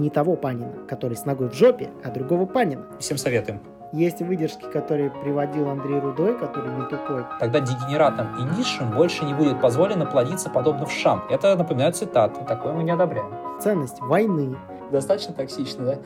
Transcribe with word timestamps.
не 0.00 0.10
того 0.10 0.36
Панина, 0.36 0.72
который 0.88 1.16
с 1.16 1.24
ногой 1.24 1.48
в 1.48 1.54
жопе, 1.54 1.90
а 2.02 2.10
другого 2.10 2.46
Панина. 2.46 2.86
Всем 2.98 3.16
советуем. 3.16 3.60
Есть 3.92 4.20
выдержки, 4.20 4.64
которые 4.70 5.10
приводил 5.10 5.68
Андрей 5.68 5.98
Рудой, 5.98 6.38
который 6.38 6.70
не 6.72 6.86
тупой. 6.86 7.24
Тогда 7.40 7.58
дегенератам 7.58 8.36
и 8.38 8.56
низшим 8.56 8.92
больше 8.92 9.24
не 9.24 9.34
будет 9.34 9.60
позволено 9.60 10.06
плодиться 10.06 10.48
подобно 10.48 10.86
вшам. 10.86 11.24
Это 11.28 11.56
напоминает 11.56 11.96
цитату. 11.96 12.44
Такое 12.46 12.72
мы 12.72 12.84
не 12.84 12.92
одобряем. 12.92 13.32
Ценность 13.60 14.00
войны. 14.00 14.56
Достаточно 14.92 15.34
токсично, 15.34 15.84
да? 15.84 15.98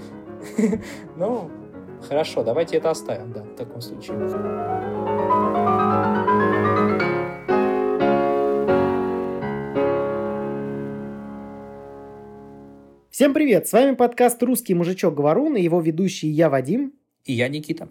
Ну, 1.16 1.50
хорошо, 2.08 2.42
давайте 2.42 2.78
это 2.78 2.90
оставим, 2.90 3.32
да, 3.32 3.42
в 3.42 3.54
таком 3.56 3.82
случае. 3.82 4.16
Всем 13.14 13.32
привет! 13.32 13.68
С 13.68 13.72
вами 13.72 13.94
подкаст 13.94 14.42
«Русский 14.42 14.74
мужичок 14.74 15.14
Говорун» 15.14 15.54
и 15.54 15.62
его 15.62 15.80
ведущий 15.80 16.26
я, 16.26 16.50
Вадим. 16.50 16.94
И 17.24 17.32
я, 17.32 17.46
Никита. 17.46 17.88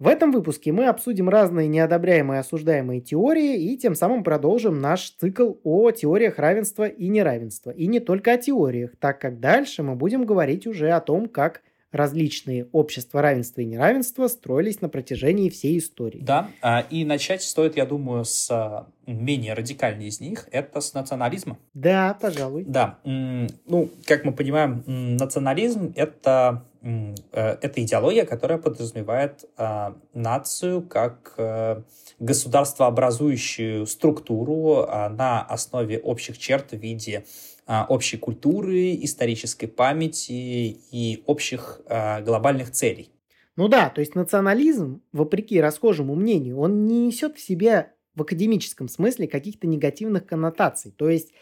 В 0.00 0.08
этом 0.08 0.32
выпуске 0.32 0.72
мы 0.72 0.86
обсудим 0.86 1.28
разные 1.28 1.68
неодобряемые 1.68 2.38
и 2.38 2.40
осуждаемые 2.40 3.00
теории 3.00 3.62
и 3.62 3.78
тем 3.78 3.94
самым 3.94 4.24
продолжим 4.24 4.80
наш 4.80 5.10
цикл 5.12 5.52
о 5.62 5.92
теориях 5.92 6.40
равенства 6.40 6.88
и 6.88 7.06
неравенства. 7.06 7.70
И 7.70 7.86
не 7.86 8.00
только 8.00 8.32
о 8.32 8.38
теориях, 8.38 8.96
так 8.98 9.20
как 9.20 9.38
дальше 9.38 9.84
мы 9.84 9.94
будем 9.94 10.26
говорить 10.26 10.66
уже 10.66 10.90
о 10.90 11.00
том, 11.00 11.28
как 11.28 11.62
различные 11.92 12.66
общества 12.72 13.22
равенства 13.22 13.60
и 13.60 13.64
неравенства 13.64 14.28
строились 14.28 14.80
на 14.80 14.88
протяжении 14.88 15.48
всей 15.48 15.78
истории. 15.78 16.20
Да, 16.22 16.50
а, 16.62 16.80
и 16.90 17.04
начать 17.04 17.42
стоит, 17.42 17.76
я 17.76 17.86
думаю, 17.86 18.24
с 18.24 18.50
а, 18.50 18.86
менее 19.06 19.54
радикальной 19.54 20.06
из 20.06 20.20
них, 20.20 20.48
это 20.52 20.80
с 20.80 20.94
национализма. 20.94 21.58
Да, 21.74 22.16
пожалуй. 22.20 22.64
Да, 22.66 22.98
ну, 23.04 23.90
как 24.06 24.24
мы 24.24 24.32
понимаем, 24.32 24.84
национализм— 24.86 25.92
это 25.96 26.64
э, 26.82 27.14
это 27.32 27.82
идеология, 27.82 28.24
которая 28.24 28.58
подразумевает 28.58 29.44
э, 29.58 29.92
нацию 30.14 30.82
как 30.82 31.34
э, 31.36 31.82
государствообразующую 32.18 33.86
структуру 33.86 34.84
э, 34.84 35.08
на 35.08 35.42
основе 35.42 35.98
общих 35.98 36.38
черт 36.38 36.70
в 36.70 36.76
виде 36.76 37.18
а, 37.18 37.49
общей 37.88 38.16
культуры, 38.16 38.96
исторической 39.04 39.66
памяти 39.66 40.32
и 40.32 41.22
общих 41.26 41.80
а, 41.86 42.20
глобальных 42.20 42.72
целей. 42.72 43.12
Ну 43.56 43.68
да, 43.68 43.90
то 43.90 44.00
есть 44.00 44.14
национализм, 44.14 45.02
вопреки 45.12 45.60
расхожему 45.60 46.14
мнению, 46.14 46.58
он 46.58 46.86
не 46.86 47.06
несет 47.06 47.36
в 47.36 47.40
себе 47.40 47.92
в 48.14 48.22
академическом 48.22 48.88
смысле 48.88 49.28
каких-то 49.28 49.66
негативных 49.66 50.26
коннотаций. 50.26 50.90
То 50.90 51.08
есть 51.08 51.32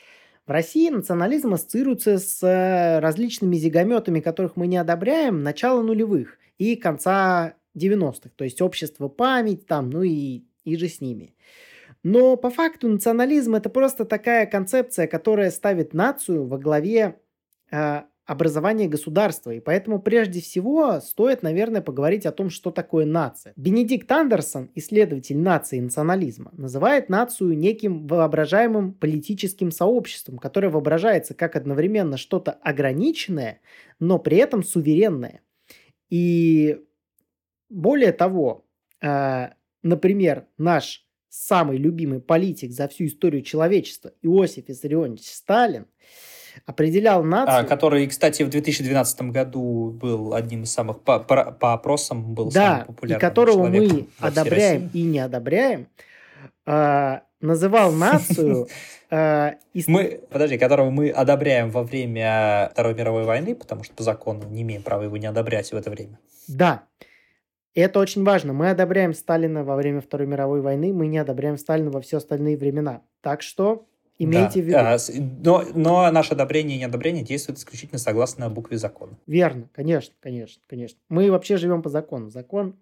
в 0.46 0.50
России 0.50 0.88
национализм 0.90 1.54
ассоциируется 1.54 2.18
с 2.18 2.42
э, 2.42 3.00
различными 3.00 3.56
зигометами, 3.56 4.20
которых 4.20 4.56
мы 4.56 4.66
не 4.66 4.76
одобряем, 4.76 5.42
начала 5.42 5.82
нулевых 5.82 6.38
и 6.58 6.76
конца 6.76 7.54
90-х. 7.76 8.30
То 8.34 8.44
есть 8.44 8.60
общество 8.60 9.08
память 9.08 9.66
там, 9.66 9.90
ну 9.90 10.02
и, 10.02 10.42
и 10.64 10.76
же 10.76 10.88
с 10.88 11.00
ними. 11.00 11.34
Но 12.02 12.36
по 12.36 12.50
факту 12.50 12.88
национализм 12.88 13.54
это 13.54 13.68
просто 13.70 14.04
такая 14.04 14.46
концепция, 14.46 15.06
которая 15.06 15.50
ставит 15.50 15.94
нацию 15.94 16.46
во 16.46 16.58
главе 16.58 17.20
э, 17.70 18.02
образования 18.28 18.88
государства. 18.88 19.50
И 19.52 19.58
поэтому 19.58 20.00
прежде 20.00 20.42
всего 20.42 21.00
стоит, 21.00 21.42
наверное, 21.42 21.80
поговорить 21.80 22.26
о 22.26 22.30
том, 22.30 22.50
что 22.50 22.70
такое 22.70 23.06
нация. 23.06 23.54
Бенедикт 23.56 24.12
Андерсон, 24.12 24.70
исследователь 24.74 25.38
нации 25.38 25.78
и 25.78 25.80
национализма, 25.80 26.50
называет 26.52 27.08
нацию 27.08 27.56
неким 27.56 28.06
воображаемым 28.06 28.92
политическим 28.92 29.70
сообществом, 29.70 30.36
которое 30.36 30.68
воображается 30.68 31.32
как 31.32 31.56
одновременно 31.56 32.18
что-то 32.18 32.52
ограниченное, 32.52 33.60
но 33.98 34.18
при 34.18 34.36
этом 34.36 34.62
суверенное. 34.62 35.40
И 36.10 36.82
более 37.70 38.12
того, 38.12 38.66
э, 39.00 39.48
например, 39.82 40.46
наш 40.58 41.07
самый 41.38 41.78
любимый 41.78 42.20
политик 42.20 42.72
за 42.72 42.88
всю 42.88 43.06
историю 43.06 43.42
человечества 43.42 44.12
Иосиф 44.22 44.68
Виссарионович 44.68 45.24
Сталин 45.24 45.86
определял 46.66 47.22
нацию... 47.22 47.60
А, 47.60 47.64
который, 47.64 48.06
кстати, 48.08 48.42
в 48.42 48.50
2012 48.50 49.22
году 49.22 49.90
был 49.90 50.34
одним 50.34 50.64
из 50.64 50.72
самых 50.72 51.00
по, 51.00 51.20
по, 51.20 51.52
по 51.52 51.74
опросам 51.74 52.34
был 52.34 52.50
да, 52.50 52.80
самым 52.80 52.86
популярным 52.86 53.18
и 53.18 53.20
которого 53.20 53.66
мы 53.68 54.08
одобряем 54.18 54.90
и 54.92 55.02
не 55.02 55.20
одобряем, 55.20 55.88
э, 56.66 57.20
называл 57.40 57.92
нацию... 57.92 58.68
Э, 59.10 59.52
и... 59.72 59.82
Мы, 59.86 60.20
подожди, 60.28 60.58
которого 60.58 60.90
мы 60.90 61.08
одобряем 61.08 61.70
во 61.70 61.82
время 61.82 62.68
Второй 62.72 62.92
мировой 62.92 63.24
войны, 63.24 63.54
потому 63.54 63.82
что 63.82 63.94
по 63.94 64.02
закону 64.02 64.42
не 64.50 64.60
имеем 64.60 64.82
права 64.82 65.04
его 65.04 65.16
не 65.16 65.24
одобрять 65.24 65.72
в 65.72 65.74
это 65.74 65.88
время. 65.88 66.18
Да. 66.46 66.82
И 67.78 67.80
это 67.80 68.00
очень 68.00 68.24
важно. 68.24 68.52
Мы 68.52 68.70
одобряем 68.70 69.14
Сталина 69.14 69.62
во 69.62 69.76
время 69.76 70.00
Второй 70.00 70.26
мировой 70.26 70.62
войны, 70.62 70.92
мы 70.92 71.06
не 71.06 71.18
одобряем 71.18 71.56
Сталина 71.56 71.92
во 71.92 72.00
все 72.00 72.16
остальные 72.16 72.56
времена. 72.56 73.02
Так 73.20 73.40
что 73.40 73.86
имейте 74.18 74.64
да. 74.64 74.98
в 74.98 75.08
виду. 75.08 75.30
Но, 75.44 75.64
но 75.76 76.10
наше 76.10 76.32
одобрение 76.32 76.76
и 76.76 76.80
неодобрение 76.80 77.22
действует 77.22 77.60
исключительно 77.60 78.00
согласно 78.00 78.50
букве 78.50 78.78
закона. 78.78 79.16
Верно, 79.28 79.68
конечно, 79.72 80.12
конечно, 80.18 80.60
конечно. 80.66 80.98
Мы 81.08 81.30
вообще 81.30 81.56
живем 81.56 81.82
по 81.82 81.88
закону. 81.88 82.30
Закон 82.30 82.74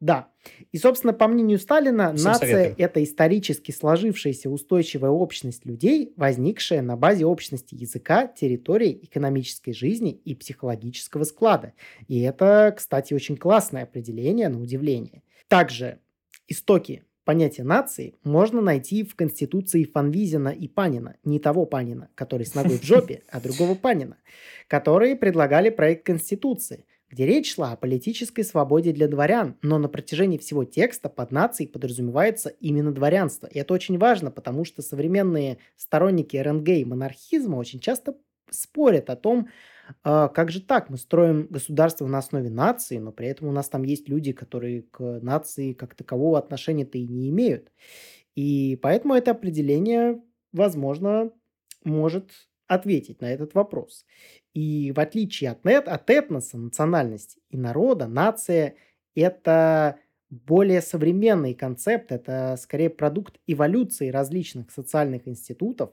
да. 0.00 0.28
И, 0.72 0.78
собственно, 0.78 1.12
по 1.12 1.26
мнению 1.26 1.58
Сталина, 1.58 2.14
Всем 2.14 2.32
нация 2.32 2.50
советую.– 2.50 2.74
это 2.78 3.02
исторически 3.02 3.72
сложившаяся 3.72 4.50
устойчивая 4.50 5.10
общность 5.10 5.64
людей, 5.64 6.12
возникшая 6.16 6.82
на 6.82 6.96
базе 6.96 7.24
общности 7.24 7.74
языка, 7.74 8.26
территории, 8.26 9.00
экономической 9.02 9.72
жизни 9.72 10.12
и 10.12 10.34
психологического 10.34 11.24
склада. 11.24 11.72
И 12.08 12.20
это, 12.20 12.74
кстати, 12.76 13.14
очень 13.14 13.36
классное 13.36 13.84
определение, 13.84 14.48
на 14.48 14.60
удивление. 14.60 15.22
Также 15.48 15.98
истоки 16.46 17.02
понятия 17.24 17.64
нации 17.64 18.14
можно 18.22 18.60
найти 18.60 19.02
в 19.02 19.16
Конституции 19.16 19.84
Фанвизина 19.84 20.50
и 20.50 20.68
Панина. 20.68 21.16
Не 21.24 21.40
того 21.40 21.64
Панина, 21.64 22.10
который 22.14 22.46
с 22.46 22.54
ногой 22.54 22.78
в 22.78 22.84
жопе, 22.84 23.22
а 23.30 23.40
другого 23.40 23.74
Панина, 23.74 24.18
которые 24.68 25.16
предлагали 25.16 25.70
проект 25.70 26.04
Конституции– 26.04 26.84
где 27.08 27.26
речь 27.26 27.54
шла 27.54 27.72
о 27.72 27.76
политической 27.76 28.42
свободе 28.42 28.92
для 28.92 29.08
дворян, 29.08 29.56
но 29.62 29.78
на 29.78 29.88
протяжении 29.88 30.38
всего 30.38 30.64
текста 30.64 31.08
под 31.08 31.30
нацией 31.30 31.70
подразумевается 31.70 32.48
именно 32.48 32.92
дворянство. 32.92 33.46
И 33.46 33.58
это 33.58 33.74
очень 33.74 33.98
важно, 33.98 34.30
потому 34.30 34.64
что 34.64 34.82
современные 34.82 35.58
сторонники 35.76 36.36
РНГ 36.36 36.68
и 36.68 36.84
монархизма 36.84 37.56
очень 37.56 37.80
часто 37.80 38.16
спорят 38.50 39.10
о 39.10 39.16
том, 39.16 39.48
а, 40.02 40.28
как 40.28 40.50
же 40.50 40.60
так, 40.60 40.90
мы 40.90 40.98
строим 40.98 41.46
государство 41.48 42.06
на 42.06 42.18
основе 42.18 42.50
нации, 42.50 42.98
но 42.98 43.12
при 43.12 43.28
этом 43.28 43.48
у 43.48 43.52
нас 43.52 43.68
там 43.68 43.84
есть 43.84 44.08
люди, 44.08 44.32
которые 44.32 44.82
к 44.82 45.20
нации 45.22 45.72
как 45.72 45.94
такового 45.94 46.38
отношения-то 46.38 46.98
и 46.98 47.06
не 47.06 47.28
имеют. 47.30 47.70
И 48.34 48.78
поэтому 48.82 49.14
это 49.14 49.30
определение, 49.30 50.20
возможно, 50.52 51.30
может 51.84 52.30
ответить 52.66 53.20
на 53.20 53.32
этот 53.32 53.54
вопрос. 53.54 54.04
И 54.56 54.90
в 54.96 55.00
отличие 55.00 55.50
от, 55.50 55.66
нет, 55.66 55.86
от 55.86 56.08
этноса, 56.08 56.56
национальности 56.56 57.38
и 57.50 57.58
народа, 57.58 58.06
нация– 58.06 58.76
это 59.14 59.98
более 60.30 60.80
современный 60.80 61.52
концепт, 61.52 62.10
это 62.10 62.56
скорее 62.58 62.88
продукт 62.88 63.36
эволюции 63.46 64.08
различных 64.08 64.70
социальных 64.70 65.28
институтов 65.28 65.90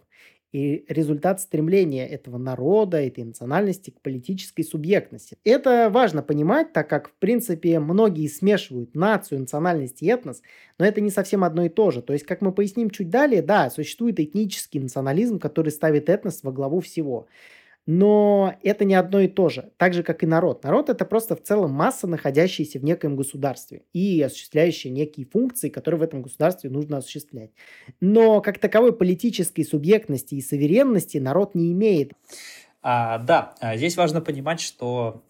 и 0.54 0.86
результат 0.88 1.42
стремления 1.42 2.08
этого 2.08 2.38
народа, 2.38 3.02
этой 3.02 3.26
национальности 3.26 3.90
к 3.90 4.00
политической 4.00 4.64
субъектности. 4.64 5.36
Это 5.44 5.90
важно 5.92 6.24
понимать, 6.24 6.72
так 6.72 6.90
как, 6.90 7.10
в 7.10 7.16
принципе, 7.16 7.82
многие 7.82 8.28
смешивают 8.30 8.96
нацию, 8.96 9.42
национальность 9.42 10.02
и 10.02 10.08
этнос, 10.08 10.42
но 10.80 10.86
это 10.86 11.02
не 11.02 11.10
совсем 11.10 11.44
одно 11.44 11.66
и 11.66 11.70
то 11.70 11.92
же. 11.92 12.02
То 12.02 12.14
есть, 12.14 12.26
как 12.26 12.40
мы 12.40 12.54
поясним 12.54 12.92
чуть 12.92 13.10
далее, 13.10 13.42
да, 13.42 13.70
существует 13.70 14.22
этнический 14.22 14.80
национализм, 14.80 15.38
который 15.38 15.72
ставит 15.74 16.08
этнос 16.08 16.44
во 16.44 16.54
главу 16.54 16.80
всего. 16.80 17.28
Но 17.86 18.56
это 18.64 18.86
не 18.86 18.96
одно 18.96 19.20
и 19.20 19.28
то 19.28 19.50
же, 19.50 19.72
так 19.78 19.94
же, 19.94 20.04
как 20.04 20.24
и 20.24 20.26
народ. 20.26 20.64
Народ– 20.64 20.90
это 20.92 21.04
просто 21.04 21.36
в 21.36 21.42
целом 21.42 21.72
масса, 21.72 22.08
находящаяся 22.08 22.80
в 22.80 22.84
некоем 22.84 23.18
государстве 23.18 23.82
и 23.92 24.22
осуществляющая 24.22 24.90
некие 24.90 25.26
функции, 25.26 25.68
которые 25.68 26.00
в 26.00 26.04
этом 26.04 26.22
государстве 26.22 26.70
нужно 26.70 26.98
осуществлять. 26.98 27.52
Но 28.00 28.42
как 28.42 28.60
таковой 28.60 28.96
политической 28.96 29.64
субъектности 29.64 30.36
и 30.36 30.42
суверенности 30.42 31.18
народ 31.18 31.56
не 31.56 31.74
имеет. 31.74 32.14
А, 32.86 33.18
да, 33.18 33.56
а, 33.62 33.78
здесь 33.78 33.96
важно 33.96 34.20
понимать, 34.20 34.60
что, 34.60 35.24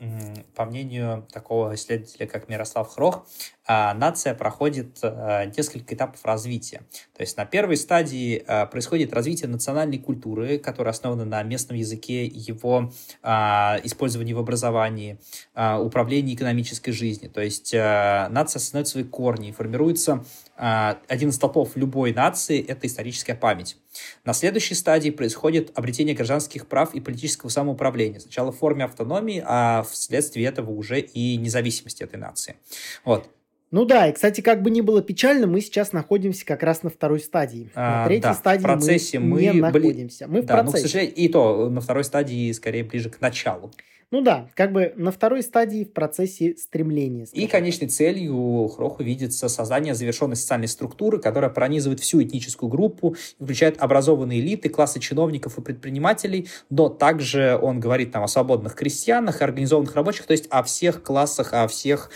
по 0.55 0.65
мнению 0.65 1.27
такого 1.31 1.75
исследователя, 1.75 2.25
как 2.25 2.49
Мирослав 2.49 2.89
Хрох, 2.89 3.27
а, 3.67 3.93
нация 3.93 4.33
проходит 4.33 4.97
а, 5.03 5.45
несколько 5.45 5.93
этапов 5.93 6.25
развития. 6.25 6.81
То 7.15 7.21
есть 7.21 7.37
на 7.37 7.45
первой 7.45 7.77
стадии 7.77 8.43
происходит 8.71 9.13
развитие 9.13 9.49
национальной 9.49 9.99
культуры, 9.99 10.57
которая 10.57 10.93
основана 10.93 11.25
на 11.25 11.43
местном 11.43 11.77
языке, 11.77 12.25
его 12.25 12.91
использовании 13.23 14.33
в 14.33 14.39
образовании, 14.39 15.19
управлении 15.53 16.33
экономической 16.33 16.91
жизнью. 16.91 17.29
То 17.29 17.41
есть 17.41 17.73
нация 17.73 18.59
осознает 18.59 18.87
свои 18.87 19.03
корни, 19.03 19.51
формируется 19.51 20.25
один 20.55 21.29
из 21.29 21.35
столпов 21.35 21.75
любой 21.75 22.13
нации– 22.13 22.63
это 22.67 22.87
историческая 22.87 23.35
память. 23.35 23.77
На 24.23 24.33
следующей 24.33 24.75
стадии 24.75 25.09
происходит 25.09 25.71
обретение 25.75 26.15
гражданских 26.15 26.67
прав 26.67 26.93
и 26.93 26.99
политического 26.99 27.49
самоуправления. 27.49 28.19
Сначала 28.19 28.51
в 28.51 28.57
форме 28.57 28.85
автономии, 28.85 29.43
а 29.45 29.83
вследствие 29.83 30.47
этого 30.47 30.71
уже 30.71 30.99
и 30.99 31.37
независимости 31.37 32.03
этой 32.03 32.19
нации. 32.19 32.55
Вот. 33.03 33.29
Ну 33.71 33.85
да, 33.85 34.07
и, 34.07 34.13
кстати, 34.13 34.41
как 34.41 34.61
бы 34.61 34.69
ни 34.69 34.81
было 34.81 35.01
печально, 35.01 35.47
мы 35.47 35.59
сейчас 35.59 35.93
находимся 35.93 36.45
как 36.45 36.61
раз 36.61 36.83
на 36.83 36.91
второй 36.91 37.19
стадии. 37.19 37.71
А, 37.73 38.01
на 38.01 38.05
третьей 38.05 38.21
да, 38.21 38.33
стадии 38.35 38.61
в 38.61 38.63
процессе 38.65 39.17
мы, 39.17 39.27
мы 39.29 39.41
не 39.41 39.51
были... 39.53 39.61
находимся. 39.61 40.27
Мы 40.27 40.41
в 40.43 40.45
да, 40.45 40.57
процессе. 40.57 40.77
но, 40.77 40.77
к 40.77 40.81
сожалению, 40.87 41.15
и 41.15 41.27
то 41.27 41.69
на 41.71 41.81
второй 41.81 42.03
стадии 42.03 42.51
скорее 42.51 42.83
ближе 42.83 43.09
к 43.09 43.19
началу. 43.19 43.71
Ну 44.13 44.21
да, 44.21 44.47
как 44.53 44.71
бы 44.71 44.93
на 44.95 45.11
второй 45.11 45.41
стадии 45.41 45.83
в 45.83 45.91
процессе 45.91 46.55
стремления. 46.55 47.25
И 47.31 47.47
конечной 47.47 47.87
целью 47.87 48.67
Хроху 48.67 49.01
видится 49.01 49.49
создание 49.49 49.95
завершенной 49.95 50.35
социальной 50.35 50.67
структуры, 50.67 51.17
которая 51.17 51.49
пронизывает 51.49 51.99
всю 51.99 52.21
этническую 52.21 52.69
группу, 52.69 53.15
включает 53.41 53.81
образованные 53.81 54.39
элиты, 54.39 54.69
классы 54.69 54.99
чиновников 54.99 55.57
и 55.57 55.61
предпринимателей, 55.63 56.47
но 56.69 56.89
также 56.89 57.57
он 57.59 57.79
говорит 57.79 58.11
там 58.11 58.23
о 58.23 58.27
свободных 58.27 58.75
крестьянах, 58.75 59.41
организованных 59.41 59.95
рабочих, 59.95 60.27
то 60.27 60.33
есть 60.33 60.45
о 60.51 60.61
всех 60.61 61.01
классах, 61.01 61.51
о 61.53 61.67
всех 61.67 62.11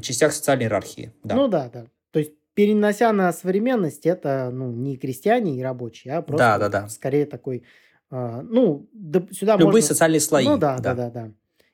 частях 0.00 0.32
социальной 0.32 0.64
иерархии. 0.64 1.12
Да. 1.22 1.34
Ну 1.34 1.48
да, 1.48 1.68
да. 1.70 1.84
То 2.12 2.18
есть 2.18 2.32
перенося 2.54 3.12
на 3.12 3.30
современность, 3.30 4.06
это 4.06 4.48
ну, 4.50 4.72
не 4.72 4.96
крестьяне 4.96 5.58
и 5.58 5.62
рабочие, 5.62 6.14
а 6.14 6.22
просто 6.22 6.38
да, 6.46 6.58
да, 6.58 6.68
да. 6.70 6.88
скорее 6.88 7.26
такой, 7.26 7.62
э, 8.10 8.40
ну, 8.42 8.88
да, 8.94 9.22
сюда 9.32 9.52
Любые 9.56 9.66
можно... 9.66 9.82
социальные 9.82 10.20
слои. 10.20 10.46
Ну 10.46 10.56
да, 10.56 10.78
да, 10.78 10.94
да, 10.94 11.10
да. 11.10 11.10
да. 11.10 11.32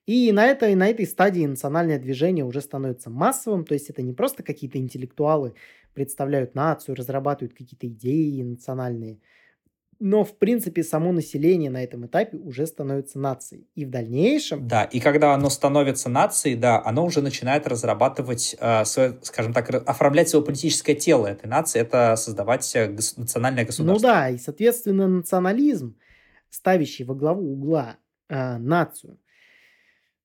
И 0.09 0.33
на 0.33 0.47
этой, 0.47 0.75
на 0.75 0.89
этой 0.89 1.07
стадии 1.07 1.45
национальное 1.45 1.99
движение 1.99 2.43
уже 2.43 2.63
становится 2.63 3.11
массовым, 3.11 3.67
то 3.67 3.75
есть 3.75 3.91
это 3.91 4.01
не 4.01 4.15
просто 4.15 4.43
какие-то 4.43 4.79
интеллектуалы 4.79 5.53
представляют 5.93 6.55
нацию, 6.55 6.95
разрабатывают 6.95 7.53
какие-то 7.53 7.87
идеи 7.89 8.41
национальные, 8.41 9.19
но, 9.99 10.25
в 10.25 10.39
принципе, 10.39 10.83
само 10.83 11.13
население 11.13 11.71
на 11.71 11.85
этом 11.85 12.07
этапе 12.07 12.39
уже 12.39 12.67
становится 12.67 13.19
нацией. 13.19 13.69
И 13.75 13.85
в 13.85 13.91
дальнейшем... 13.91 14.67
Да, 14.67 14.85
и 14.85 14.99
когда 14.99 15.35
оно 15.35 15.51
становится 15.51 16.09
нацией, 16.09 16.57
да, 16.57 16.83
оно 16.83 17.05
уже 17.05 17.21
начинает 17.21 17.67
разрабатывать, 17.67 18.57
э, 18.59 18.87
свое, 18.87 19.19
скажем 19.21 19.53
так, 19.53 19.69
оформлять 19.87 20.31
свое 20.31 20.43
политическое 20.43 20.95
тело 20.95 21.27
этой 21.27 21.49
нации, 21.49 21.81
это 21.81 22.17
создавать 22.17 22.75
э, 22.75 22.91
гос- 22.91 23.13
национальное 23.19 23.67
государство. 23.67 24.09
Ну 24.09 24.15
да, 24.15 24.31
и, 24.31 24.39
соответственно, 24.39 25.07
национализм, 25.07 25.99
ставящий 26.49 27.05
во 27.05 27.15
главу 27.15 27.53
угла 27.53 27.97
э, 28.31 28.57
нацию, 28.57 29.19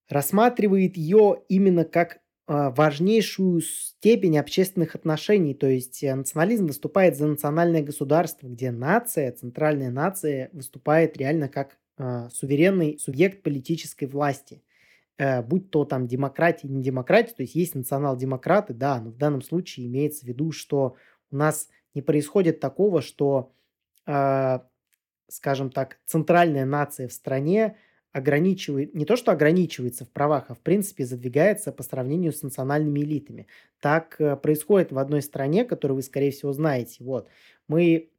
рассматривает 0.10 0.98
ее 0.98 1.42
именно 1.48 1.86
как 1.86 2.20
а, 2.46 2.72
важнейшую 2.72 3.62
степень 3.62 4.38
общественных 4.38 4.96
отношений. 4.96 5.54
То 5.54 5.68
есть 5.68 6.04
э, 6.04 6.14
национализм 6.14 6.68
выступает 6.68 7.16
за 7.16 7.26
национальное 7.26 7.82
государство, 7.82 8.48
где 8.48 8.70
нация, 8.70 9.32
центральная 9.32 9.92
нация 9.92 10.50
выступает 10.52 11.16
реально 11.16 11.48
как 11.48 11.78
э, 11.98 12.28
суверенный 12.34 13.00
субъект 13.00 13.44
политической 13.44 14.06
власти. 14.06 14.62
Э, 15.18 15.42
будь 15.42 15.70
то 15.70 15.86
там 15.86 16.06
демократия, 16.06 16.68
не 16.68 16.84
демократия, 16.84 17.34
то 17.34 17.44
есть 17.44 17.56
есть 17.56 17.76
национал-демократы, 17.76 18.74
да, 18.74 19.00
но 19.00 19.12
в 19.12 19.18
данном 19.18 19.42
случае 19.42 19.88
имеется 19.88 20.26
в 20.26 20.28
виду, 20.28 20.52
что 20.52 20.98
у 21.32 21.38
нас 21.38 21.70
не 21.94 22.02
происходит 22.02 22.60
такого, 22.60 23.02
что, 23.02 23.54
э, 24.06 24.60
скажем 25.30 25.70
так, 25.70 26.00
центральная 26.06 26.66
нация 26.66 27.08
в 27.08 27.14
стране 27.14 27.78
ограничивает, 28.14 28.94
не 28.96 29.06
то 29.06 29.16
что 29.18 29.32
ограничивается 29.32 30.06
в 30.06 30.12
правах, 30.12 30.46
а 30.50 30.54
в 30.56 30.60
принципе 30.60 31.06
задвигается 31.06 31.72
по 31.72 31.84
сравнению 31.84 32.32
с 32.32 32.44
национальными 32.44 33.02
элитами. 33.02 33.48
Так 33.82 34.16
э, 34.22 34.38
происходит 34.38 34.92
в 34.92 35.00
одной 35.00 35.22
стране, 35.22 35.66
которую 35.66 35.98
вы, 35.98 36.04
скорее 36.04 36.32
всего, 36.32 36.54
знаете. 36.54 37.04
Вот. 37.04 37.28
Мы 37.68 38.10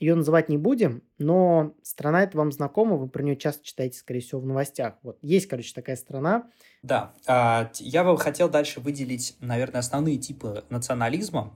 ее 0.00 0.14
называть 0.14 0.48
не 0.48 0.58
будем, 0.58 1.02
но 1.18 1.74
страна 1.82 2.22
эта 2.22 2.36
вам 2.36 2.52
знакома, 2.52 2.96
вы 2.96 3.08
про 3.08 3.22
нее 3.22 3.36
часто 3.36 3.64
читаете, 3.64 3.98
скорее 3.98 4.20
всего, 4.20 4.40
в 4.40 4.46
новостях. 4.46 4.94
Вот 5.02 5.18
есть, 5.22 5.46
короче, 5.46 5.72
такая 5.74 5.96
страна. 5.96 6.50
Да, 6.82 7.14
а, 7.26 7.70
я 7.78 8.04
бы 8.04 8.18
хотел 8.18 8.48
дальше 8.48 8.80
выделить, 8.80 9.36
наверное, 9.40 9.78
основные 9.80 10.18
типы 10.18 10.64
национализма. 10.68 11.54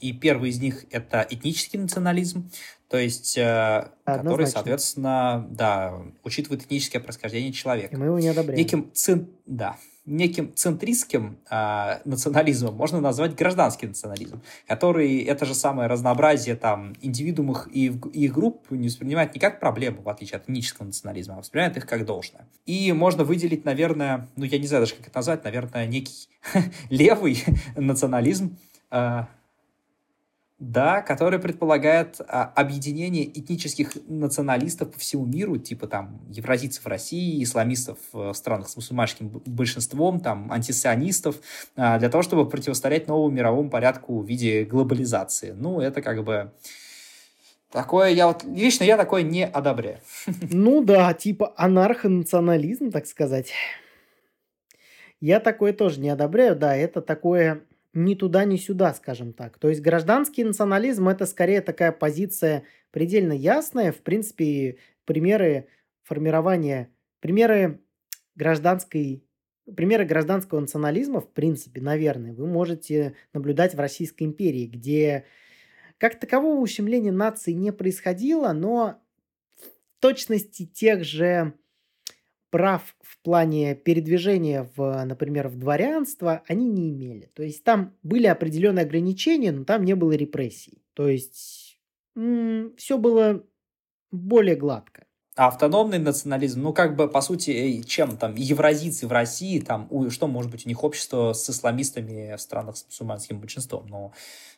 И 0.00 0.12
первый 0.12 0.50
из 0.50 0.60
них 0.60 0.86
это 0.90 1.26
этнический 1.28 1.78
национализм, 1.78 2.50
то 2.88 2.96
есть, 2.96 3.36
э, 3.36 3.90
который, 4.04 4.46
соответственно, 4.46 5.46
да, 5.50 5.94
учитывает 6.24 6.64
этническое 6.64 7.02
происхождение 7.02 7.52
человека. 7.52 7.94
И 7.94 7.98
мы 7.98 8.06
его 8.06 8.18
не 8.18 8.28
одобряем. 8.28 8.58
Неким, 8.58 8.90
цен... 8.94 9.28
да, 9.46 9.76
неким 10.08 10.54
центристским 10.54 11.38
э, 11.50 12.00
национализмом 12.04 12.74
можно 12.74 13.00
назвать 13.00 13.34
гражданский 13.34 13.86
национализм, 13.86 14.40
который 14.66 15.18
это 15.18 15.44
же 15.44 15.54
самое 15.54 15.88
разнообразие 15.88 16.56
там 16.56 16.94
индивидуумов 17.00 17.68
и 17.70 17.86
их 18.12 18.32
групп 18.32 18.70
не 18.70 18.88
воспринимает 18.88 19.34
не 19.34 19.40
как 19.40 19.60
проблему, 19.60 20.02
в 20.02 20.08
отличие 20.08 20.38
от 20.38 20.44
этнического 20.44 20.86
национализма, 20.86 21.34
а 21.34 21.38
воспринимает 21.38 21.76
их 21.76 21.86
как 21.86 22.04
должное. 22.04 22.46
И 22.66 22.92
можно 22.92 23.24
выделить, 23.24 23.64
наверное, 23.64 24.28
ну 24.36 24.44
я 24.44 24.58
не 24.58 24.66
знаю 24.66 24.82
даже 24.82 24.94
как 24.94 25.06
это 25.06 25.18
назвать, 25.18 25.44
наверное, 25.44 25.86
некий 25.86 26.28
левый 26.90 27.44
национализм, 27.76 28.56
э, 28.90 29.24
да, 30.58 31.02
который 31.02 31.38
предполагает 31.38 32.20
а, 32.20 32.52
объединение 32.56 33.26
этнических 33.26 33.92
националистов 34.08 34.90
по 34.90 34.98
всему 34.98 35.24
миру, 35.24 35.56
типа 35.56 35.86
там 35.86 36.20
евразийцев 36.30 36.84
в 36.84 36.88
России, 36.88 37.42
исламистов 37.42 37.98
в 38.12 38.32
странах 38.34 38.68
с 38.68 38.74
мусульманским 38.74 39.28
большинством, 39.46 40.20
там 40.20 40.50
антисионистов, 40.50 41.36
а, 41.76 41.98
для 41.98 42.08
того, 42.08 42.22
чтобы 42.22 42.48
противостоять 42.48 43.06
новому 43.06 43.30
мировому 43.34 43.70
порядку 43.70 44.20
в 44.20 44.26
виде 44.26 44.64
глобализации. 44.64 45.52
Ну, 45.52 45.80
это 45.80 46.02
как 46.02 46.24
бы 46.24 46.52
Такое 47.70 48.08
я 48.08 48.28
вот, 48.28 48.44
лично 48.44 48.84
я 48.84 48.96
такое 48.96 49.22
не 49.22 49.46
одобряю. 49.46 49.98
Ну 50.50 50.82
да, 50.82 51.12
типа 51.12 51.52
анархонационализм, 51.56 52.90
так 52.90 53.06
сказать. 53.06 53.52
Я 55.20 55.38
такое 55.38 55.72
тоже 55.72 56.00
не 56.00 56.08
одобряю, 56.08 56.56
да, 56.56 56.74
это 56.74 57.02
такое 57.02 57.62
ни 58.04 58.14
туда, 58.14 58.44
ни 58.44 58.56
сюда, 58.56 58.94
скажем 58.94 59.32
так. 59.32 59.58
То 59.58 59.68
есть 59.68 59.80
гражданский 59.80 60.44
национализм– 60.44 61.08
это 61.10 61.26
скорее 61.26 61.60
такая 61.60 61.92
позиция 61.92 62.64
предельно 62.90 63.32
ясная. 63.32 63.92
В 63.92 63.98
принципе, 63.98 64.78
примеры 65.04 65.68
формирования, 66.04 66.90
примеры 67.20 67.80
гражданской 68.34 69.24
Примеры 69.76 70.06
гражданского 70.06 70.60
национализма, 70.60 71.20
в 71.20 71.30
принципе, 71.30 71.82
наверное, 71.82 72.32
вы 72.32 72.46
можете 72.46 73.14
наблюдать 73.34 73.74
в 73.74 73.78
Российской 73.78 74.22
империи, 74.22 74.66
где 74.66 75.26
как 75.98 76.18
такового 76.18 76.58
ущемления 76.60 77.12
нации 77.12 77.52
не 77.52 77.70
происходило, 77.70 78.52
но 78.52 79.02
в 79.56 80.00
точности 80.00 80.64
тех 80.64 81.04
же 81.04 81.52
прав 82.50 82.96
в 83.02 83.20
плане 83.22 83.74
передвижения, 83.74 84.68
в, 84.76 85.04
например, 85.04 85.48
в 85.48 85.56
дворянство 85.58 86.42
они 86.48 86.68
не 86.68 86.90
имели. 86.90 87.30
То 87.34 87.42
есть 87.42 87.64
там 87.64 87.96
были 88.02 88.26
определенные 88.26 88.84
ограничения, 88.84 89.52
но 89.52 89.64
там 89.64 89.84
не 89.84 89.94
было 89.94 90.12
репрессий. 90.12 90.82
То 90.94 91.08
есть 91.08 91.80
м- 92.16 92.74
все 92.76 92.98
было 92.98 93.44
более 94.12 94.56
гладко. 94.56 95.06
А 95.38 95.46
автономный 95.46 96.00
национализм, 96.00 96.62
ну, 96.62 96.72
как 96.72 96.96
бы, 96.96 97.06
по 97.06 97.20
сути, 97.20 97.80
чем 97.82 98.16
там 98.16 98.34
евразийцы 98.34 99.06
в 99.06 99.12
России, 99.12 99.60
там, 99.60 99.86
у, 99.88 100.10
что 100.10 100.26
может 100.26 100.50
быть 100.50 100.66
у 100.66 100.68
них 100.68 100.82
общество 100.82 101.32
с 101.32 101.48
исламистами 101.48 102.34
в 102.34 102.40
странах 102.40 102.76
с 102.76 102.84
мусульманским 102.86 103.38
большинством? 103.38 103.86
Но 103.86 104.12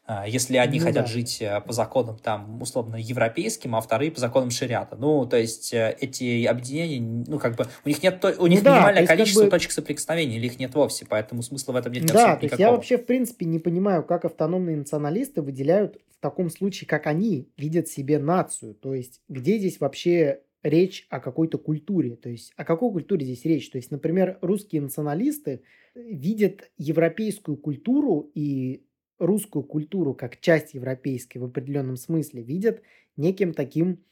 а, 0.06 0.26
если 0.26 0.56
одни 0.56 0.80
ну, 0.80 0.86
хотят 0.86 1.04
да. 1.04 1.12
жить 1.12 1.42
э, 1.42 1.60
по 1.60 1.74
законам, 1.74 2.16
там, 2.16 2.62
условно, 2.62 2.96
европейским, 2.96 3.76
а 3.76 3.82
вторые 3.82 4.10
по 4.10 4.20
законам 4.20 4.50
шариата. 4.50 4.96
Ну, 4.96 5.26
то 5.26 5.36
есть, 5.36 5.74
э, 5.74 5.98
эти 6.00 6.46
объединения, 6.46 7.24
ну, 7.28 7.38
как 7.38 7.56
бы, 7.56 7.66
у 7.84 7.88
них 7.90 8.02
нет, 8.02 8.24
у 8.24 8.46
них 8.46 8.64
ну, 8.64 8.70
минимальное 8.70 9.02
да, 9.02 9.06
количество 9.06 9.42
как 9.42 9.50
бы... 9.50 9.50
точек 9.50 9.72
соприкосновения, 9.72 10.38
или 10.38 10.46
их 10.46 10.58
нет 10.58 10.74
вовсе, 10.74 11.04
поэтому 11.06 11.42
смысла 11.42 11.72
в 11.72 11.76
этом 11.76 11.92
нет 11.92 12.06
Да, 12.06 12.36
то 12.36 12.46
есть 12.46 12.58
я 12.58 12.72
вообще, 12.72 12.96
в 12.96 13.04
принципе, 13.04 13.44
не 13.44 13.58
понимаю, 13.58 14.02
как 14.02 14.24
автономные 14.24 14.78
националисты 14.78 15.42
выделяют 15.42 15.98
в 16.08 16.22
таком 16.22 16.48
случае, 16.48 16.88
как 16.88 17.06
они 17.06 17.50
видят 17.58 17.86
себе 17.86 18.18
нацию. 18.18 18.74
То 18.74 18.94
есть, 18.94 19.20
где 19.28 19.58
здесь 19.58 19.78
вообще 19.78 20.40
речь 20.62 21.06
о 21.10 21.20
какой-то 21.20 21.58
культуре. 21.58 22.16
То 22.16 22.28
есть 22.28 22.52
о 22.56 22.64
какой 22.64 22.92
культуре 22.92 23.24
здесь 23.24 23.44
речь? 23.44 23.70
То 23.70 23.78
есть, 23.78 23.90
например, 23.90 24.38
русские 24.42 24.82
националисты 24.82 25.62
видят 25.94 26.70
европейскую 26.78 27.56
культуру 27.56 28.30
и 28.34 28.84
русскую 29.18 29.62
культуру 29.62 30.14
как 30.14 30.40
часть 30.40 30.74
европейской 30.74 31.38
в 31.38 31.44
определенном 31.44 31.96
смысле 31.96 32.42
видят 32.42 32.82
неким 33.16 33.52
таким 33.54 34.04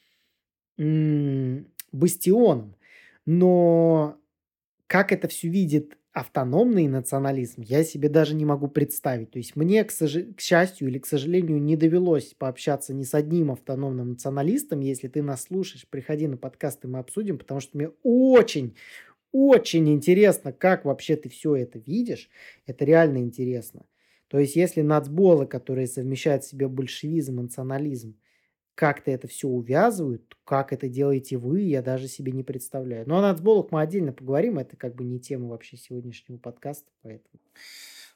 м- 0.78 1.67
бастионом. 1.93 2.76
Но 3.26 4.19
как 4.87 5.12
это 5.12 5.28
все 5.28 5.49
видит 5.49 5.98
автономный 6.12 6.88
национализм, 6.88 7.61
я 7.62 7.85
себе 7.85 8.09
даже 8.09 8.35
не 8.35 8.45
могу 8.45 8.69
представить. 8.69 9.31
То 9.31 9.38
есть 9.38 9.57
мне, 9.57 9.85
к, 9.85 9.91
сож... 9.91 10.17
к 10.37 10.41
счастью 10.41 10.88
или 10.88 10.99
к 10.99 11.07
сожалению, 11.07 11.61
не 11.62 11.77
довелось 11.77 12.35
пообщаться 12.35 12.95
ни 12.95 13.05
с 13.05 13.15
одним 13.15 13.53
автономным 13.53 14.11
националистом. 14.11 14.81
Если 14.81 15.09
ты 15.09 15.23
нас 15.23 15.45
слушаешь, 15.45 15.87
приходи 15.88 16.27
на 16.27 16.37
подкаст, 16.37 16.85
и 16.85 16.88
мы 16.88 16.99
обсудим, 16.99 17.38
потому 17.38 17.61
что 17.61 17.77
мне 17.77 17.91
очень, 18.03 18.75
очень 19.33 19.88
интересно, 19.91 20.53
как 20.53 20.85
вообще 20.85 21.17
ты 21.17 21.29
все 21.29 21.55
это 21.55 21.79
видишь. 21.79 22.29
Это 22.67 22.85
реально 22.85 23.19
интересно. 23.19 23.85
То 24.29 24.38
есть, 24.38 24.57
если 24.57 24.83
нацболы, 24.83 25.47
которые 25.47 25.87
совмещают 25.87 26.45
в 26.45 26.49
себе 26.49 26.69
большевизм, 26.69 27.37
национализм, 27.37 28.17
как-то 28.78 29.11
это 29.11 29.26
все 29.26 29.49
увязывают, 29.49 30.37
как 30.44 30.73
это 30.73 30.88
делаете 30.88 31.37
вы, 31.37 31.62
я 31.62 31.82
даже 31.82 32.06
себе 32.06 32.30
не 32.30 32.44
представляю. 32.44 33.08
Но 33.08 33.18
о 33.18 33.23
нацболах 33.23 33.73
мы 33.73 33.80
отдельно 33.80 34.12
поговорим, 34.12 34.56
это 34.61 34.76
как 34.76 34.94
бы 34.94 35.02
не 35.02 35.18
тема 35.18 35.49
вообще 35.49 35.76
сегодняшнего 35.76 36.38
подкаста, 36.38 36.88
поэтому... 37.02 37.40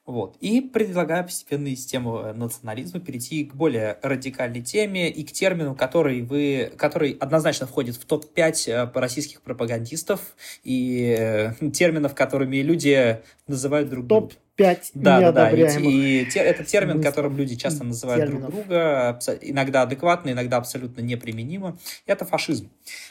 Вот. 0.05 0.37
И 0.41 0.61
предлагаю 0.61 1.25
постепенно 1.25 1.69
из 1.69 1.87
темы 1.87 2.33
национализма 2.33 2.99
перейти 2.99 3.45
к 3.45 3.55
более 3.55 3.99
радикальной 4.03 4.61
теме 4.61 5.09
и 5.09 5.23
к 5.23 5.31
термину, 5.31 5.77
который, 5.77 6.23
вы, 6.23 6.73
который 6.77 7.13
однозначно 7.13 7.69
входит 7.69 7.95
в 7.95 8.05
топ-5 8.05 8.71
э, 8.71 8.99
российских 8.99 9.43
пропагандистов 9.43 10.35
и 10.65 11.17
э, 11.17 11.71
терминов, 11.71 12.17
которыми 12.17 12.57
люди 12.57 13.23
называют 13.47 13.91
друг 13.91 14.07
друга. 14.09 14.29
Топ-5 14.29 14.91
да, 14.95 15.21
да, 15.21 15.33
да. 15.33 15.51
И, 15.51 16.23
и 16.23 16.27
те, 16.27 16.41
это 16.41 16.65
термин, 16.65 17.01
которым 17.01 17.37
люди 17.37 17.55
часто 17.55 17.85
называют 17.85 18.25
терминов. 18.25 18.51
друг 18.51 18.67
друга, 18.67 19.21
иногда 19.41 19.83
адекватно, 19.83 20.31
иногда 20.31 20.57
абсолютно 20.57 21.01
неприменимо. 21.01 21.79
Это 22.07 22.25
фашизм. 22.25 22.71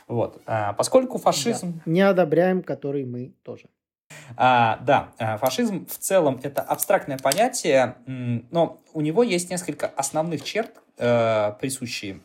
Вот. 0.09 0.41
А, 0.45 0.73
поскольку 0.73 1.19
фашизм... 1.19 1.81
Да. 1.85 1.91
Не 1.91 2.01
одобряем, 2.01 2.61
который 2.61 3.05
мы 3.05 3.33
тоже. 3.43 3.67
А, 4.35 4.79
да, 4.85 5.11
а, 5.17 5.37
фашизм 5.37 5.85
в 5.87 5.97
целом 5.97 6.39
это 6.43 6.61
абстрактное 6.61 7.17
понятие, 7.17 7.95
но 8.05 8.81
у 8.93 9.01
него 9.01 9.23
есть 9.23 9.49
несколько 9.49 9.87
основных 9.87 10.43
черт, 10.43 10.71
э, 10.97 11.53
присущие 11.59 12.21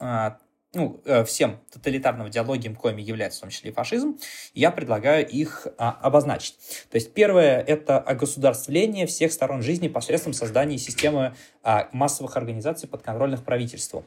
э, 0.00 0.30
ну, 0.74 1.00
э, 1.04 1.24
всем 1.24 1.60
тоталитарным 1.70 2.28
идеологиям, 2.28 2.74
коими 2.74 3.02
является 3.02 3.38
в 3.38 3.40
том 3.42 3.50
числе 3.50 3.70
и 3.70 3.74
фашизм, 3.74 4.18
я 4.54 4.70
предлагаю 4.70 5.26
их 5.26 5.66
а, 5.76 5.90
обозначить. 6.00 6.56
То 6.90 6.96
есть 6.96 7.12
первое– 7.12 7.60
это 7.66 7.98
огосударствление 7.98 9.06
всех 9.06 9.32
сторон 9.32 9.62
жизни 9.62 9.88
посредством 9.88 10.32
создания 10.32 10.78
системы 10.78 11.34
а, 11.62 11.88
массовых 11.92 12.36
организаций, 12.38 12.88
подконтрольных 12.88 13.44
правительству. 13.44 14.06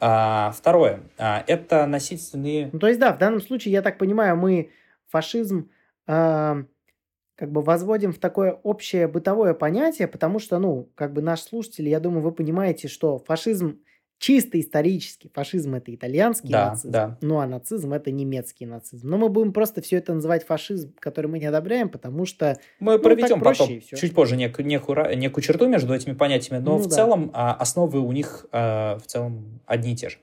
А, 0.00 0.50
второе– 0.50 1.02
это 1.18 1.86
насильственные… 1.86 2.70
Ну, 2.72 2.80
то 2.80 2.88
есть, 2.88 2.98
да, 2.98 3.12
в 3.12 3.18
данном 3.18 3.40
случае, 3.40 3.72
я 3.72 3.82
так 3.82 3.98
понимаю, 3.98 4.36
мы 4.36 4.70
фашизм– 5.08 5.70
как 6.06 7.50
бы 7.50 7.62
возводим 7.62 8.12
в 8.12 8.18
такое 8.18 8.52
общее 8.52 9.08
бытовое 9.08 9.54
понятие, 9.54 10.08
потому 10.08 10.38
что, 10.38 10.58
ну, 10.58 10.90
как 10.94 11.12
бы 11.12 11.22
наш 11.22 11.40
слушатель, 11.40 11.88
я 11.88 11.98
думаю, 11.98 12.22
вы 12.22 12.32
понимаете, 12.32 12.88
что 12.88 13.18
фашизм 13.18 13.80
чисто 14.22 14.60
исторический. 14.60 15.30
Фашизм 15.34 15.74
это 15.74 15.92
итальянский 15.92 16.50
да, 16.50 16.70
нацизм, 16.70 16.92
да. 16.92 17.18
ну 17.22 17.40
а 17.40 17.46
нацизм 17.46 17.92
это 17.92 18.12
немецкий 18.12 18.66
нацизм. 18.66 19.08
Но 19.08 19.18
мы 19.18 19.28
будем 19.28 19.52
просто 19.52 19.82
все 19.82 19.96
это 19.96 20.14
называть 20.14 20.46
фашизм, 20.46 20.94
который 21.00 21.26
мы 21.26 21.40
не 21.40 21.46
одобряем, 21.46 21.88
потому 21.88 22.24
что 22.24 22.56
мы 22.78 22.92
ну, 22.92 22.98
проведем 23.00 23.40
потом 23.40 23.68
чуть 23.80 24.14
позже 24.14 24.36
нек, 24.36 24.56
некую, 24.60 25.16
некую 25.16 25.42
черту 25.42 25.66
между 25.66 25.92
этими 25.92 26.12
понятиями, 26.12 26.62
но 26.62 26.76
ну, 26.76 26.78
в 26.78 26.84
да. 26.84 26.94
целом 26.94 27.32
а, 27.34 27.54
основы 27.54 27.98
у 27.98 28.12
них 28.12 28.46
а, 28.52 28.98
в 28.98 29.06
целом 29.06 29.60
одни 29.66 29.94
и 29.94 29.96
те 29.96 30.08
же. 30.08 30.18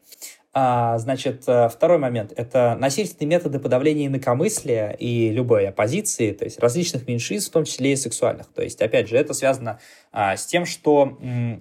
А, 0.52 0.98
значит, 0.98 1.44
э, 1.46 1.70
второй 1.70 2.00
момент– 2.00 2.34
это 2.36 2.76
насильственные 2.80 3.38
методы 3.38 3.60
подавления 3.60 4.08
инакомыслия 4.08 4.92
и 4.92 5.30
любой 5.30 5.68
оппозиции, 5.68 6.32
то 6.32 6.44
есть 6.44 6.58
различных 6.58 7.08
меньшинств, 7.08 7.52
в 7.52 7.54
том 7.54 7.66
числе 7.66 7.94
и 7.94 7.96
сексуальных. 7.96 8.48
То 8.48 8.64
есть, 8.64 8.82
опять 8.82 9.08
же, 9.08 9.16
это 9.16 9.36
связано 9.36 9.80
а, 10.12 10.36
с 10.36 10.48
тем, 10.48 10.66
что 10.66 11.20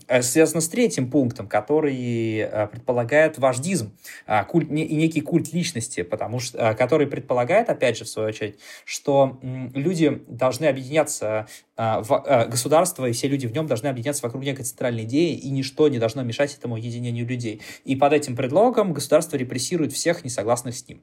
а, 0.09 0.23
связано 0.23 0.63
с 0.63 0.69
третьим 0.71 1.11
пунктом, 1.11 1.49
который 1.49 2.43
а, 2.43 2.67
предполагает 2.67 3.37
вождизм 3.37 3.95
а, 4.27 4.45
культ, 4.45 4.71
не, 4.71 4.87
и 4.87 4.97
некий 4.97 5.21
культ 5.21 5.53
личности, 5.53 6.03
потому 6.03 6.41
что, 6.41 6.71
а, 6.71 6.75
который 6.75 7.07
предполагает, 7.07 7.69
опять 7.69 7.99
же, 7.99 8.05
в 8.05 8.09
свою 8.09 8.29
очередь, 8.29 8.59
что 8.87 9.39
м, 9.43 9.71
люди 9.75 10.23
должны 10.29 10.65
объединяться 10.65 11.47
государство 11.79 13.07
и 13.07 13.13
все 13.13 13.29
люди 13.29 13.47
в 13.47 13.53
нем 13.53 13.69
должны 13.69 13.87
объединяться 13.87 14.25
вокруг 14.25 14.43
некой 14.43 14.65
центральной 14.65 15.05
идеи, 15.05 15.35
и 15.35 15.49
ничто 15.51 15.89
не 15.89 15.99
должно 15.99 16.25
мешать 16.25 16.55
этому 16.55 16.77
единению 16.77 17.25
людей. 17.25 17.63
И 17.85 17.95
под 17.95 18.13
этим 18.13 18.35
предлогом 18.35 18.93
государство 18.93 19.37
репрессирует 19.37 19.93
всех 19.93 20.25
несогласных 20.25 20.77
с 20.77 20.89
ним. 20.89 21.01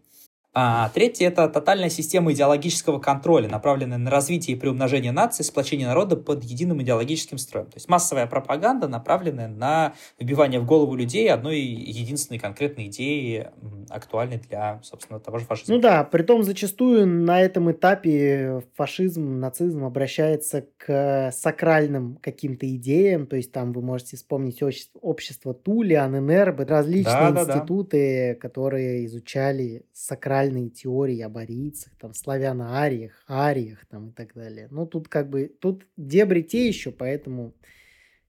А 0.57 0.87
третье– 0.93 1.27
это 1.27 1.49
тотальная 1.49 1.89
система 1.89 2.31
идеологического 2.31 2.99
контроля, 2.99 3.49
направленная 3.49 3.97
на 3.97 4.09
развитие 4.09 4.55
и 4.55 4.59
приумножение 4.59 5.11
нации, 5.11 5.43
сплочение 5.43 5.85
народа 5.85 6.15
под 6.15 6.45
единым 6.45 6.81
идеологическим 6.81 7.37
строем. 7.37 7.65
То 7.65 7.75
есть 7.75 7.89
массовая 7.89 8.25
пропаганда, 8.25 8.87
направленная 8.87 9.49
на 9.49 9.95
вбивание 10.17 10.61
в 10.61 10.65
голову 10.65 10.95
людей 10.95 11.29
одной 11.29 11.59
единственной 11.59 12.39
конкретной 12.39 12.87
идеи, 12.87 13.49
актуальной 13.89 14.37
для, 14.37 14.79
собственно, 14.81 15.19
того 15.19 15.39
же 15.39 15.45
фашизма. 15.45 15.75
Ну 15.75 15.81
да, 15.81 16.05
при 16.05 16.23
том 16.23 16.41
зачастую 16.41 17.05
на 17.05 17.41
этом 17.41 17.69
этапе 17.73 18.63
фашизм, 18.75 19.41
нацизм 19.41 19.83
обращается 19.83 20.67
к 20.77 21.31
сакральным 21.33 22.17
каким-то 22.21 22.65
идеям, 22.77 23.27
то 23.27 23.35
есть 23.35 23.51
там 23.51 23.73
вы 23.73 23.81
можете 23.81 24.15
вспомнить 24.15 24.63
общество, 24.63 24.99
общество 25.01 25.53
Тули, 25.53 25.95
АННР, 25.95 26.55
различные 26.65 27.33
да, 27.33 27.41
институты, 27.41 28.27
да, 28.29 28.33
да. 28.35 28.39
которые 28.39 29.05
изучали 29.05 29.83
сакральные 29.91 30.44
либеральные 30.45 30.69
теории 30.69 31.21
об 31.21 31.37
арийцах, 31.37 31.93
там, 31.97 32.13
славяно-ариях, 32.13 33.23
ариях 33.27 33.85
там, 33.87 34.09
и 34.09 34.11
так 34.11 34.33
далее. 34.33 34.67
Ну, 34.71 34.85
тут 34.85 35.07
как 35.07 35.29
бы, 35.29 35.47
тут 35.47 35.87
дебри 35.97 36.41
те 36.41 36.67
еще, 36.67 36.91
поэтому 36.91 37.53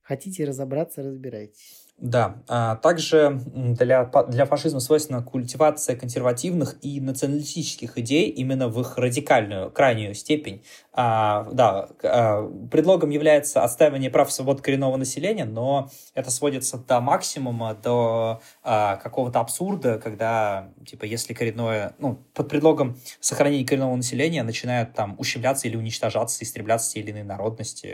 хотите 0.02 0.44
разобраться, 0.44 1.02
разбирайтесь. 1.02 1.85
Да, 1.98 2.42
а 2.46 2.76
также 2.76 3.40
для, 3.54 4.04
для 4.04 4.44
фашизма 4.44 4.80
свойственна 4.80 5.22
культивация 5.22 5.96
консервативных 5.96 6.76
и 6.82 7.00
националистических 7.00 7.96
идей 7.96 8.28
именно 8.28 8.68
в 8.68 8.78
их 8.82 8.98
радикальную, 8.98 9.70
крайнюю 9.70 10.14
степень. 10.14 10.62
А, 10.92 11.48
да, 11.52 11.88
а, 12.02 12.50
предлогом 12.70 13.08
является 13.08 13.64
отстаивание 13.64 14.10
прав 14.10 14.28
и 14.28 14.30
свобод 14.30 14.60
коренного 14.60 14.98
населения, 14.98 15.46
но 15.46 15.88
это 16.12 16.30
сводится 16.30 16.76
до 16.76 17.00
максимума, 17.00 17.74
до 17.74 18.42
а, 18.62 18.96
какого-то 18.96 19.40
абсурда, 19.40 19.98
когда, 19.98 20.68
типа, 20.84 21.04
если 21.04 21.32
коренное, 21.32 21.94
ну, 21.98 22.18
под 22.34 22.50
предлогом 22.50 23.00
сохранения 23.20 23.64
коренного 23.64 23.96
населения 23.96 24.42
начинают 24.42 24.92
там 24.92 25.14
ущемляться 25.18 25.66
или 25.66 25.76
уничтожаться, 25.78 26.44
истребляться 26.44 26.92
те 26.92 27.00
или 27.00 27.08
иные 27.08 27.24
народности. 27.24 27.88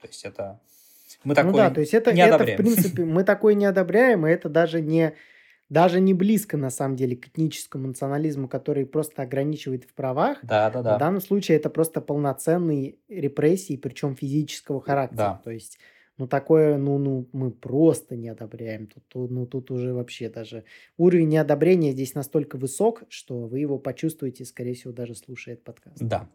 То 0.00 0.06
есть 0.08 0.24
это 0.24 0.58
мы 1.24 1.34
такое 1.34 1.52
ну 1.52 1.58
да, 1.58 1.70
то 1.70 1.80
есть 1.80 1.94
это, 1.94 2.12
не 2.12 2.20
это 2.20 2.44
в 2.44 2.56
принципе, 2.56 3.04
мы 3.04 3.24
такое 3.24 3.54
не 3.54 3.66
одобряем, 3.66 4.26
и 4.26 4.30
это 4.30 4.48
даже 4.48 4.80
не, 4.80 5.14
даже 5.68 6.00
не 6.00 6.14
близко, 6.14 6.56
на 6.56 6.70
самом 6.70 6.96
деле, 6.96 7.16
к 7.16 7.26
этническому 7.26 7.88
национализму, 7.88 8.48
который 8.48 8.86
просто 8.86 9.22
ограничивает 9.22 9.84
в 9.84 9.92
правах. 9.94 10.38
Да, 10.42 10.70
да, 10.70 10.82
да. 10.82 10.96
В 10.96 10.98
данном 10.98 11.20
случае 11.20 11.58
это 11.58 11.70
просто 11.70 12.00
полноценные 12.00 12.96
репрессии, 13.08 13.76
причем 13.76 14.14
физического 14.14 14.80
характера. 14.80 15.16
Да. 15.16 15.40
То 15.44 15.50
есть 15.50 15.78
ну, 16.18 16.26
такое, 16.26 16.76
ну, 16.78 16.98
ну, 16.98 17.26
мы 17.32 17.50
просто 17.52 18.16
не 18.16 18.28
одобряем. 18.28 18.88
Тут, 18.88 19.30
ну, 19.30 19.46
тут 19.46 19.70
уже 19.70 19.94
вообще 19.94 20.28
даже 20.28 20.64
уровень 20.96 21.28
неодобрения 21.28 21.92
здесь 21.92 22.14
настолько 22.14 22.56
высок, 22.56 23.04
что 23.08 23.46
вы 23.46 23.60
его 23.60 23.78
почувствуете, 23.78 24.44
скорее 24.44 24.74
всего, 24.74 24.92
даже 24.92 25.14
слушая 25.14 25.54
этот 25.54 25.64
подкаст. 25.64 25.96
Да. 26.00 26.28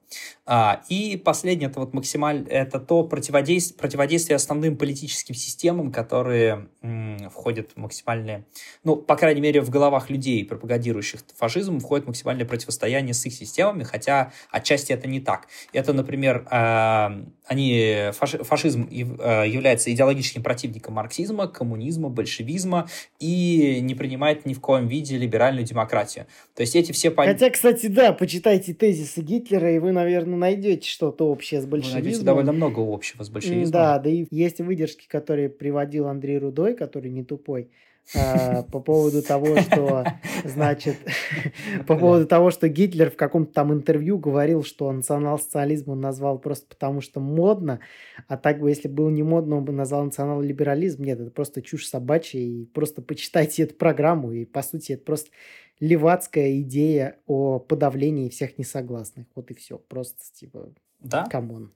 А, 0.45 0.81
и 0.87 1.17
последнее, 1.17 1.69
это 1.69 1.81
вот 1.81 1.93
максимально, 1.93 2.47
это 2.47 2.79
то 2.79 3.03
противодействие, 3.03 3.77
противодействие 3.77 4.37
основным 4.37 4.77
политическим 4.77 5.35
системам, 5.35 5.91
которые 5.91 6.69
м, 6.81 7.29
входят 7.29 7.71
в 7.71 7.77
максимальное, 7.77 8.45
ну, 8.83 8.95
по 8.95 9.17
крайней 9.17 9.41
мере, 9.41 9.61
в 9.61 9.69
головах 9.69 10.09
людей, 10.09 10.45
пропагандирующих 10.45 11.21
фашизм, 11.35 11.79
входит 11.79 12.07
максимальное 12.07 12.45
противостояние 12.45 13.13
с 13.13 13.25
их 13.25 13.33
системами, 13.33 13.83
хотя 13.83 14.31
отчасти 14.49 14.93
это 14.93 15.07
не 15.09 15.19
так. 15.19 15.47
Это, 15.73 15.91
например, 15.91 16.47
э, 16.49 17.25
они, 17.45 18.11
фаши, 18.13 18.43
фашизм 18.43 18.87
э, 18.89 19.43
является 19.47 19.72
является 19.73 19.91
идеологическим 19.91 20.43
противником 20.43 20.93
марксизма, 20.93 21.47
коммунизма, 21.47 22.09
большевизма 22.09 22.87
и 23.19 23.79
не 23.81 23.95
принимает 23.95 24.45
ни 24.45 24.53
в 24.53 24.59
коем 24.59 24.87
виде 24.87 25.17
либеральную 25.17 25.65
демократию. 25.65 26.25
То 26.55 26.61
есть 26.61 26.75
эти 26.75 26.91
все 26.91 27.11
понятия... 27.11 27.39
Хотя, 27.39 27.51
кстати, 27.51 27.87
да, 27.87 28.13
почитайте 28.13 28.73
тезисы 28.73 29.21
Гитлера, 29.21 29.73
и 29.73 29.79
вы, 29.79 29.91
наверное, 29.91 30.37
найдете 30.37 30.87
что-то 30.87 31.27
общее 31.27 31.61
с 31.61 31.65
большевизмом. 31.65 32.01
Вы 32.01 32.03
найдете 32.03 32.25
довольно 32.25 32.51
много 32.51 32.79
общего 32.79 33.23
с 33.23 33.29
большевизмом. 33.29 33.71
Да, 33.71 33.99
да 33.99 34.09
и 34.09 34.25
есть 34.29 34.59
выдержки, 34.59 35.07
которые 35.07 35.49
приводил 35.49 36.07
Андрей 36.07 36.37
Рудой, 36.37 36.75
который 36.75 37.09
не 37.09 37.23
тупой, 37.23 37.69
по 38.11 38.79
поводу 38.79 39.21
того, 39.23 39.57
что, 39.57 40.05
значит, 40.43 40.97
по 41.87 41.97
поводу 41.97 42.27
того, 42.27 42.51
что 42.51 42.67
Гитлер 42.67 43.09
в 43.09 43.15
каком-то 43.15 43.53
там 43.53 43.73
интервью 43.73 44.17
говорил, 44.17 44.63
что 44.63 44.91
национал-социализм 44.91 45.91
он 45.91 46.01
назвал 46.01 46.37
просто 46.37 46.67
потому, 46.67 47.01
что 47.01 47.19
модно, 47.19 47.79
а 48.27 48.37
так 48.37 48.59
бы, 48.59 48.69
если 48.69 48.87
было 48.87 49.09
не 49.09 49.23
модно, 49.23 49.57
он 49.57 49.65
бы 49.65 49.71
назвал 49.71 50.03
национал-либерализм. 50.05 51.03
Нет, 51.03 51.19
это 51.19 51.31
просто 51.31 51.61
чушь 51.61 51.87
собачья, 51.87 52.39
и 52.39 52.65
просто 52.65 53.01
почитайте 53.01 53.63
эту 53.63 53.75
программу, 53.75 54.31
и, 54.31 54.45
по 54.45 54.61
сути, 54.61 54.93
это 54.93 55.03
просто 55.03 55.31
левацкая 55.79 56.61
идея 56.61 57.17
о 57.25 57.59
подавлении 57.59 58.29
всех 58.29 58.57
несогласных. 58.57 59.27
Вот 59.35 59.51
и 59.51 59.53
все. 59.53 59.77
Просто, 59.77 60.21
типа, 60.33 60.69
да? 60.99 61.25
come 61.25 61.53
on. 61.53 61.73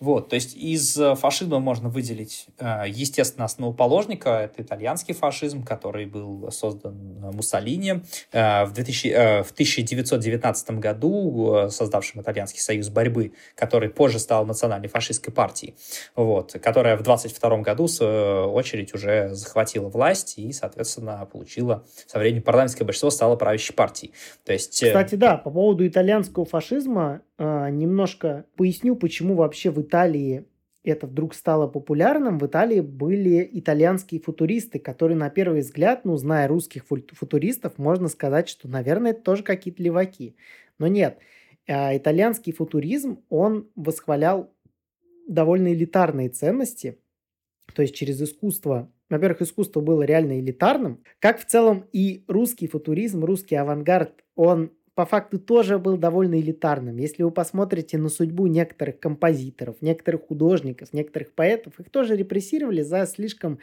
Вот, 0.00 0.30
то 0.30 0.34
есть 0.34 0.56
из 0.56 0.98
э, 0.98 1.14
фашизма 1.14 1.58
можно 1.58 1.90
выделить, 1.90 2.46
э, 2.58 2.84
естественно, 2.88 3.44
основоположника, 3.44 4.30
это 4.30 4.62
итальянский 4.62 5.12
фашизм, 5.12 5.62
который 5.62 6.06
был 6.06 6.50
создан 6.50 7.20
Муссолини 7.34 8.02
в, 8.32 8.70
2000, 8.72 9.42
в 9.42 9.50
1919 9.52 10.70
году, 10.78 11.68
создавшим 11.68 12.22
Итальянский 12.22 12.60
союз 12.60 12.88
борьбы, 12.88 13.32
который 13.54 13.90
позже 13.90 14.18
стал 14.18 14.46
национальной 14.46 14.88
фашистской 14.88 15.34
партией, 15.34 15.74
вот, 16.16 16.52
которая 16.62 16.96
в 16.96 17.02
22 17.02 17.58
году, 17.58 17.86
свою 17.86 18.52
очередь, 18.52 18.94
уже 18.94 19.34
захватила 19.34 19.90
власть 19.90 20.38
и, 20.38 20.50
соответственно, 20.52 21.28
получила 21.30 21.84
со 22.06 22.18
временем 22.18 22.42
парламентское 22.42 22.86
большинство, 22.86 23.10
стала 23.10 23.36
правящей 23.36 23.74
партией. 23.74 24.14
То 24.44 24.54
есть... 24.54 24.82
Кстати, 24.82 25.16
да, 25.16 25.36
по 25.36 25.50
поводу 25.50 25.86
итальянского 25.86 26.46
фашизма 26.46 27.20
немножко 27.38 28.44
поясню, 28.56 28.96
почему 28.96 29.34
вообще 29.34 29.70
в 29.70 29.80
Италии 29.90 30.46
это 30.82 31.06
вдруг 31.06 31.34
стало 31.34 31.66
популярным, 31.66 32.38
в 32.38 32.46
Италии 32.46 32.80
были 32.80 33.46
итальянские 33.52 34.20
футуристы, 34.20 34.78
которые 34.78 35.16
на 35.16 35.28
первый 35.28 35.60
взгляд, 35.60 36.04
ну, 36.04 36.16
зная 36.16 36.48
русских 36.48 36.86
футуристов, 36.86 37.76
можно 37.76 38.08
сказать, 38.08 38.48
что, 38.48 38.66
наверное, 38.66 39.10
это 39.10 39.20
тоже 39.20 39.42
какие-то 39.42 39.82
леваки. 39.82 40.36
Но 40.78 40.86
нет, 40.86 41.18
а, 41.68 41.94
итальянский 41.94 42.52
футуризм, 42.52 43.22
он 43.28 43.68
восхвалял 43.74 44.54
довольно 45.28 45.72
элитарные 45.74 46.30
ценности, 46.30 46.98
то 47.74 47.82
есть 47.82 47.94
через 47.94 48.20
искусство 48.22 48.90
во-первых, 49.10 49.42
искусство 49.42 49.80
было 49.80 50.02
реально 50.02 50.38
элитарным, 50.38 51.02
как 51.18 51.40
в 51.40 51.44
целом 51.44 51.84
и 51.92 52.24
русский 52.28 52.68
футуризм, 52.68 53.24
русский 53.24 53.56
авангард, 53.56 54.24
он 54.36 54.70
по 55.00 55.06
факту 55.06 55.38
тоже 55.38 55.78
был 55.78 55.96
довольно 55.96 56.38
элитарным. 56.38 56.98
Если 56.98 57.22
вы 57.22 57.30
посмотрите 57.30 57.96
на 57.96 58.10
судьбу 58.10 58.46
некоторых 58.48 59.00
композиторов, 59.00 59.76
некоторых 59.80 60.26
художников, 60.26 60.92
некоторых 60.92 61.32
поэтов, 61.32 61.80
их 61.80 61.88
тоже 61.88 62.16
репрессировали 62.16 62.82
за 62.82 63.06
слишком 63.06 63.60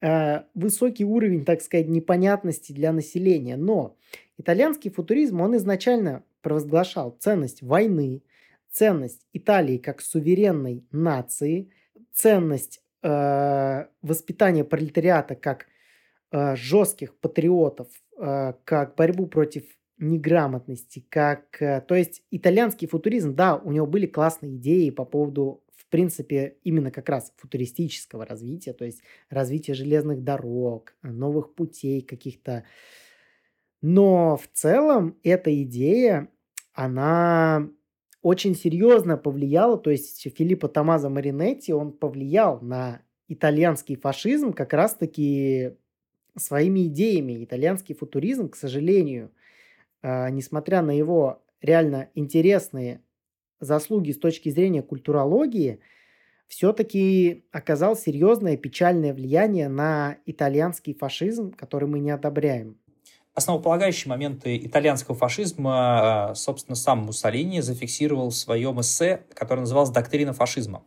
э, 0.00 0.40
высокий 0.54 1.04
уровень, 1.04 1.44
так 1.44 1.62
сказать, 1.62 1.86
непонятности 1.86 2.72
для 2.72 2.90
населения. 2.90 3.56
Но 3.56 3.96
итальянский 4.36 4.90
футуризм, 4.90 5.40
он 5.40 5.56
изначально 5.58 6.24
провозглашал 6.42 7.16
ценность 7.20 7.62
войны, 7.62 8.24
ценность 8.72 9.28
Италии 9.32 9.78
как 9.78 10.00
суверенной 10.00 10.84
нации, 10.90 11.70
ценность 12.12 12.82
э, 13.04 13.84
воспитания 14.02 14.64
пролетариата 14.64 15.36
как 15.36 15.66
э, 16.32 16.56
жестких 16.56 17.16
патриотов, 17.20 17.86
э, 18.16 18.54
как 18.64 18.96
борьбу 18.96 19.28
против 19.28 19.62
неграмотности, 19.98 21.04
как... 21.08 21.60
Э, 21.60 21.80
то 21.80 21.94
есть 21.94 22.22
итальянский 22.30 22.88
футуризм, 22.88 23.34
да, 23.34 23.56
у 23.56 23.72
него 23.72 23.86
были 23.86 24.06
классные 24.06 24.56
идеи 24.56 24.90
по 24.90 25.04
поводу, 25.04 25.62
в 25.74 25.86
принципе, 25.86 26.56
именно 26.64 26.90
как 26.90 27.08
раз 27.08 27.32
футуристического 27.36 28.24
развития, 28.24 28.72
то 28.72 28.84
есть 28.84 29.02
развития 29.30 29.74
железных 29.74 30.22
дорог, 30.22 30.94
новых 31.02 31.54
путей 31.54 32.02
каких-то. 32.02 32.64
Но 33.80 34.36
в 34.36 34.48
целом 34.52 35.18
эта 35.22 35.62
идея, 35.62 36.28
она 36.72 37.68
очень 38.22 38.54
серьезно 38.54 39.16
повлияла, 39.16 39.78
то 39.78 39.90
есть 39.90 40.26
Филиппо 40.36 40.68
Томазо 40.68 41.08
Маринетти, 41.08 41.72
он 41.72 41.92
повлиял 41.92 42.60
на 42.60 43.02
итальянский 43.28 43.96
фашизм 43.96 44.52
как 44.52 44.72
раз-таки 44.72 45.76
своими 46.36 46.86
идеями. 46.86 47.44
Итальянский 47.44 47.94
футуризм, 47.94 48.48
к 48.48 48.56
сожалению, 48.56 49.30
несмотря 50.02 50.82
на 50.82 50.90
его 50.90 51.42
реально 51.60 52.08
интересные 52.14 53.02
заслуги 53.60 54.12
с 54.12 54.18
точки 54.18 54.48
зрения 54.48 54.82
культурологии, 54.82 55.80
все-таки 56.46 57.44
оказал 57.52 57.96
серьезное 57.96 58.56
печальное 58.56 59.12
влияние 59.12 59.68
на 59.68 60.16
итальянский 60.24 60.94
фашизм, 60.94 61.52
который 61.52 61.88
мы 61.88 61.98
не 61.98 62.10
одобряем. 62.10 62.78
Основополагающие 63.34 64.08
моменты 64.08 64.56
итальянского 64.56 65.16
фашизма, 65.16 66.30
а, 66.30 66.34
собственно, 66.34 66.74
сам 66.74 67.00
Муссолини 67.00 67.60
зафиксировал 67.60 68.30
в 68.30 68.34
своем 68.34 68.80
эссе, 68.80 69.26
которое 69.32 69.60
называлось 69.60 69.90
«Доктрина 69.90 70.32
фашизма». 70.32 70.82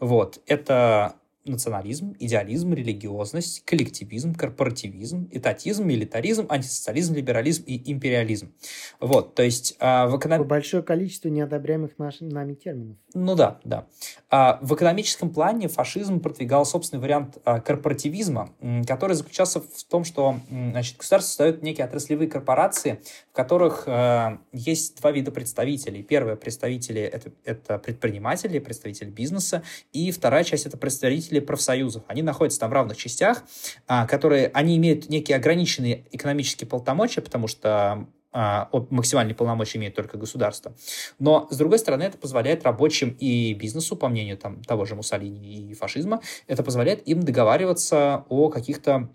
Вот. 0.00 0.42
Это 0.46 1.14
национализм, 1.44 2.14
идеализм, 2.18 2.72
религиозность, 2.72 3.64
коллективизм, 3.64 4.34
корпоративизм, 4.34 5.28
этатизм, 5.30 5.86
милитаризм, 5.86 6.46
антисоциализм, 6.48 7.14
либерализм 7.14 7.64
и 7.66 7.92
империализм. 7.92 8.52
Вот, 9.00 9.34
то 9.34 9.42
есть 9.42 9.76
а, 9.78 10.06
в 10.06 10.18
эконом... 10.18 10.44
Большое 10.46 10.82
количество 10.82 11.28
неодобряемых 11.28 11.98
нашими 11.98 12.30
нами 12.30 12.54
терминов. 12.54 12.96
Ну 13.14 13.34
да, 13.34 13.60
да. 13.64 13.86
А, 14.30 14.58
в 14.60 14.74
экономическом 14.74 15.30
плане 15.30 15.68
фашизм 15.68 16.20
продвигал 16.20 16.66
собственный 16.66 17.00
вариант 17.00 17.38
а, 17.44 17.60
корпоративизма, 17.60 18.50
который 18.86 19.14
заключался 19.14 19.60
в 19.60 19.84
том, 19.88 20.04
что 20.04 20.36
значит, 20.48 20.96
государство 20.96 21.28
создает 21.28 21.62
некие 21.62 21.86
отраслевые 21.86 22.28
корпорации, 22.28 23.00
в 23.30 23.36
которых 23.36 23.84
а, 23.86 24.38
есть 24.52 25.00
два 25.00 25.12
вида 25.12 25.30
представителей. 25.30 26.02
Первое 26.02 26.36
представители 26.36 27.02
это, 27.02 27.30
это 27.44 27.78
предприниматели, 27.78 28.58
представители 28.58 29.10
бизнеса, 29.10 29.62
и 29.92 30.10
вторая 30.10 30.42
часть 30.44 30.66
это 30.66 30.76
представители 30.76 31.33
представители 31.40 31.54
профсоюзов. 31.54 32.02
Они 32.08 32.22
находятся 32.22 32.60
там 32.60 32.70
в 32.70 32.72
равных 32.72 32.96
частях, 32.96 33.44
а, 33.86 34.06
которые, 34.06 34.50
они 34.54 34.76
имеют 34.76 35.08
некие 35.08 35.36
ограниченные 35.36 36.04
экономические 36.12 36.68
полномочия, 36.68 37.20
потому 37.20 37.48
что 37.48 38.06
а, 38.32 38.68
максимальные 38.90 39.34
полномочия 39.34 39.78
имеет 39.78 39.94
только 39.94 40.18
государство. 40.18 40.74
Но, 41.18 41.46
с 41.50 41.56
другой 41.56 41.78
стороны, 41.78 42.04
это 42.04 42.18
позволяет 42.18 42.64
рабочим 42.64 43.16
и 43.20 43.54
бизнесу, 43.54 43.96
по 43.96 44.08
мнению 44.08 44.36
там, 44.36 44.62
того 44.64 44.84
же 44.84 44.94
Муссолини 44.94 45.70
и 45.70 45.74
фашизма, 45.74 46.20
это 46.48 46.62
позволяет 46.62 47.06
им 47.08 47.22
договариваться 47.22 48.24
о 48.28 48.48
каких-то 48.48 49.08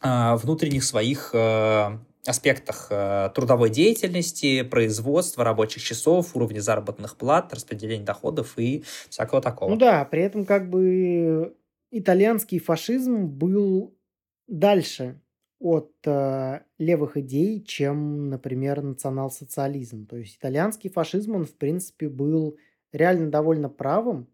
а, 0.00 0.36
внутренних 0.36 0.84
своих 0.84 1.30
а, 1.34 1.98
аспектах 2.26 2.88
э, 2.90 3.30
трудовой 3.34 3.70
деятельности, 3.70 4.62
производства, 4.62 5.42
рабочих 5.42 5.82
часов, 5.82 6.36
уровня 6.36 6.60
заработных 6.60 7.16
плат, 7.16 7.52
распределения 7.52 8.04
доходов 8.04 8.58
и 8.58 8.84
всякого 9.08 9.40
такого. 9.40 9.70
Ну 9.70 9.76
да, 9.76 10.04
при 10.04 10.22
этом 10.22 10.44
как 10.44 10.68
бы 10.68 11.54
итальянский 11.90 12.58
фашизм 12.58 13.26
был 13.26 13.96
дальше 14.46 15.20
от 15.58 15.92
э, 16.06 16.60
левых 16.78 17.16
идей, 17.18 17.62
чем, 17.62 18.30
например, 18.30 18.82
национал-социализм. 18.82 20.06
То 20.06 20.16
есть 20.16 20.36
итальянский 20.36 20.90
фашизм, 20.90 21.34
он, 21.34 21.44
в 21.44 21.54
принципе, 21.54 22.08
был 22.08 22.56
реально 22.92 23.30
довольно 23.30 23.68
правым, 23.68 24.28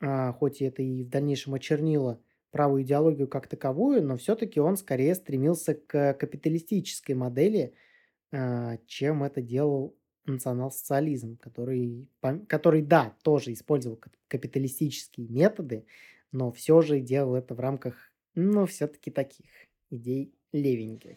э, 0.00 0.32
хоть 0.32 0.62
это 0.62 0.82
и 0.82 1.02
в 1.02 1.08
дальнейшем 1.10 1.54
очернило 1.54 2.20
правую 2.52 2.84
идеологию 2.84 3.28
как 3.28 3.48
таковую, 3.48 4.02
но 4.04 4.16
все-таки 4.16 4.60
он 4.60 4.76
скорее 4.76 5.14
стремился 5.14 5.74
к 5.74 6.14
капиталистической 6.14 7.12
модели, 7.12 7.74
э, 8.32 8.78
чем 8.86 9.24
это 9.24 9.42
делал 9.42 9.96
национал-социализм, 10.26 11.38
который, 11.38 12.08
который, 12.48 12.82
да, 12.82 13.16
тоже 13.22 13.52
использовал 13.52 14.00
капиталистические 14.28 15.28
методы, 15.28 15.86
но 16.36 16.52
все 16.52 16.82
же 16.82 17.00
делал 17.00 17.34
это 17.34 17.54
в 17.54 17.60
рамках, 17.60 18.12
ну, 18.34 18.66
все-таки 18.66 19.10
таких 19.10 19.46
идей 19.90 20.34
левеньких. 20.52 21.16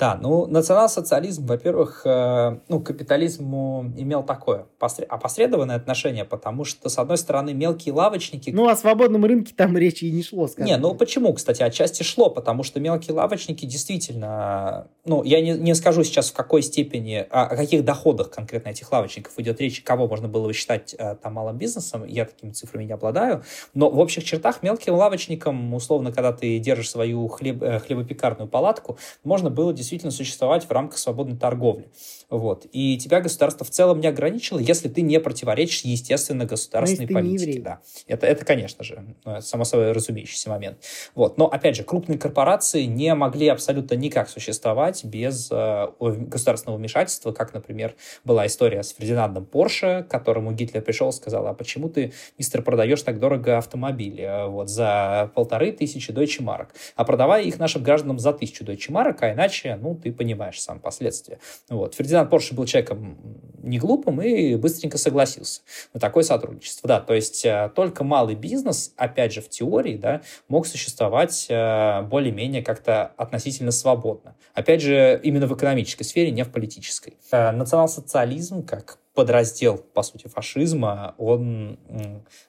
Да, 0.00 0.18
ну, 0.18 0.46
национал-социализм, 0.46 1.44
во-первых, 1.44 2.06
э, 2.06 2.58
ну, 2.68 2.80
капитализму 2.80 3.92
имел 3.98 4.22
такое 4.22 4.64
опосредованное 4.78 5.76
отношение, 5.76 6.24
потому 6.24 6.64
что, 6.64 6.88
с 6.88 6.96
одной 6.96 7.18
стороны, 7.18 7.52
мелкие 7.52 7.92
лавочники... 7.92 8.48
Ну, 8.48 8.70
о 8.70 8.76
свободном 8.76 9.26
рынке 9.26 9.52
там 9.54 9.76
речи 9.76 10.06
и 10.06 10.10
не 10.10 10.22
шло, 10.22 10.48
скажем. 10.48 10.64
Не, 10.64 10.78
ну, 10.78 10.94
почему, 10.94 11.34
кстати, 11.34 11.62
отчасти 11.62 12.02
шло, 12.02 12.30
потому 12.30 12.62
что 12.62 12.80
мелкие 12.80 13.14
лавочники 13.14 13.66
действительно... 13.66 14.88
Ну, 15.04 15.22
я 15.22 15.42
не, 15.42 15.50
не 15.50 15.74
скажу 15.74 16.02
сейчас, 16.02 16.30
в 16.30 16.32
какой 16.32 16.62
степени, 16.62 17.26
о, 17.30 17.42
о 17.42 17.56
каких 17.56 17.84
доходах 17.84 18.30
конкретно 18.30 18.70
этих 18.70 18.90
лавочников 18.90 19.34
идет 19.36 19.60
речь, 19.60 19.82
кого 19.82 20.08
можно 20.08 20.28
было 20.28 20.46
бы 20.46 20.54
считать 20.54 20.94
э, 20.96 21.16
там 21.16 21.34
малым 21.34 21.58
бизнесом, 21.58 22.06
я 22.06 22.24
такими 22.24 22.52
цифрами 22.52 22.84
не 22.84 22.92
обладаю, 22.94 23.44
но 23.74 23.90
в 23.90 23.98
общих 23.98 24.24
чертах 24.24 24.62
мелким 24.62 24.94
лавочникам, 24.94 25.74
условно, 25.74 26.10
когда 26.10 26.32
ты 26.32 26.58
держишь 26.58 26.88
свою 26.88 27.28
хлеб, 27.28 27.62
э, 27.62 27.80
хлебопекарную 27.80 28.48
палатку, 28.48 28.96
можно 29.24 29.50
было 29.50 29.74
действительно 29.74 29.89
действительно 29.90 30.12
существовать 30.12 30.64
в 30.64 30.70
рамках 30.70 30.98
свободной 30.98 31.36
торговли. 31.36 31.88
Вот. 32.30 32.66
И 32.72 32.96
тебя 32.96 33.20
государство 33.20 33.66
в 33.66 33.70
целом 33.70 34.00
не 34.00 34.06
ограничило, 34.06 34.58
если 34.58 34.88
ты 34.88 35.02
не 35.02 35.18
противоречишь, 35.20 35.82
естественно, 35.82 36.44
государственной 36.44 37.08
ну, 37.08 37.14
политике. 37.14 37.60
Да. 37.60 37.80
Это, 38.06 38.26
это, 38.26 38.44
конечно 38.44 38.84
же, 38.84 39.04
ну, 39.24 39.40
само 39.40 39.64
собой 39.64 39.92
разумеющийся 39.92 40.48
момент. 40.48 40.78
Вот. 41.14 41.38
Но, 41.38 41.46
опять 41.46 41.76
же, 41.76 41.82
крупные 41.82 42.18
корпорации 42.18 42.84
не 42.84 43.14
могли 43.14 43.48
абсолютно 43.48 43.94
никак 43.94 44.28
существовать 44.28 45.04
без 45.04 45.48
э, 45.50 45.88
государственного 45.98 46.78
вмешательства, 46.78 47.32
как, 47.32 47.52
например, 47.52 47.94
была 48.24 48.46
история 48.46 48.82
с 48.82 48.90
Фердинандом 48.90 49.44
Порше, 49.44 50.04
к 50.08 50.10
которому 50.10 50.52
Гитлер 50.52 50.82
пришел 50.82 51.08
и 51.08 51.12
сказал, 51.12 51.46
а 51.48 51.54
почему 51.54 51.88
ты, 51.88 52.12
мистер, 52.38 52.62
продаешь 52.62 53.02
так 53.02 53.18
дорого 53.18 53.58
автомобили 53.58 54.22
э, 54.22 54.46
вот, 54.46 54.68
за 54.68 55.32
полторы 55.34 55.72
тысячи 55.72 56.12
дойче 56.12 56.42
марок, 56.42 56.74
а 56.94 57.04
продавай 57.04 57.44
их 57.44 57.58
нашим 57.58 57.82
гражданам 57.82 58.18
за 58.18 58.32
тысячу 58.32 58.64
дойче 58.64 58.92
марок, 58.92 59.22
а 59.22 59.32
иначе 59.32 59.76
ну, 59.80 59.96
ты 59.96 60.12
понимаешь 60.12 60.60
сам 60.60 60.78
последствия. 60.78 61.38
Вот. 61.68 61.94
Фердинанд 61.94 62.19
Порше 62.28 62.54
был 62.54 62.66
человеком 62.66 63.16
не 63.62 63.78
глупым 63.78 64.20
и 64.22 64.54
быстренько 64.56 64.98
согласился 64.98 65.60
на 65.92 66.00
такое 66.00 66.24
сотрудничество. 66.24 66.88
Да, 66.88 67.00
то 67.00 67.14
есть 67.14 67.44
э, 67.44 67.70
только 67.74 68.04
малый 68.04 68.34
бизнес, 68.34 68.92
опять 68.96 69.32
же, 69.32 69.40
в 69.40 69.48
теории, 69.48 69.96
да, 69.96 70.22
мог 70.48 70.66
существовать 70.66 71.46
э, 71.48 72.02
более-менее 72.02 72.62
как-то 72.62 73.12
относительно 73.16 73.70
свободно. 73.70 74.34
Опять 74.54 74.80
же, 74.82 75.20
именно 75.22 75.46
в 75.46 75.54
экономической 75.54 76.04
сфере, 76.04 76.30
не 76.30 76.44
в 76.44 76.50
политической. 76.50 77.18
Э, 77.30 77.50
национал-социализм, 77.50 78.64
как 78.64 78.98
подраздел, 79.14 79.78
по 79.78 80.02
сути, 80.02 80.28
фашизма, 80.28 81.14
он 81.18 81.78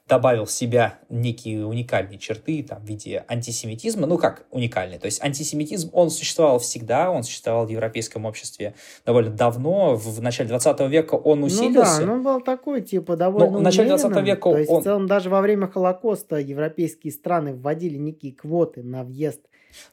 добавил 0.08 0.46
в 0.46 0.52
себя 0.52 1.00
некие 1.10 1.66
уникальные 1.66 2.20
черты 2.20 2.64
там, 2.64 2.82
в 2.82 2.88
виде 2.88 3.26
антисемитизма. 3.28 4.06
Ну, 4.06 4.18
как 4.18 4.46
уникальные? 4.52 5.00
То 5.00 5.06
есть 5.06 5.24
антисемитизм, 5.24 5.90
он 5.94 6.12
существовал 6.12 6.60
всегда, 6.60 7.10
он 7.10 7.24
существовал 7.24 7.66
в 7.66 7.70
европейском 7.70 8.26
обществе 8.26 8.76
довольно 9.06 9.32
давно. 9.32 9.96
В 9.96 10.22
начале 10.22 10.50
20 10.50 10.80
века 10.82 11.16
он 11.16 11.44
усилился. 11.44 12.02
Ну 12.02 12.08
да, 12.08 12.14
он 12.14 12.24
был 12.24 12.42
такой, 12.42 12.82
типа, 12.82 13.18
довольно 13.18 13.50
Но 13.50 13.58
в 13.58 13.62
начале 13.62 13.90
20 13.90 14.16
века 14.24 14.52
То 14.52 14.58
есть, 14.58 14.70
он... 14.70 14.82
в 14.82 14.84
целом, 14.84 15.08
даже 15.08 15.30
во 15.30 15.42
время 15.42 15.68
Холокоста 15.68 16.38
европейские 16.38 17.12
страны 17.12 17.56
вводили 17.56 17.98
некие 17.98 18.34
квоты 18.34 18.84
на 18.84 19.04
въезд 19.04 19.42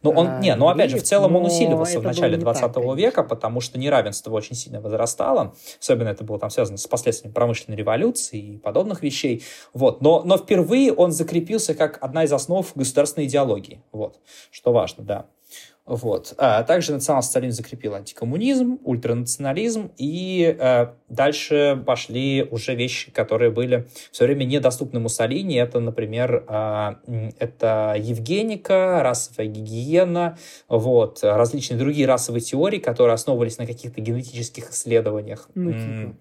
ну, 0.03 0.11
он, 0.11 0.27
а, 0.29 0.39
не, 0.41 0.55
ну, 0.55 0.69
опять 0.69 0.91
же, 0.91 0.99
в 0.99 1.03
целом 1.03 1.37
он 1.37 1.47
усиливался 1.47 2.01
в 2.01 2.03
начале 2.03 2.37
20 2.37 2.73
так, 2.73 2.97
века, 2.97 3.23
потому 3.23 3.61
что 3.61 3.79
неравенство 3.79 4.33
очень 4.33 4.57
сильно 4.57 4.81
возрастало. 4.81 5.55
Особенно 5.81 6.09
это 6.09 6.25
было 6.25 6.39
там 6.39 6.51
связано 6.51 6.79
с 6.79 6.87
последствиями 6.87 7.33
промышленной 7.33 7.77
революции 7.77 8.55
и 8.55 8.59
подобных 8.59 9.03
вещей. 9.03 9.45
Вот. 9.75 10.01
Но, 10.01 10.23
но 10.25 10.37
впервые 10.37 10.93
он 10.93 11.13
закрепился 11.13 11.75
как 11.75 11.99
одна 12.03 12.25
из 12.25 12.33
основ 12.33 12.71
государственной 12.75 13.27
идеологии. 13.27 13.83
Вот. 13.93 14.19
Что 14.51 14.73
важно, 14.73 15.05
да. 15.05 15.27
Вот. 15.89 16.35
А 16.37 16.63
также 16.65 16.93
национал-социализм 16.93 17.57
закрепил 17.57 17.95
антикоммунизм, 17.95 18.79
ультранационализм, 18.85 19.91
и 19.97 20.55
э, 20.59 20.89
дальше 21.09 21.83
пошли 21.87 22.47
уже 22.51 22.75
вещи, 22.75 23.11
которые 23.11 23.51
были 23.51 23.89
все 24.13 24.27
время 24.27 24.45
недоступны 24.45 25.01
Муссолини. 25.01 25.57
Это, 25.57 25.81
например, 25.81 26.45
э, 26.47 27.31
это 27.39 27.97
евгеника, 27.99 29.03
расовая 29.03 29.47
гигиена, 29.47 30.37
вот, 30.69 31.21
различные 31.23 31.79
другие 31.79 32.07
расовые 32.07 32.43
теории, 32.43 32.79
которые 32.79 33.15
основывались 33.15 33.57
на 33.57 33.67
каких-то 33.67 34.03
генетических 34.03 34.71
исследованиях. 34.71 35.49
Ну, 35.55 35.73
типа. 35.73 36.17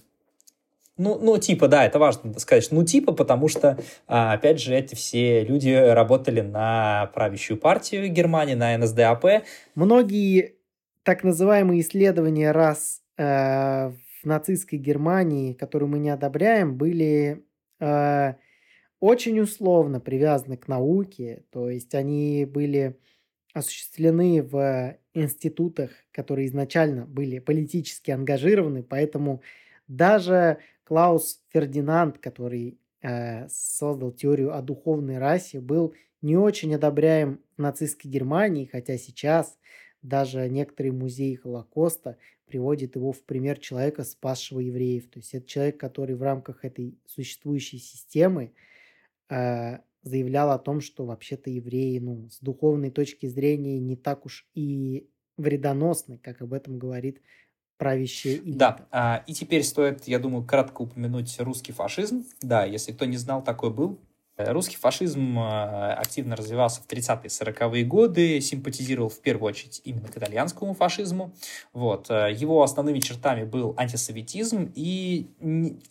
Ну, 0.98 1.20
ну, 1.22 1.38
типа, 1.38 1.68
да, 1.68 1.86
это 1.86 2.00
важно 2.00 2.38
сказать. 2.40 2.70
Ну, 2.72 2.84
типа, 2.84 3.14
потому 3.14 3.48
что, 3.48 3.78
а, 4.08 4.34
опять 4.34 4.60
же, 4.60 4.76
эти 4.76 4.96
все 4.96 5.44
люди 5.44 5.70
работали 5.70 6.42
на 6.42 7.12
правящую 7.14 7.58
партию 7.58 8.10
Германии, 8.10 8.56
на 8.56 8.78
НСДАП. 8.78 9.44
Многие 9.76 10.56
так 11.04 11.24
называемые 11.24 11.82
исследования 11.82 12.52
рас 12.52 13.02
э, 13.18 13.24
в 13.24 14.26
нацистской 14.26 14.80
Германии, 14.80 15.54
которые 15.54 15.88
мы 15.88 16.00
не 16.00 16.10
одобряем, 16.10 16.76
были 16.76 17.46
э, 17.80 18.34
очень 19.00 19.40
условно 19.40 20.00
привязаны 20.00 20.58
к 20.58 20.68
науке. 20.68 21.44
То 21.52 21.70
есть 21.70 21.94
они 21.96 22.46
были 22.46 23.00
осуществлены 23.54 24.42
в 24.44 24.98
институтах, 25.14 25.92
которые 26.12 26.48
изначально 26.48 27.06
были 27.06 27.40
политически 27.40 28.12
ангажированы, 28.12 28.84
поэтому 28.84 29.42
даже 29.88 30.58
Клаус 30.88 31.42
Фердинанд, 31.50 32.18
который 32.18 32.80
э, 33.02 33.50
создал 33.50 34.14
теорию 34.14 34.56
о 34.56 34.62
духовной 34.62 35.18
расе, 35.18 35.60
был 35.60 35.94
не 36.22 36.38
очень 36.38 36.74
одобряем 36.74 37.42
в 37.58 37.62
нацистской 37.62 38.10
Германии, 38.10 38.70
хотя 38.72 38.98
сейчас 38.98 39.58
даже 40.02 40.48
некоторые 40.48 40.94
музеи 40.94 41.36
Холокоста 41.36 42.18
приводят 42.46 42.96
его 42.96 43.12
в 43.12 43.22
пример 43.24 43.60
человека, 43.60 44.06
спасшего 44.06 44.62
евреев. 44.62 45.10
То 45.10 45.20
есть 45.20 45.34
это 45.34 45.46
человек, 45.46 45.78
который 45.78 46.16
в 46.16 46.22
рамках 46.22 46.64
этой 46.64 46.98
существующей 47.06 47.80
системы 47.80 48.54
э, 49.30 49.80
заявлял 50.04 50.52
о 50.52 50.58
том, 50.58 50.80
что 50.80 51.06
вообще-то 51.06 51.50
евреи, 51.50 52.00
ну, 52.00 52.30
с 52.30 52.40
духовной 52.40 52.92
точки 52.92 53.26
зрения 53.26 53.78
не 53.78 53.98
так 53.98 54.26
уж 54.26 54.48
и 54.56 55.10
вредоносны, 55.36 56.18
как 56.18 56.42
об 56.42 56.54
этом 56.54 56.80
говорит 56.80 57.22
правящая 57.78 58.36
элита. 58.36 58.58
Да, 58.58 58.88
а, 58.92 59.24
и 59.28 59.34
теперь 59.34 59.64
стоит, 59.64 60.08
я 60.08 60.20
думаю, 60.20 60.46
кратко 60.46 60.82
упомянуть 60.82 61.40
русский 61.40 61.72
фашизм. 61.72 62.26
Да, 62.42 62.66
если 62.66 62.92
кто 62.92 63.06
не 63.06 63.18
знал, 63.18 63.44
такой 63.44 63.70
был. 63.70 64.00
Э, 64.38 64.52
русский 64.52 64.78
фашизм 64.78 65.40
э, 65.40 65.94
активно 65.94 66.36
развивался 66.36 66.82
в 66.82 66.88
30-е 66.88 67.28
40-е 67.28 67.84
годы, 67.84 68.40
симпатизировал 68.40 69.10
в 69.10 69.20
первую 69.20 69.50
очередь 69.50 69.82
именно 69.84 70.08
к 70.08 70.18
итальянскому 70.18 70.74
фашизму. 70.76 71.34
Вот. 71.74 72.10
Э, 72.10 72.32
его 72.32 72.62
основными 72.62 73.00
чертами 73.00 73.44
был 73.44 73.74
антисоветизм 73.78 74.72
и 74.76 75.28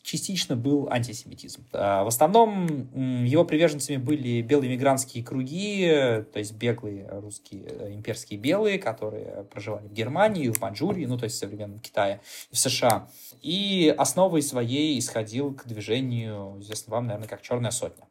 частично 0.02 0.54
был 0.54 0.88
антисемитизм. 0.90 1.64
В 1.72 2.06
основном 2.06 3.24
его 3.24 3.44
приверженцами 3.44 3.96
были 3.96 4.42
белые 4.42 4.70
мигрантские 4.70 5.24
круги, 5.24 5.86
то 6.32 6.38
есть 6.38 6.54
беглые 6.54 7.08
русские 7.10 7.94
имперские 7.94 8.38
белые, 8.38 8.78
которые 8.78 9.44
проживали 9.44 9.88
в 9.88 9.92
Германии, 9.92 10.48
в 10.48 10.60
Маньчжурии, 10.60 11.06
ну 11.06 11.18
то 11.18 11.24
есть 11.24 11.36
в 11.36 11.38
современном 11.38 11.80
Китае, 11.80 12.20
в 12.50 12.58
США. 12.58 13.08
И 13.42 13.94
основой 13.96 14.42
своей 14.42 14.98
исходил 14.98 15.54
к 15.54 15.66
движению, 15.66 16.56
известно 16.60 16.92
вам, 16.92 17.06
наверное, 17.06 17.28
как 17.28 17.42
«Черная 17.42 17.70
сотня». 17.70 18.06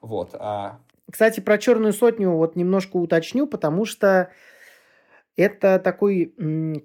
Вот. 0.00 0.34
А... 0.34 0.80
Кстати, 1.10 1.40
про 1.40 1.58
черную 1.58 1.92
сотню 1.92 2.32
вот 2.32 2.56
немножко 2.56 2.96
уточню, 2.96 3.46
потому 3.46 3.84
что 3.84 4.30
это 5.36 5.78
такой 5.78 6.34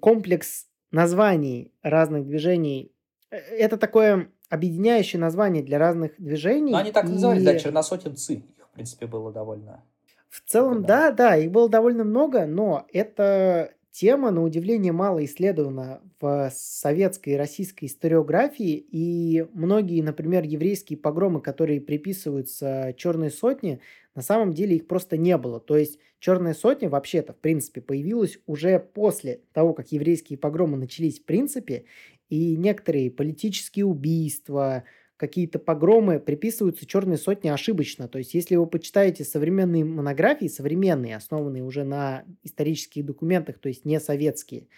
комплекс 0.00 0.66
названий 0.90 1.72
разных 1.82 2.26
движений. 2.26 2.92
Э, 3.30 3.36
это 3.36 3.76
такое 3.76 4.30
объединяющее 4.48 5.20
название 5.20 5.62
для 5.62 5.78
разных 5.78 6.12
движений. 6.18 6.72
Но 6.72 6.78
они 6.78 6.92
так 6.92 7.04
и 7.06 7.08
назывались, 7.08 7.44
да, 7.44 7.58
черносотенцы. 7.58 8.34
Их, 8.34 8.66
в 8.66 8.74
принципе, 8.74 9.06
было 9.06 9.32
довольно... 9.32 9.82
В 10.28 10.42
целом, 10.48 10.84
да, 10.84 11.12
да, 11.12 11.36
их 11.36 11.50
было 11.50 11.68
довольно 11.68 12.04
много, 12.04 12.46
но 12.46 12.86
это 12.92 13.72
Тема, 13.98 14.30
на 14.30 14.42
удивление, 14.42 14.92
мало 14.92 15.24
исследована 15.24 16.02
в 16.20 16.50
советской 16.52 17.30
и 17.30 17.36
российской 17.36 17.86
историографии, 17.86 18.74
и 18.92 19.46
многие, 19.54 20.02
например, 20.02 20.44
еврейские 20.44 20.98
погромы, 20.98 21.40
которые 21.40 21.80
приписываются 21.80 22.92
Черной 22.98 23.30
сотне, 23.30 23.80
на 24.14 24.20
самом 24.20 24.52
деле 24.52 24.76
их 24.76 24.86
просто 24.86 25.16
не 25.16 25.38
было. 25.38 25.60
То 25.60 25.78
есть 25.78 25.98
Черная 26.18 26.52
сотня 26.52 26.90
вообще-то, 26.90 27.32
в 27.32 27.38
принципе, 27.38 27.80
появилась 27.80 28.38
уже 28.44 28.80
после 28.80 29.40
того, 29.54 29.72
как 29.72 29.90
еврейские 29.92 30.38
погромы 30.38 30.76
начались 30.76 31.18
в 31.18 31.24
принципе, 31.24 31.86
и 32.28 32.54
некоторые 32.54 33.10
политические 33.10 33.86
убийства, 33.86 34.84
какие-то 35.16 35.58
погромы 35.58 36.20
приписываются 36.20 36.86
черной 36.86 37.18
сотне 37.18 37.52
ошибочно. 37.52 38.08
То 38.08 38.18
есть, 38.18 38.34
если 38.34 38.56
вы 38.56 38.66
почитаете 38.66 39.24
современные 39.24 39.84
монографии, 39.84 40.46
современные, 40.46 41.16
основанные 41.16 41.62
уже 41.62 41.84
на 41.84 42.24
исторических 42.42 43.04
документах, 43.04 43.58
то 43.58 43.68
есть 43.68 43.84
не 43.84 43.98
советские, 44.00 44.68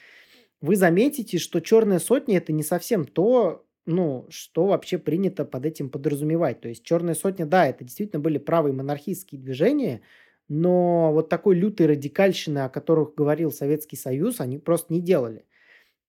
вы 0.60 0.76
заметите, 0.76 1.38
что 1.38 1.60
черная 1.60 1.98
сотня 1.98 2.38
это 2.38 2.52
не 2.52 2.62
совсем 2.62 3.04
то, 3.04 3.64
ну, 3.86 4.26
что 4.28 4.66
вообще 4.66 4.98
принято 4.98 5.44
под 5.44 5.66
этим 5.66 5.88
подразумевать. 5.88 6.60
То 6.60 6.68
есть 6.68 6.82
черная 6.82 7.14
сотня, 7.14 7.46
да, 7.46 7.66
это 7.66 7.84
действительно 7.84 8.20
были 8.20 8.38
правые 8.38 8.74
монархистские 8.74 9.40
движения, 9.40 10.02
но 10.48 11.12
вот 11.12 11.28
такой 11.28 11.56
лютой 11.56 11.86
радикальщины, 11.86 12.60
о 12.60 12.68
которых 12.68 13.14
говорил 13.14 13.50
Советский 13.50 13.96
Союз, 13.96 14.40
они 14.40 14.58
просто 14.58 14.92
не 14.92 15.00
делали. 15.00 15.44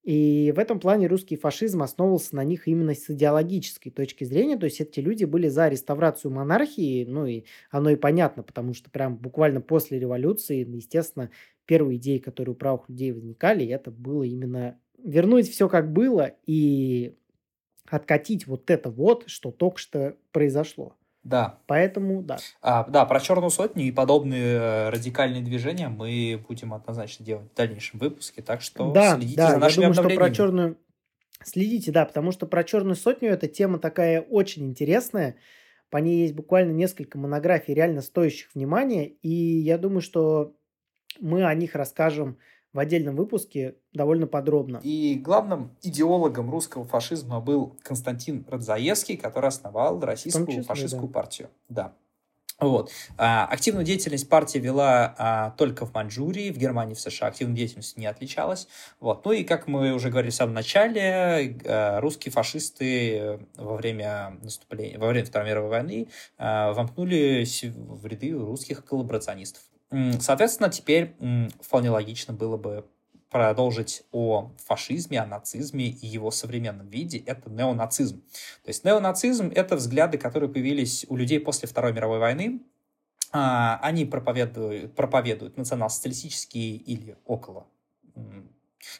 И 0.04 0.54
в 0.56 0.60
этом 0.60 0.80
плане 0.80 1.08
русский 1.08 1.36
фашизм 1.36 1.84
основывался 1.84 2.36
на 2.36 2.44
них 2.44 2.68
именно 2.68 2.96
с 2.96 3.10
идеологической 3.10 3.92
точки 3.92 4.24
зрения. 4.24 4.58
То 4.58 4.66
есть 4.66 4.80
эти 4.80 5.00
люди 5.02 5.26
были 5.26 5.50
за 5.50 5.68
реставрацию 5.68 6.32
монархии, 6.32 7.04
ну 7.06 7.26
и 7.26 7.44
оно 7.70 7.90
и 7.90 7.96
понятно, 7.96 8.44
потому 8.44 8.74
что 8.74 8.90
прям 8.90 9.18
буквально 9.18 9.62
после 9.62 10.00
революции, 10.00 10.66
естественно, 10.68 11.32
первые 11.66 11.98
идеи, 11.98 12.18
которые 12.18 12.54
у 12.54 12.58
правых 12.58 12.88
людей 12.90 13.12
возникали, 13.12 13.68
это 13.68 13.92
было 13.92 14.24
именно 14.24 14.80
вернуть 15.04 15.50
все 15.50 15.68
как 15.70 15.92
было 15.92 16.32
и 16.46 17.16
откатить 17.88 18.48
вот 18.48 18.70
это 18.72 18.90
вот, 18.92 19.26
что 19.28 19.52
только 19.52 19.80
что 19.80 20.18
произошло. 20.32 20.96
Да. 21.24 21.60
Поэтому, 21.68 22.22
да. 22.22 22.38
А, 22.62 22.86
да, 22.86 23.06
про 23.06 23.20
черную 23.20 23.50
сотню 23.50 23.84
и 23.84 23.92
подобные 23.92 24.56
э, 24.56 24.90
радикальные 24.90 25.42
движения 25.42 25.90
мы 25.90 26.42
будем 26.48 26.74
однозначно 26.74 27.26
делать 27.26 27.52
в 27.52 27.56
дальнейшем 27.56 28.00
выпуске, 28.00 28.42
так 28.42 28.62
что 28.62 28.92
да, 28.92 29.16
следите 29.16 29.38
да, 29.38 29.52
за 29.52 29.58
нашими 29.58 29.84
я 29.84 29.90
думаю, 29.90 30.10
что 30.10 30.16
про 30.16 30.32
черную... 30.32 30.78
Следите, 31.44 31.92
да, 31.92 32.06
потому 32.06 32.32
что 32.32 32.46
про 32.48 32.64
черную 32.64 32.96
сотню 32.96 33.30
эта 33.30 33.48
тема 33.48 33.80
такая 33.80 34.22
очень 34.22 34.66
интересная. 34.66 35.36
По 35.90 35.98
ней 35.98 36.22
есть 36.22 36.34
буквально 36.34 36.72
несколько 36.72 37.18
монографий, 37.18 37.74
реально 37.74 38.02
стоящих 38.02 38.54
внимания. 38.54 39.08
И 39.08 39.30
я 39.30 39.78
думаю, 39.78 40.02
что 40.02 40.56
мы 41.20 41.46
о 41.46 41.54
них 41.54 41.76
расскажем 41.76 42.38
в 42.74 42.80
отдельном 42.80 43.16
выпуске 43.16 43.76
довольно 43.94 44.28
подробно. 44.28 44.80
И 44.84 45.16
главным 45.16 45.76
идеологом 45.82 46.52
русского 46.52 46.86
фашизма 46.86 47.40
был 47.40 47.78
Константин 47.84 48.46
Радзаевский, 48.48 49.18
который 49.18 49.48
основал 49.48 50.00
Российскую 50.00 50.48
числе, 50.48 50.64
фашистскую 50.64 51.08
да. 51.08 51.14
партию. 51.14 51.50
Да. 51.68 51.94
Вот. 52.60 52.92
А, 53.18 53.46
активную 53.46 53.86
деятельность 53.86 54.28
партия 54.28 54.60
вела 54.60 55.16
а, 55.18 55.52
только 55.52 55.86
в 55.86 55.94
Маньчжурии, 55.94 56.52
в 56.52 56.58
Германии, 56.58 56.94
в 56.94 57.00
США. 57.00 57.30
Активной 57.30 57.56
деятельностью 57.56 58.00
не 58.02 58.06
отличалась. 58.06 58.68
Вот. 59.00 59.24
Ну 59.24 59.32
и, 59.32 59.44
как 59.44 59.68
мы 59.68 59.94
уже 59.94 60.10
говорили 60.10 60.32
в 60.32 60.36
самом 60.36 60.54
начале, 60.54 61.58
а, 61.66 62.02
русские 62.02 62.34
фашисты 62.34 63.40
во 63.56 63.78
время 63.78 64.38
наступления, 64.42 65.00
во 65.00 65.08
время 65.08 65.26
Второй 65.26 65.50
мировой 65.50 65.70
войны 65.70 66.10
а, 66.38 66.74
вомкнули 66.74 67.48
в 67.66 68.06
ряды 68.06 68.34
русских 68.34 68.84
коллаборационистов. 68.84 69.64
Соответственно, 70.20 70.70
теперь 70.70 71.16
вполне 71.62 71.90
логично 71.90 72.34
было 72.34 72.58
бы 72.58 72.86
продолжить 73.30 74.04
о 74.12 74.52
фашизме, 74.58 75.20
о 75.20 75.26
нацизме 75.26 75.88
и 75.88 76.08
его 76.08 76.32
современном 76.32 76.88
виде, 76.88 77.20
это 77.20 77.50
неонацизм. 77.50 78.22
То 78.64 78.70
есть 78.70 78.84
неонацизм— 78.84 79.52
это 79.56 79.76
взгляды, 79.76 80.18
которые 80.18 80.50
появились 80.50 81.06
у 81.10 81.16
людей 81.16 81.40
после 81.40 81.68
Второй 81.68 81.94
мировой 81.94 82.20
войны. 82.20 82.62
А, 83.32 83.80
они 83.84 84.06
проповедуют, 84.06 84.96
проповедуют 84.96 85.58
национал-социалистические 85.58 86.78
или 86.78 87.18
около 87.26 87.68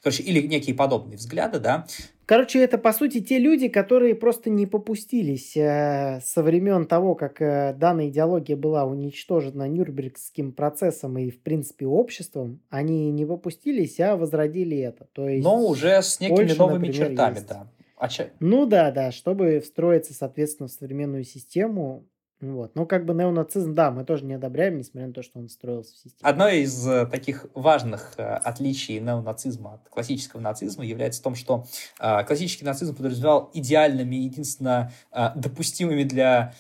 короче, 0.02 0.24
или 0.24 0.46
некие 0.46 0.76
подобные 0.76 1.18
взгляды, 1.18 1.60
да. 1.60 1.86
Короче, 2.26 2.60
это, 2.60 2.78
по 2.78 2.94
сути, 2.94 3.22
те 3.22 3.40
люди, 3.40 3.70
которые 3.70 4.14
просто 4.14 4.52
не 4.52 4.68
попустились 4.68 5.58
э, 5.58 6.20
со 6.24 6.44
времен 6.44 6.86
того, 6.86 7.16
как 7.16 7.42
э, 7.42 7.74
данная 7.74 8.10
идеология 8.10 8.56
была 8.56 8.86
уничтожена 8.86 9.68
Нюрнбергским 9.68 10.52
процессом 10.52 11.18
и, 11.18 11.32
в 11.32 11.42
принципе, 11.42 11.88
обществом. 11.88 12.62
Они 12.70 13.10
не 13.12 13.26
попустились, 13.26 14.00
а 14.00 14.16
возродили 14.16 14.78
это. 14.78 15.06
То 15.12 15.28
есть 15.28 15.44
Но 15.44 15.66
уже 15.66 16.04
с 16.04 16.20
некими 16.20 16.36
Польша, 16.36 16.58
новыми 16.58 16.88
например, 16.88 17.08
чертами, 17.08 17.36
есть. 17.36 17.48
да. 17.48 17.72
А 17.98 18.08
че? 18.08 18.32
Ну 18.40 18.68
да, 18.68 18.92
да, 18.92 19.12
чтобы 19.12 19.60
встроиться, 19.60 20.14
соответственно, 20.14 20.68
в 20.68 20.72
современную 20.72 21.24
систему, 21.24 22.06
вот. 22.42 22.72
Ну, 22.76 22.86
как 22.86 23.06
бы 23.06 23.14
неонацизм, 23.14 23.76
да, 23.76 23.92
мы 23.92 24.06
тоже 24.06 24.24
не 24.24 24.34
одобряем, 24.34 24.78
несмотря 24.78 25.08
на 25.08 25.14
то, 25.14 25.22
что 25.22 25.40
он 25.40 25.50
строился 25.50 25.94
в 25.94 25.98
системе. 25.98 26.22
Одно 26.22 26.48
из 26.48 26.88
э, 26.88 27.06
таких 27.06 27.48
важных 27.54 28.14
э, 28.18 28.24
отличий 28.24 29.00
неонацизма 29.00 29.74
от 29.74 29.90
классического 29.90 30.40
нацизма 30.40 30.86
является 30.86 31.20
в 31.20 31.24
том, 31.24 31.36
что 31.36 31.66
э, 32.00 32.24
классический 32.24 32.64
нацизм 32.64 32.96
подразумевал 32.96 33.50
идеальными, 33.54 34.16
единственно 34.16 34.92
э, 35.12 35.32
допустимыми 35.36 36.04
для 36.04 36.54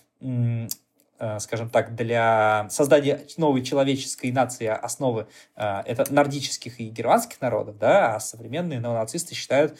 скажем 1.39 1.69
так, 1.69 1.95
для 1.95 2.67
создания 2.69 3.21
новой 3.37 3.63
человеческой 3.63 4.31
нации 4.31 4.67
основы 4.67 5.27
э, 5.55 5.81
это 5.85 6.11
нордических 6.13 6.79
и 6.79 6.89
германских 6.89 7.41
народов, 7.41 7.77
да, 7.77 8.15
а 8.15 8.19
современные 8.19 8.79
неонацисты 8.79 9.35
считают 9.35 9.77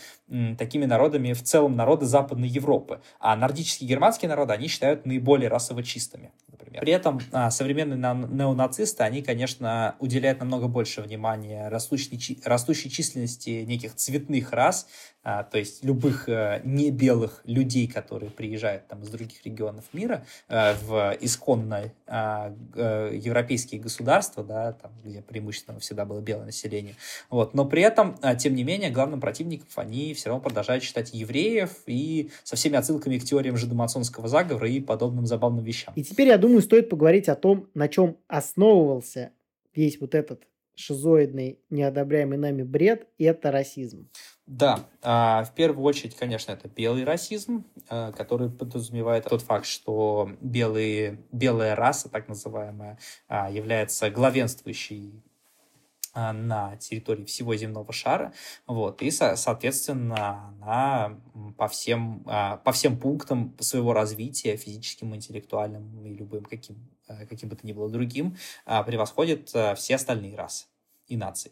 такими 0.57 0.85
народами 0.85 1.33
в 1.33 1.43
целом 1.43 1.75
народы 1.75 2.05
Западной 2.05 2.47
Европы, 2.47 3.01
а 3.19 3.35
нордические 3.35 3.87
и 3.87 3.89
германские 3.89 4.29
народы 4.29 4.53
они 4.53 4.67
считают 4.67 5.05
наиболее 5.05 5.49
расово 5.49 5.83
чистыми 5.83 6.31
например. 6.69 6.81
При 6.81 6.93
этом 6.93 7.19
а, 7.31 7.51
современные 7.51 7.97
неонацисты, 7.97 9.03
они, 9.03 9.21
конечно, 9.21 9.95
уделяют 9.99 10.39
намного 10.39 10.67
больше 10.67 11.01
внимания 11.01 11.67
растущей, 11.69 12.39
растущей 12.45 12.89
численности 12.89 13.63
неких 13.65 13.95
цветных 13.95 14.51
рас, 14.51 14.87
а, 15.23 15.43
то 15.43 15.57
есть 15.57 15.83
любых 15.83 16.29
а, 16.29 16.61
не 16.63 16.91
белых 16.91 17.41
людей, 17.45 17.87
которые 17.87 18.31
приезжают 18.31 18.87
там 18.87 19.03
из 19.03 19.09
других 19.09 19.45
регионов 19.45 19.85
мира 19.93 20.25
а, 20.47 20.75
в 20.81 21.17
исконно 21.19 21.91
а, 22.07 22.53
а, 22.75 23.11
европейские 23.11 23.81
государства, 23.81 24.43
да, 24.43 24.73
там, 24.73 24.91
где 25.03 25.21
преимущественно 25.21 25.79
всегда 25.79 26.05
было 26.05 26.21
белое 26.21 26.45
население. 26.45 26.95
Вот. 27.29 27.53
Но 27.53 27.65
при 27.65 27.81
этом, 27.81 28.17
тем 28.37 28.55
не 28.55 28.63
менее, 28.63 28.91
главным 28.91 29.19
противником 29.19 29.67
они 29.75 30.13
все 30.13 30.29
равно 30.29 30.41
продолжают 30.41 30.83
считать 30.83 31.13
евреев 31.13 31.69
и 31.85 32.31
со 32.43 32.55
всеми 32.55 32.77
отсылками 32.77 33.17
к 33.17 33.23
теориям 33.23 33.57
жидомасонского 33.57 34.27
заговора 34.27 34.69
и 34.69 34.79
подобным 34.79 35.25
забавным 35.25 35.63
вещам. 35.63 35.93
И 35.95 36.03
теперь, 36.03 36.29
я 36.29 36.37
думаю, 36.37 36.58
стоит 36.61 36.89
поговорить 36.89 37.29
о 37.29 37.35
том, 37.35 37.69
на 37.73 37.87
чем 37.87 38.17
основывался 38.27 39.33
весь 39.73 39.99
вот 39.99 40.15
этот 40.15 40.43
шизоидный, 40.75 41.59
неодобряемый 41.69 42.37
нами 42.37 42.63
бред, 42.63 43.07
и 43.17 43.25
это 43.25 43.51
расизм. 43.51 44.09
Да, 44.47 44.79
а, 45.03 45.43
в 45.43 45.53
первую 45.53 45.85
очередь, 45.85 46.15
конечно, 46.15 46.51
это 46.53 46.67
белый 46.69 47.03
расизм, 47.03 47.65
а, 47.89 48.11
который 48.13 48.49
подразумевает 48.49 49.25
тот 49.25 49.41
факт, 49.41 49.65
что 49.65 50.31
белые, 50.41 51.19
белая 51.31 51.75
раса, 51.75 52.09
так 52.09 52.27
называемая, 52.27 52.97
а, 53.27 53.51
является 53.51 54.09
главенствующей 54.09 55.21
на 56.13 56.75
территории 56.77 57.25
всего 57.25 57.55
земного 57.55 57.93
шара, 57.93 58.33
вот, 58.67 59.01
и, 59.01 59.11
соответственно, 59.11 60.53
она 60.61 61.19
по 61.57 61.67
всем, 61.67 62.23
а, 62.25 62.57
по 62.57 62.71
всем 62.71 62.97
пунктам 62.97 63.55
своего 63.59 63.93
развития, 63.93 64.57
физическим, 64.57 65.15
интеллектуальным 65.15 66.05
и 66.05 66.13
любым 66.13 66.45
каким, 66.45 66.89
а, 67.07 67.25
каким 67.25 67.49
бы 67.49 67.55
то 67.55 67.65
ни 67.65 67.73
было 67.73 67.89
другим, 67.89 68.37
превосходит 68.65 69.49
все 69.49 69.95
остальные 69.95 70.35
расы 70.35 70.65
и 71.07 71.17
нации. 71.17 71.51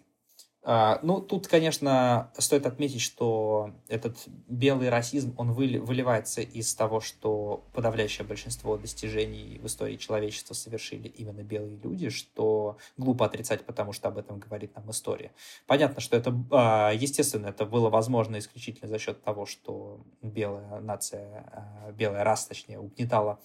А, 0.64 1.00
ну, 1.02 1.22
тут, 1.22 1.48
конечно, 1.48 2.30
стоит 2.38 2.66
отметить, 2.66 3.02
что 3.02 3.72
этот 3.88 4.18
белый 4.48 4.90
расизм, 4.90 5.34
он 5.38 5.54
выливается 5.54 6.42
из 6.42 6.74
того, 6.76 7.00
что 7.00 7.64
подавляющее 7.74 8.28
большинство 8.28 8.76
достижений 8.78 9.60
в 9.62 9.68
истории 9.68 9.96
человечества 9.96 10.54
совершили 10.54 11.08
именно 11.08 11.42
белые 11.42 11.78
люди, 11.78 12.10
что 12.10 12.78
глупо 12.98 13.26
отрицать, 13.26 13.66
потому 13.66 13.94
что 13.94 14.10
об 14.10 14.18
этом 14.18 14.40
говорит 14.40 14.76
нам 14.76 14.92
история. 14.92 15.32
Понятно, 15.68 16.02
что 16.02 16.18
это, 16.18 16.36
а, 16.52 16.92
естественно, 16.92 17.48
это 17.48 17.66
было 17.66 17.90
возможно 17.90 18.38
исключительно 18.38 18.90
за 18.90 19.00
счет 19.00 19.24
того, 19.24 19.46
что 19.46 20.02
белая 20.22 20.82
нация, 20.82 21.46
а, 21.52 21.92
белая 21.92 22.26
раса, 22.26 22.50
точнее, 22.50 22.80
угнетала 22.80 23.40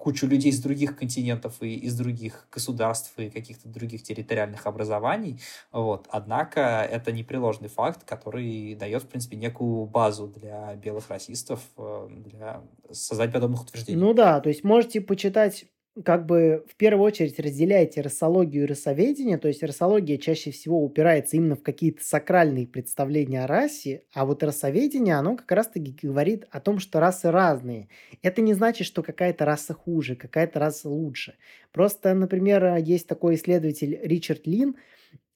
кучу 0.00 0.26
людей 0.26 0.50
из 0.52 0.60
других 0.60 0.98
континентов 0.98 1.62
и 1.62 1.74
из 1.74 1.96
других 1.96 2.46
государств 2.52 3.14
и 3.16 3.30
каких-то 3.30 3.66
других 3.66 4.02
территориальных 4.02 4.66
образований, 4.66 5.40
вот. 5.82 6.06
Однако 6.10 6.60
это 6.60 7.12
непреложный 7.12 7.68
факт, 7.68 8.04
который 8.04 8.74
дает, 8.74 9.02
в 9.02 9.08
принципе, 9.08 9.36
некую 9.36 9.86
базу 9.86 10.26
для 10.26 10.74
белых 10.76 11.08
расистов 11.10 11.60
э, 11.76 12.08
для 12.10 12.62
создать 12.90 13.32
подобных 13.32 13.62
утверждений. 13.62 14.00
Ну 14.00 14.14
да, 14.14 14.40
то 14.40 14.48
есть 14.48 14.64
можете 14.64 15.00
почитать 15.00 15.66
как 16.04 16.26
бы 16.26 16.64
в 16.68 16.76
первую 16.76 17.04
очередь 17.04 17.40
разделяете 17.40 18.00
расологию 18.02 18.64
и 18.64 18.66
расоведение, 18.66 19.36
то 19.36 19.48
есть 19.48 19.62
расология 19.62 20.16
чаще 20.16 20.50
всего 20.50 20.82
упирается 20.84 21.36
именно 21.36 21.56
в 21.56 21.62
какие-то 21.62 22.04
сакральные 22.04 22.66
представления 22.68 23.44
о 23.44 23.46
расе, 23.48 24.04
а 24.14 24.24
вот 24.24 24.42
расоведение, 24.42 25.16
оно 25.16 25.36
как 25.36 25.50
раз-таки 25.50 25.96
говорит 26.00 26.46
о 26.50 26.60
том, 26.60 26.78
что 26.78 27.00
расы 27.00 27.30
разные. 27.30 27.88
Это 28.22 28.42
не 28.42 28.54
значит, 28.54 28.86
что 28.86 29.02
какая-то 29.02 29.44
раса 29.44 29.74
хуже, 29.74 30.14
какая-то 30.14 30.60
раса 30.60 30.88
лучше. 30.88 31.34
Просто, 31.72 32.14
например, 32.14 32.76
есть 32.76 33.08
такой 33.08 33.34
исследователь 33.34 33.98
Ричард 34.02 34.46
Лин, 34.46 34.76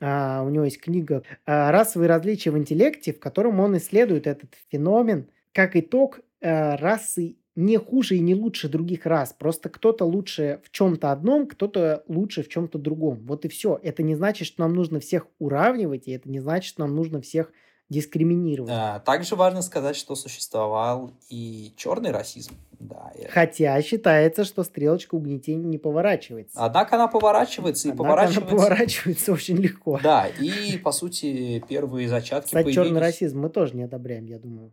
а, 0.00 0.42
у 0.44 0.50
него 0.50 0.64
есть 0.64 0.80
книга 0.80 1.22
а, 1.46 1.70
«Расовые 1.70 2.08
различия 2.08 2.50
в 2.50 2.58
интеллекте», 2.58 3.12
в 3.12 3.20
котором 3.20 3.60
он 3.60 3.76
исследует 3.76 4.26
этот 4.26 4.54
феномен 4.70 5.28
как 5.52 5.76
итог 5.76 6.20
а, 6.40 6.76
расы 6.76 7.36
не 7.54 7.78
хуже 7.78 8.16
и 8.16 8.20
не 8.20 8.34
лучше 8.34 8.68
других 8.68 9.06
рас. 9.06 9.34
Просто 9.38 9.68
кто-то 9.68 10.04
лучше 10.04 10.60
в 10.64 10.70
чем-то 10.70 11.12
одном, 11.12 11.46
кто-то 11.46 12.02
лучше 12.08 12.42
в 12.42 12.48
чем-то 12.48 12.78
другом. 12.78 13.20
Вот 13.26 13.44
и 13.44 13.48
все. 13.48 13.78
Это 13.82 14.02
не 14.02 14.14
значит, 14.14 14.46
что 14.46 14.62
нам 14.62 14.72
нужно 14.72 15.00
всех 15.00 15.26
уравнивать, 15.38 16.08
и 16.08 16.12
это 16.12 16.28
не 16.30 16.40
значит, 16.40 16.68
что 16.68 16.82
нам 16.82 16.94
нужно 16.94 17.20
всех 17.20 17.52
дискриминировать. 17.88 18.72
А, 18.74 19.00
также 19.00 19.36
важно 19.36 19.60
сказать, 19.60 19.96
что 19.96 20.14
существовал 20.14 21.12
и 21.28 21.72
черный 21.76 22.10
расизм. 22.10 22.54
Да, 22.80 23.12
и... 23.16 23.26
Хотя 23.26 23.80
считается, 23.82 24.44
что 24.44 24.64
стрелочка 24.64 25.14
угнетения 25.14 25.66
не 25.66 25.78
поворачивается. 25.78 26.58
Однако 26.58 26.96
она 26.96 27.06
поворачивается 27.06 27.88
и 27.88 27.90
Однако 27.90 28.08
поворачивается. 28.08 28.54
она 28.54 28.62
поворачивается 28.62 29.32
очень 29.32 29.56
легко. 29.56 30.00
Да, 30.02 30.26
и 30.26 30.78
по 30.78 30.90
сути 30.90 31.62
первые 31.68 32.08
зачатки 32.08 32.46
Кстати, 32.46 32.64
появились... 32.64 32.86
черный 32.86 33.00
расизм 33.00 33.40
мы 33.40 33.50
тоже 33.50 33.76
не 33.76 33.82
одобряем, 33.82 34.24
я 34.24 34.38
думаю. 34.38 34.72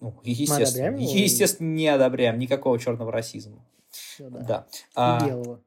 Ну, 0.00 0.14
естественно, 0.22 0.92
мы 0.92 1.02
естественно, 1.02 1.68
не 1.68 1.88
одобряем 1.88 2.38
никакого 2.38 2.78
черного 2.78 3.10
расизма. 3.10 3.64
Все, 3.90 4.28
да. 4.28 4.40
да. 4.40 4.66
И 4.70 4.92
а... 4.94 5.26
белого. 5.26 5.60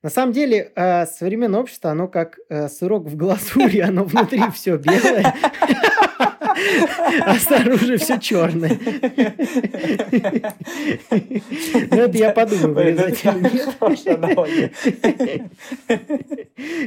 На 0.00 0.10
самом 0.10 0.32
деле, 0.32 0.72
э, 0.76 1.06
современное 1.06 1.60
общество, 1.60 1.90
оно 1.90 2.06
как 2.06 2.38
э, 2.48 2.68
сырок 2.68 3.06
в 3.06 3.16
глазури, 3.16 3.80
оно 3.80 4.04
внутри 4.04 4.42
все 4.52 4.76
белое, 4.76 5.34
а 7.24 7.34
снаружи 7.38 7.96
все 7.98 8.18
черное. 8.18 8.78
Ну, 11.90 11.96
это 11.96 12.18
я 12.18 12.30
подумаю, 12.30 12.74
вырезать 12.74 13.22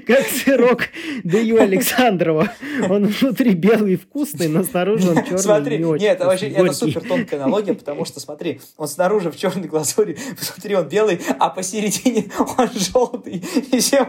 Как 0.05 0.27
сырок 0.27 0.89
Даю 1.23 1.59
Александрова. 1.59 2.51
Он 2.89 3.05
внутри 3.05 3.53
белый 3.53 3.93
и 3.93 3.95
вкусный, 3.95 4.47
но 4.47 4.63
снаружи 4.63 5.09
он 5.09 5.23
черный 5.23 5.39
Смотри, 5.39 5.77
нет, 5.77 6.17
это 6.17 6.25
вообще 6.25 6.49
это 6.49 6.73
супер 6.73 7.01
тонкая 7.01 7.41
аналогия, 7.41 7.73
потому 7.73 8.05
что, 8.05 8.19
смотри, 8.19 8.59
он 8.77 8.87
снаружи 8.87 9.31
в 9.31 9.37
черной 9.37 9.67
глазури, 9.67 10.17
внутри 10.37 10.75
он 10.75 10.87
белый, 10.87 11.19
а 11.39 11.49
посередине 11.49 12.29
он 12.57 12.69
желтый. 12.73 13.43
И 13.71 13.79
все... 13.79 14.07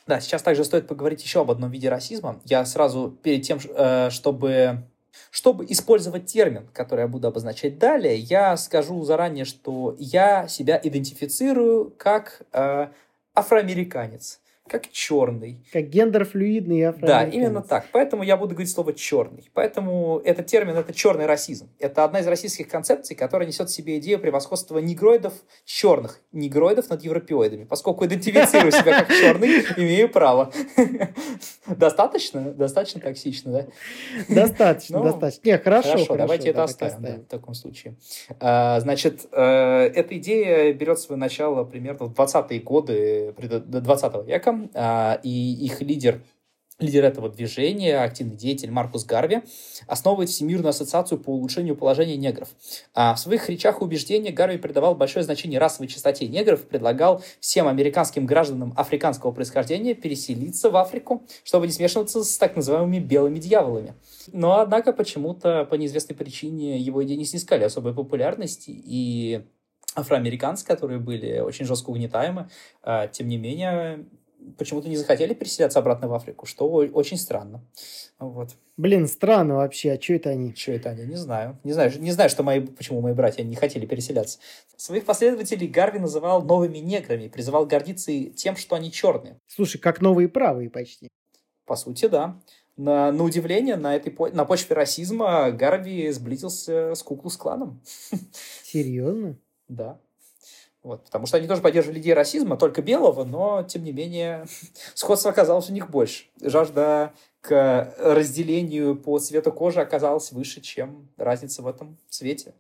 Да, 0.08 0.20
сейчас 0.20 0.42
также 0.42 0.66
стоит 0.66 0.88
поговорить 0.88 1.24
еще 1.24 1.42
об 1.42 1.52
одном 1.52 1.72
виде 1.72 1.88
расизма. 1.88 2.42
Я 2.44 2.66
сразу 2.66 3.12
перед 3.24 3.44
тем, 3.44 3.60
э, 3.64 4.10
чтобы 4.10 4.84
Чтобы 5.30 5.66
использовать 5.70 6.26
термин, 6.26 6.68
который 6.74 7.02
я 7.02 7.08
буду 7.08 7.28
обозначать 7.28 7.78
далее, 7.80 8.18
я 8.18 8.58
скажу 8.58 9.02
заранее, 9.06 9.46
что 9.46 9.96
я 10.00 10.48
себя 10.50 10.80
идентифицирую 10.84 11.94
как 11.98 12.42
э, 12.52 12.88
афроамериканец 13.36 14.41
как 14.68 14.90
черный. 14.90 15.66
Как 15.74 15.90
гендерфлюидный 15.90 16.94
Да, 17.02 17.26
именно 17.26 17.62
так. 17.62 17.88
Поэтому 17.92 18.24
я 18.24 18.38
буду 18.38 18.54
говорить 18.54 18.72
слово 18.72 18.94
черный. 18.94 19.50
Поэтому 19.54 20.22
этот 20.24 20.46
термин 20.46 20.78
это 20.78 20.94
черный 20.94 21.26
расизм. 21.26 21.70
Это 21.80 22.06
одна 22.06 22.20
из 22.20 22.28
российских 22.28 22.70
концепций, 22.70 23.16
которая 23.16 23.48
несет 23.48 23.70
в 23.70 23.74
себе 23.74 23.98
идею 24.00 24.20
превосходства 24.20 24.78
негроидов, 24.78 25.34
черных 25.66 26.22
негроидов 26.32 26.90
над 26.90 27.04
европеоидами. 27.04 27.66
Поскольку 27.66 28.06
идентифицирую 28.06 28.72
себя 28.72 29.00
как 29.00 29.10
черный, 29.10 29.62
имею 29.78 30.10
право. 30.10 30.54
Достаточно? 31.68 32.54
Достаточно 32.54 33.02
токсично, 33.02 33.52
да? 33.52 33.68
Достаточно, 34.30 35.00
ну, 35.00 35.04
достаточно. 35.06 35.50
Не, 35.50 35.58
хорошо. 35.58 35.92
Хорошо, 35.92 36.16
давайте 36.16 36.50
это 36.50 36.64
оставим 36.64 37.22
в 37.22 37.26
таком 37.26 37.56
случае. 37.56 37.98
А, 38.40 38.80
значит, 38.80 39.26
э, 39.32 39.92
эта 39.96 40.18
идея 40.18 40.72
берет 40.74 41.00
свое 41.00 41.20
начало 41.20 41.66
примерно 41.66 42.06
в 42.06 42.14
20-е 42.14 42.60
годы 42.62 43.34
20 43.38 44.26
века 44.26 44.51
а, 44.74 45.20
и 45.24 45.66
их 45.66 45.82
лидер 45.82 46.22
Лидер 46.82 47.06
этого 47.06 47.30
движения, 47.30 48.00
активный 48.00 48.36
деятель 48.36 48.72
Маркус 48.72 49.06
Гарви, 49.06 49.44
основывает 49.86 50.30
Всемирную 50.30 50.70
ассоциацию 50.70 51.20
по 51.20 51.30
улучшению 51.30 51.76
положения 51.76 52.18
негров. 52.18 52.50
А 52.96 53.14
в 53.14 53.20
своих 53.20 53.48
речах 53.50 53.82
и 53.82 53.84
убеждениях 53.84 54.34
Гарви 54.34 54.58
придавал 54.58 54.96
большое 54.96 55.24
значение 55.24 55.60
расовой 55.60 55.88
чистоте 55.88 56.28
негров 56.28 56.64
предлагал 56.64 57.24
всем 57.40 57.68
американским 57.68 58.26
гражданам 58.26 58.74
африканского 58.76 59.32
происхождения 59.32 59.94
переселиться 59.94 60.72
в 60.72 60.78
Африку, 60.78 61.24
чтобы 61.44 61.68
не 61.68 61.74
смешиваться 61.74 62.24
с 62.24 62.38
так 62.38 62.56
называемыми 62.56 62.98
белыми 62.98 63.38
дьяволами. 63.38 63.94
Но, 64.34 64.60
однако, 64.60 64.92
почему-то 64.92 65.66
по 65.66 65.76
неизвестной 65.76 66.16
причине 66.16 66.80
его 66.80 67.04
идеи 67.04 67.16
не 67.16 67.26
снискали 67.26 67.64
особой 67.64 67.94
популярности, 67.94 68.72
и 68.72 69.46
афроамериканцы, 69.96 70.66
которые 70.66 71.00
были 71.00 71.40
очень 71.40 71.66
жестко 71.66 71.92
угнетаемы, 71.92 72.50
а, 72.82 73.08
тем 73.08 73.28
не 73.28 73.38
менее, 73.38 74.06
почему-то 74.58 74.90
не 74.90 74.98
захотели 74.98 75.34
переселяться 75.34 75.80
обратно 75.80 76.08
в 76.08 76.14
Африку, 76.14 76.46
что 76.46 76.68
очень 76.70 77.18
странно. 77.18 77.64
Вот. 78.20 78.56
Блин, 78.78 79.08
странно 79.08 79.56
вообще, 79.56 79.94
а 79.94 80.02
что 80.02 80.14
это 80.14 80.30
они? 80.30 80.54
Что 80.56 80.74
это 80.74 80.90
они? 80.92 81.04
Не 81.06 81.16
знаю. 81.16 81.58
Не 81.64 81.74
знаю, 81.74 81.92
не 82.00 82.12
знаю 82.12 82.30
что 82.30 82.44
мои, 82.44 82.60
почему 82.60 83.02
мои 83.02 83.14
братья 83.14 83.44
не 83.44 83.56
хотели 83.56 83.86
переселяться. 83.86 84.40
Своих 84.76 85.06
последователей 85.06 85.68
Гарви 85.68 86.00
называл 86.00 86.42
новыми 86.42 86.78
неграми 86.78 87.28
призывал 87.28 87.66
гордиться 87.66 88.12
тем, 88.36 88.56
что 88.56 88.76
они 88.76 88.92
черные. 88.92 89.40
Слушай, 89.48 89.80
как 89.80 90.02
новые 90.02 90.30
правые 90.30 90.70
почти. 90.70 91.08
По 91.66 91.76
сути, 91.76 92.08
да. 92.08 92.40
На, 92.78 93.12
на 93.12 93.24
удивление, 93.24 93.76
на, 93.76 93.96
этой, 93.96 94.16
на 94.34 94.46
почве 94.46 94.76
расизма 94.76 95.52
Гарви 95.52 96.10
сблизился 96.12 96.96
с 96.96 97.04
Куклус-кланом. 97.04 97.82
Серьезно? 98.64 99.38
Да. 99.68 100.00
Вот, 100.84 101.04
потому 101.06 101.28
что 101.28 101.38
они 101.38 101.48
тоже 101.48 101.62
поддерживали 101.62 102.00
идеи 102.00 102.12
расизма, 102.12 102.58
только 102.58 102.82
белого, 102.82 103.24
но, 103.24 103.64
тем 103.64 103.84
не 103.84 103.92
менее, 103.92 104.46
сходство 104.96 105.30
оказалось 105.30 105.70
у 105.70 105.74
них 105.74 105.90
больше. 105.90 106.26
Жажда 106.42 107.14
к 107.42 107.94
разделению 108.00 108.96
по 108.96 109.20
цвету 109.20 109.52
кожи 109.52 109.80
оказалась 109.80 110.32
выше, 110.32 110.62
чем 110.62 111.08
разница 111.18 111.62
в 111.62 111.68
этом 111.68 111.98
цвете. 112.10 112.54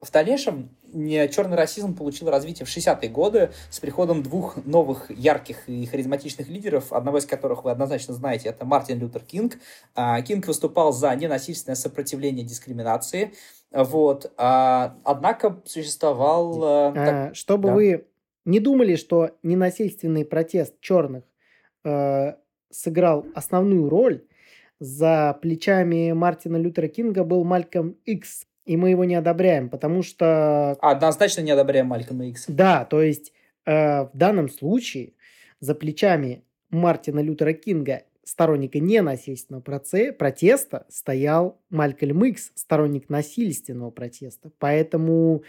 В 0.00 0.10
дальнейшем 0.10 0.70
черный 0.92 1.56
расизм 1.56 1.94
получил 1.94 2.30
развитие 2.30 2.64
в 2.64 2.74
60-е 2.74 3.10
годы 3.10 3.50
с 3.68 3.80
приходом 3.80 4.22
двух 4.22 4.56
новых 4.64 5.10
ярких 5.10 5.68
и 5.68 5.84
харизматичных 5.84 6.48
лидеров, 6.48 6.92
одного 6.92 7.18
из 7.18 7.26
которых 7.26 7.64
вы 7.64 7.70
однозначно 7.70 8.14
знаете, 8.14 8.48
это 8.48 8.64
Мартин 8.64 8.98
Лютер 8.98 9.22
Кинг. 9.22 9.58
А, 9.94 10.22
Кинг 10.22 10.46
выступал 10.46 10.92
за 10.92 11.14
ненасильственное 11.14 11.76
сопротивление 11.76 12.46
дискриминации, 12.46 13.34
вот. 13.70 14.32
А, 14.38 14.96
однако 15.04 15.60
существовал... 15.66 16.60
А, 16.64 16.92
так, 16.92 17.36
чтобы 17.36 17.68
да. 17.68 17.74
вы 17.74 18.06
не 18.46 18.58
думали, 18.58 18.96
что 18.96 19.32
ненасильственный 19.42 20.24
протест 20.24 20.80
черных 20.80 21.24
э, 21.84 22.34
сыграл 22.70 23.26
основную 23.34 23.88
роль, 23.90 24.24
за 24.78 25.38
плечами 25.42 26.12
Мартина 26.12 26.56
Лютера 26.56 26.88
Кинга 26.88 27.22
был 27.22 27.44
Мальком 27.44 27.96
Икс, 28.06 28.46
и 28.64 28.76
мы 28.76 28.90
его 28.90 29.04
не 29.04 29.14
одобряем, 29.14 29.68
потому 29.68 30.02
что... 30.02 30.72
Однозначно 30.80 31.40
не 31.40 31.50
одобряем 31.50 31.86
Малькома 31.86 32.26
Икс. 32.26 32.44
Да, 32.48 32.84
то 32.84 33.02
есть 33.02 33.32
э, 33.66 34.02
в 34.04 34.10
данном 34.14 34.48
случае 34.48 35.14
за 35.60 35.74
плечами 35.74 36.42
Мартина 36.70 37.20
Лютера 37.20 37.52
Кинга, 37.52 38.02
сторонника 38.24 38.78
ненасильственного 38.78 39.62
протеста, 39.62 40.86
стоял 40.88 41.60
Малькольм 41.70 42.24
Икс, 42.24 42.52
сторонник 42.54 43.08
насильственного 43.08 43.90
протеста. 43.90 44.50
Поэтому 44.58 45.42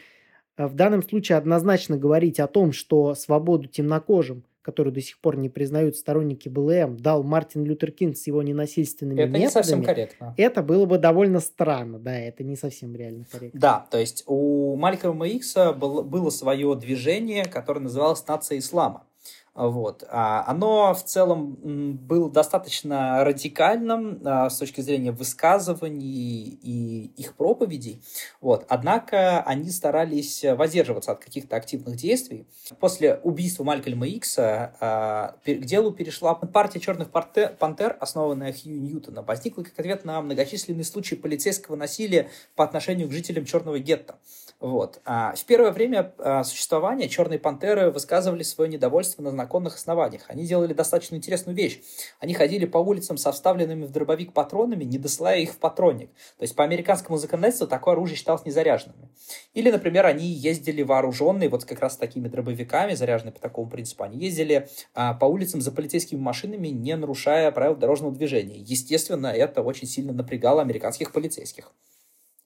э, 0.58 0.66
в 0.66 0.74
данном 0.74 1.04
случае 1.04 1.38
однозначно 1.38 1.98
говорить 1.98 2.40
о 2.40 2.48
том, 2.48 2.72
что 2.72 3.14
свободу 3.14 3.68
темнокожим 3.68 4.44
которую 4.62 4.94
до 4.94 5.02
сих 5.02 5.20
пор 5.20 5.38
не 5.38 5.50
признают 5.50 5.96
сторонники 5.96 6.50
БЛМ, 6.50 6.98
дал 6.98 7.24
Мартин 7.24 7.64
Лютер 7.64 7.92
Кинг 7.92 8.18
с 8.18 8.28
его 8.28 8.42
ненасильственными 8.44 9.20
это 9.20 9.28
методами, 9.28 9.44
не 9.44 9.50
совсем 9.50 9.84
корректно. 9.84 10.34
это 10.38 10.62
было 10.62 10.86
бы 10.86 10.98
довольно 10.98 11.40
странно, 11.40 12.00
да, 12.00 12.18
это 12.18 12.44
не 12.44 12.56
совсем 12.56 12.96
реально 12.96 13.26
корректно. 13.32 13.60
Да, 13.60 13.88
то 13.90 13.98
есть 13.98 14.24
у 14.28 14.76
Малькольма 14.76 15.28
Икса 15.28 15.74
было, 15.74 16.02
было 16.02 16.30
свое 16.30 16.76
движение, 16.76 17.46
которое 17.46 17.80
называлось 17.80 18.26
«Нация 18.28 18.60
ислама». 18.60 19.06
Вот. 19.54 20.06
А, 20.08 20.46
оно 20.48 20.94
в 20.94 21.04
целом 21.04 21.98
было 21.98 22.32
достаточно 22.32 23.24
радикальным 23.26 24.22
а, 24.24 24.50
с 24.50 24.58
точки 24.58 24.80
зрения 24.80 25.12
высказываний 25.12 26.58
и 26.62 27.12
их 27.18 27.36
проповедей. 27.36 28.02
Вот. 28.40 28.66
Однако 28.70 29.42
они 29.42 29.70
старались 29.70 30.46
воздерживаться 30.46 31.12
от 31.12 31.20
каких-то 31.24 31.58
активных 31.58 31.98
действий. 31.98 32.48
После 32.80 33.16
убийства 33.24 33.66
Малькольма 33.66 34.08
Икса 34.08 34.74
а, 34.80 35.36
к 35.46 35.66
делу 35.66 35.92
перешла 35.92 36.34
партия 36.34 36.80
черных 36.80 37.10
пантер, 37.12 37.98
основанная 38.00 38.54
Хью 38.54 38.80
Ньютона. 38.80 39.22
Возникла 39.22 39.64
как 39.64 39.78
ответ 39.78 40.06
на 40.06 40.22
многочисленные 40.22 40.86
случаи 40.86 41.16
полицейского 41.16 41.76
насилия 41.76 42.30
по 42.56 42.64
отношению 42.64 43.10
к 43.10 43.12
жителям 43.12 43.44
черного 43.44 43.80
гетто. 43.80 44.16
Вот. 44.62 45.02
А 45.06 45.34
в 45.34 45.44
первое 45.46 45.72
время 45.72 46.14
а, 46.20 46.44
существования 46.44 47.10
черные 47.10 47.40
пантеры 47.40 47.90
высказывали 47.90 48.44
свое 48.44 48.70
недовольство 48.70 49.24
на 49.24 49.32
законных 49.32 49.76
основаниях. 49.76 50.26
Они 50.28 50.46
делали 50.46 50.74
достаточно 50.74 51.16
интересную 51.16 51.56
вещь. 51.56 51.82
Они 52.20 52.36
ходили 52.36 52.66
по 52.66 52.78
улицам 52.78 53.18
со 53.18 53.32
вставленными 53.32 53.86
в 53.86 53.92
дробовик 53.92 54.34
патронами, 54.34 54.84
не 54.84 55.00
досылая 55.00 55.40
их 55.40 55.54
в 55.54 55.58
патронник. 55.58 56.12
То 56.38 56.44
есть 56.44 56.56
по 56.56 56.64
американскому 56.64 57.18
законодательству 57.18 57.68
такое 57.68 57.96
оружие 57.96 58.18
считалось 58.18 58.46
незаряженным. 58.46 59.10
Или, 59.56 59.72
например, 59.72 60.06
они 60.06 60.28
ездили 60.28 60.84
вооруженные 60.84 61.50
вот 61.50 61.66
как 61.66 61.80
раз 61.80 61.98
такими 61.98 62.28
дробовиками, 62.28 62.94
заряженные 62.94 63.34
по 63.34 63.40
такому 63.40 63.68
принципу. 63.68 64.04
Они 64.04 64.20
ездили 64.20 64.70
а, 64.94 65.16
по 65.16 65.26
улицам 65.26 65.62
за 65.62 65.72
полицейскими 65.72 66.20
машинами, 66.20 66.68
не 66.68 66.96
нарушая 66.96 67.52
правил 67.52 67.76
дорожного 67.76 68.14
движения. 68.14 68.60
Естественно, 68.60 69.28
это 69.28 69.64
очень 69.64 69.88
сильно 69.88 70.14
напрягало 70.14 70.62
американских 70.62 71.12
полицейских 71.14 71.72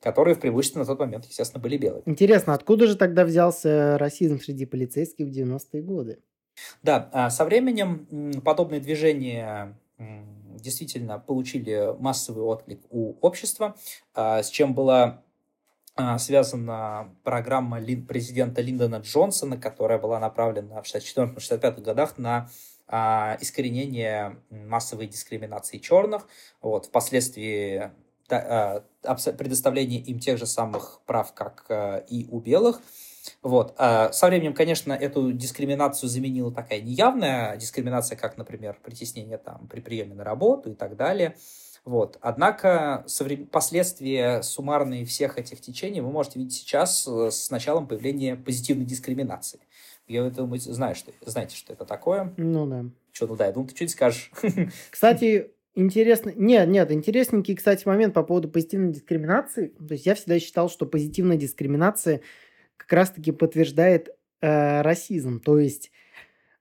которые 0.05 0.35
в 0.35 0.39
преимуществе 0.39 0.79
на 0.79 0.85
тот 0.85 0.99
момент, 0.99 1.25
естественно, 1.25 1.59
были 1.59 1.77
белые. 1.77 2.03
Интересно, 2.05 2.53
откуда 2.53 2.85
же 2.85 2.95
тогда 2.95 3.25
взялся 3.25 3.97
расизм 3.97 4.39
среди 4.39 4.67
полицейских 4.67 5.25
в 5.25 5.31
90-е 5.31 5.81
годы? 5.81 6.19
Да, 6.83 7.09
а 7.11 7.31
со 7.31 7.43
временем 7.43 8.39
подобные 8.45 8.79
движения 8.79 9.75
действительно 9.97 11.17
получили 11.17 11.99
массовый 11.99 12.43
отклик 12.43 12.81
у 12.91 13.15
общества, 13.19 13.75
а, 14.13 14.43
с 14.43 14.49
чем 14.51 14.75
была 14.75 15.23
а, 15.95 16.19
связана 16.19 17.09
программа 17.23 17.81
президента 17.81 18.61
Линдона 18.61 18.97
Джонсона, 18.97 19.57
которая 19.57 19.97
была 19.97 20.19
направлена 20.19 20.83
в 20.83 20.85
1964-1965 20.85 21.81
годах 21.81 22.19
на 22.19 22.47
искоренение 22.87 24.37
массовой 24.51 25.07
дискриминации 25.07 25.79
черных. 25.79 26.27
Вот, 26.61 26.85
впоследствии 26.85 27.89
предоставление 29.37 29.99
им 29.99 30.19
тех 30.19 30.37
же 30.37 30.45
самых 30.45 31.01
прав, 31.05 31.33
как 31.33 31.65
э, 31.69 32.05
и 32.09 32.27
у 32.29 32.39
белых. 32.39 32.81
Вот. 33.41 33.73
А 33.77 34.11
со 34.11 34.27
временем, 34.27 34.53
конечно, 34.53 34.93
эту 34.93 35.31
дискриминацию 35.31 36.09
заменила 36.09 36.51
такая 36.51 36.81
неявная 36.81 37.57
дискриминация, 37.57 38.17
как, 38.17 38.37
например, 38.37 38.77
притеснение 38.83 39.37
там, 39.37 39.67
при 39.67 39.79
приеме 39.79 40.15
на 40.15 40.23
работу 40.23 40.71
и 40.71 40.75
так 40.75 40.95
далее. 40.95 41.35
Вот. 41.85 42.17
Однако 42.21 43.05
последствия 43.51 44.41
суммарные 44.41 45.05
всех 45.05 45.37
этих 45.37 45.61
течений 45.61 46.01
вы 46.01 46.11
можете 46.11 46.39
видеть 46.39 46.55
сейчас 46.55 47.07
э, 47.07 47.29
с 47.31 47.51
началом 47.51 47.87
появления 47.87 48.35
позитивной 48.35 48.85
дискриминации. 48.85 49.59
Я 50.07 50.29
думаю, 50.29 50.59
знаешь, 50.59 50.97
что, 50.97 51.11
знаете, 51.25 51.55
что 51.55 51.73
это 51.73 51.85
такое? 51.85 52.33
Ну 52.37 52.67
да. 52.67 52.85
Что, 53.11 53.27
ну 53.27 53.35
да, 53.35 53.47
я 53.47 53.51
думаю, 53.51 53.69
ты 53.69 53.75
что-нибудь 53.75 53.93
скажешь. 53.93 54.31
Кстати, 54.91 55.51
Интересно. 55.77 56.31
Нет, 56.33 56.69
нет, 56.69 56.89
интересненький, 56.89 57.53
кстати, 57.53 57.85
момент 57.85 58.13
по 58.13 58.23
поводу 58.23 58.47
позитивной 58.47 58.93
дискриминации. 58.93 59.67
То 59.67 59.93
есть 59.93 60.05
я 60.05 60.15
всегда 60.15 60.39
считал, 60.39 60.69
что 60.69 60.85
позитивная 60.85 61.35
дискриминация 61.35 62.21
как 62.77 62.93
раз-таки 62.93 63.33
подтверждает 63.33 64.09
э, 64.41 64.81
расизм. 64.81 65.41
То 65.41 65.59
есть, 65.59 65.91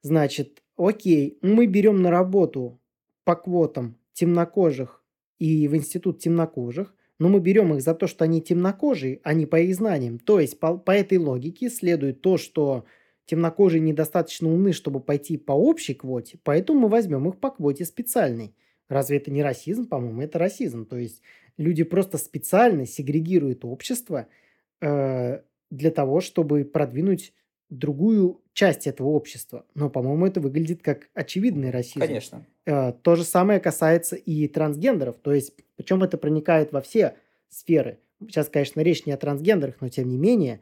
значит, 0.03 0.65
окей, 0.77 1.39
мы 1.43 1.67
берем 1.67 2.03
на 2.03 2.11
работу 2.11 2.81
по 3.23 3.37
квотам 3.37 3.97
темнокожих 4.15 5.05
и 5.39 5.69
в 5.69 5.77
институт 5.77 6.19
темнокожих, 6.19 6.93
но 7.21 7.29
мы 7.29 7.39
берем 7.39 7.73
их 7.73 7.83
за 7.83 7.95
то, 7.95 8.09
что 8.09 8.25
они 8.25 8.43
темнокожие, 8.43 9.21
а 9.23 9.33
не 9.33 9.47
по 9.47 9.61
их 9.61 9.77
знаниям. 9.77 10.19
То 10.19 10.41
есть 10.41 10.59
по, 10.59 10.77
по 10.77 10.91
этой 10.91 11.19
логике 11.19 11.71
следует 11.71 12.21
то, 12.21 12.37
что 12.37 12.85
темнокожие 13.27 13.81
недостаточно 13.81 14.53
умны, 14.53 14.73
чтобы 14.73 14.99
пойти 14.99 15.37
по 15.37 15.53
общей 15.53 15.95
квоте, 15.95 16.39
поэтому 16.43 16.81
мы 16.81 16.89
возьмем 16.89 17.29
их 17.29 17.39
по 17.39 17.51
квоте 17.51 17.85
специальной. 17.85 18.55
Разве 18.89 19.16
это 19.18 19.30
не 19.30 19.43
расизм? 19.43 19.87
По-моему, 19.87 20.22
это 20.22 20.39
расизм. 20.39 20.87
То 20.87 20.97
есть 20.97 21.22
люди 21.57 21.85
просто 21.85 22.18
специально 22.18 22.87
сегрегируют 22.87 23.64
общество 23.64 24.26
э, 24.80 25.41
для 25.70 25.91
того, 25.91 26.20
чтобы 26.20 26.64
продвинуть 26.64 27.32
другую 27.70 28.41
часть 28.53 28.87
этого 28.87 29.09
общества. 29.09 29.64
Но, 29.74 29.91
по-моему, 29.91 30.26
это 30.26 30.41
выглядит 30.41 30.82
как 30.82 31.09
очевидный 31.14 31.70
расизм. 31.70 32.01
Конечно. 32.01 32.47
Э, 32.66 32.93
то 32.93 33.16
же 33.16 33.24
самое 33.24 33.61
касается 33.61 34.16
и 34.16 34.47
трансгендеров. 34.49 35.16
То 35.18 35.32
есть, 35.32 35.55
причем 35.76 36.03
это 36.03 36.18
проникает 36.18 36.72
во 36.72 36.80
все 36.80 37.16
сферы. 37.49 37.99
Сейчас, 38.20 38.49
конечно, 38.49 38.80
речь 38.80 39.07
не 39.07 39.12
о 39.12 39.16
трансгендерах, 39.16 39.76
но 39.80 39.89
тем 39.89 40.09
не 40.09 40.16
менее, 40.16 40.61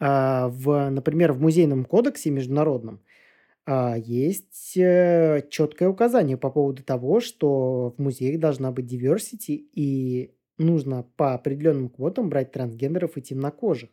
э, 0.00 0.46
в, 0.48 0.90
например, 0.90 1.32
в 1.32 1.40
музейном 1.40 1.84
кодексе 1.84 2.30
международном 2.30 3.00
есть 3.96 4.76
э, 4.76 5.46
четкое 5.48 5.88
указание 5.88 6.36
по 6.36 6.50
поводу 6.50 6.82
того, 6.82 7.20
что 7.20 7.94
в 7.96 8.02
музеях 8.02 8.40
должна 8.40 8.72
быть 8.72 8.92
diversity 8.92 9.68
и 9.74 10.34
нужно 10.58 11.04
по 11.16 11.34
определенным 11.34 11.88
квотам 11.88 12.30
брать 12.30 12.52
трансгендеров 12.52 13.16
и 13.16 13.22
темнокожих. 13.22 13.90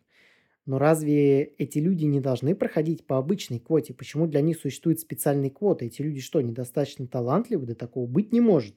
Но 0.66 0.80
разве 0.80 1.44
эти 1.44 1.80
люди 1.80 2.06
не 2.06 2.20
должны 2.20 2.56
проходить 2.56 3.06
по 3.06 3.18
обычной 3.18 3.60
квоте? 3.60 3.94
Почему 3.94 4.28
для 4.28 4.42
них 4.42 4.60
существуют 4.60 5.00
специальные 5.00 5.52
квоты? 5.52 5.86
Эти 5.86 6.02
люди 6.02 6.20
что, 6.22 6.42
недостаточно 6.42 7.08
талантливы? 7.08 7.68
Да 7.68 7.76
такого 7.76 8.06
быть 8.06 8.34
не 8.34 8.42
может. 8.42 8.76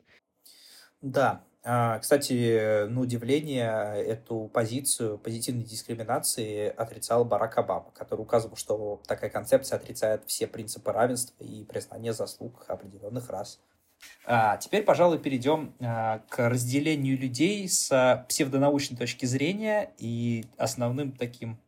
Да. 1.03 1.45
А, 1.63 1.99
кстати, 1.99 2.87
на 2.87 3.01
удивление, 3.01 4.03
эту 4.03 4.51
позицию 4.53 5.19
позитивной 5.19 5.65
дискриминации 5.65 6.69
отрицал 6.69 7.25
Барак 7.27 7.59
Обама, 7.59 7.91
который 7.95 8.23
указывал, 8.23 8.57
что 8.57 9.03
такая 9.07 9.29
концепция 9.29 9.77
отрицает 9.77 10.23
все 10.27 10.47
принципы 10.47 10.91
равенства 10.91 11.45
и 11.45 11.65
признания 11.65 12.15
заслуг 12.15 12.65
определенных 12.69 13.29
рас. 13.29 13.61
А 14.25 14.57
теперь, 14.57 14.83
пожалуй, 14.85 15.19
перейдем 15.19 15.75
а, 15.81 16.21
к 16.31 16.49
разделению 16.49 17.19
людей 17.19 17.69
с 17.69 18.25
псевдонаучной 18.29 18.97
точки 18.97 19.27
зрения 19.27 19.93
и 19.99 20.47
основным 20.57 21.13
таким 21.13 21.59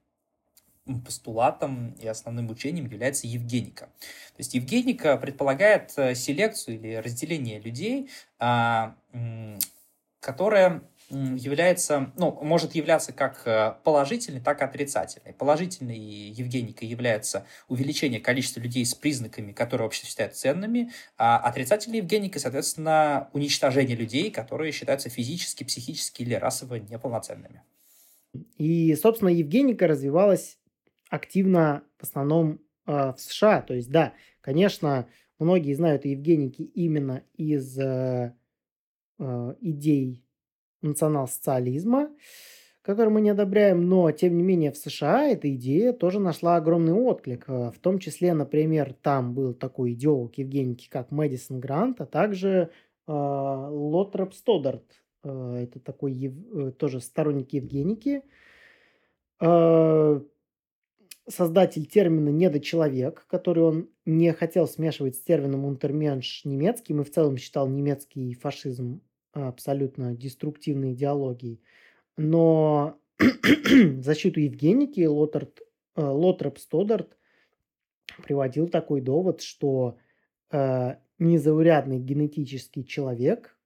постулатом 1.05 1.95
и 2.01 2.09
основным 2.09 2.51
учением 2.51 2.87
является 2.87 3.27
Евгеника. 3.27 3.87
То 3.87 4.39
есть 4.39 4.55
Евгеника 4.55 5.17
предполагает 5.17 5.93
э, 5.97 6.15
селекцию 6.15 6.77
или 6.77 6.95
разделение 6.97 7.61
людей, 7.61 8.11
а, 8.41 8.97
которое 10.23 10.83
является, 11.11 12.11
ну, 12.17 12.39
может 12.43 12.75
являться 12.75 13.13
как 13.13 13.43
э, 13.45 13.75
положительной, 13.85 14.41
так 14.41 14.63
и 14.63 14.65
отрицательной. 14.65 15.35
Положительной 15.35 15.99
Евгеника 15.99 16.87
является 16.87 17.45
увеличение 17.69 18.19
количества 18.19 18.61
людей 18.61 18.87
с 18.87 18.95
признаками, 18.95 19.53
которые 19.53 19.87
общество 19.87 20.09
считает 20.09 20.37
ценными, 20.37 20.91
а 21.19 21.37
отрицательной 21.39 21.99
Евгеника, 21.99 22.39
соответственно, 22.39 23.29
уничтожение 23.35 23.95
людей, 23.95 24.31
которые 24.31 24.73
считаются 24.73 25.11
физически, 25.11 25.65
психически 25.65 26.23
или 26.23 26.35
расово 26.35 26.77
неполноценными. 26.77 27.63
И, 28.57 28.95
собственно, 28.95 29.29
Евгеника 29.29 29.87
развивалась 29.87 30.57
активно 31.11 31.83
в 31.99 32.05
основном 32.05 32.61
э, 32.87 33.13
в 33.13 33.17
США. 33.19 33.61
То 33.61 33.75
есть, 33.75 33.91
да, 33.91 34.15
конечно, 34.41 35.09
многие 35.39 35.75
знают 35.75 36.07
Евгеники 36.07 36.63
именно 36.63 37.23
из 37.37 37.79
э, 37.79 38.35
э, 39.23 39.55
идей 39.61 40.25
национал-социализма, 40.83 42.11
которые 42.83 43.13
мы 43.13 43.21
не 43.21 43.31
одобряем, 43.31 43.89
но, 43.89 44.11
тем 44.11 44.37
не 44.37 44.43
менее, 44.43 44.73
в 44.73 44.77
США 44.77 45.29
эта 45.29 45.55
идея 45.55 45.93
тоже 45.93 46.19
нашла 46.19 46.57
огромный 46.57 46.93
отклик. 46.93 47.45
Э, 47.49 47.71
в 47.71 47.79
том 47.79 47.99
числе, 47.99 48.35
например, 48.35 48.95
там 48.95 49.35
был 49.35 49.55
такой 49.55 49.93
идеолог 49.93 50.37
Евгеники, 50.39 50.89
как 50.89 51.11
Мэдисон 51.11 51.61
Грант, 51.61 52.01
а 52.01 52.07
также 52.07 52.71
э, 53.07 53.13
Лотроп 53.13 54.35
Стодарт. 54.35 54.85
Э, 55.23 55.61
это 55.63 55.79
такой 55.79 56.13
ев, 56.13 56.75
тоже 56.77 57.01
сторонник 57.01 57.53
Евгеники. 57.53 58.23
Э, 59.41 60.21
создатель 61.29 61.87
термина 61.87 62.31
«недочеловек», 62.31 63.27
который 63.29 63.63
он 63.63 63.89
не 64.05 64.33
хотел 64.33 64.67
смешивать 64.67 65.17
с 65.17 65.23
термином 65.23 65.65
«унтерменш» 65.65 66.45
немецким 66.45 67.01
и 67.01 67.05
в 67.05 67.11
целом 67.11 67.37
считал 67.37 67.69
немецкий 67.69 68.35
фашизм 68.35 69.01
абсолютно 69.33 70.15
деструктивной 70.15 70.93
идеологией. 70.93 71.61
Но 72.17 72.99
защиту 73.99 74.41
Евгеники 74.41 75.05
Лотард, 75.05 75.61
э, 75.97 76.03
Лотроп 76.03 76.59
Стодарт 76.59 77.17
приводил 78.23 78.69
такой 78.69 79.01
довод, 79.01 79.41
что 79.41 79.97
э, 80.51 80.97
незаурядный 81.19 81.99
генетический 81.99 82.85
человек 82.85 83.57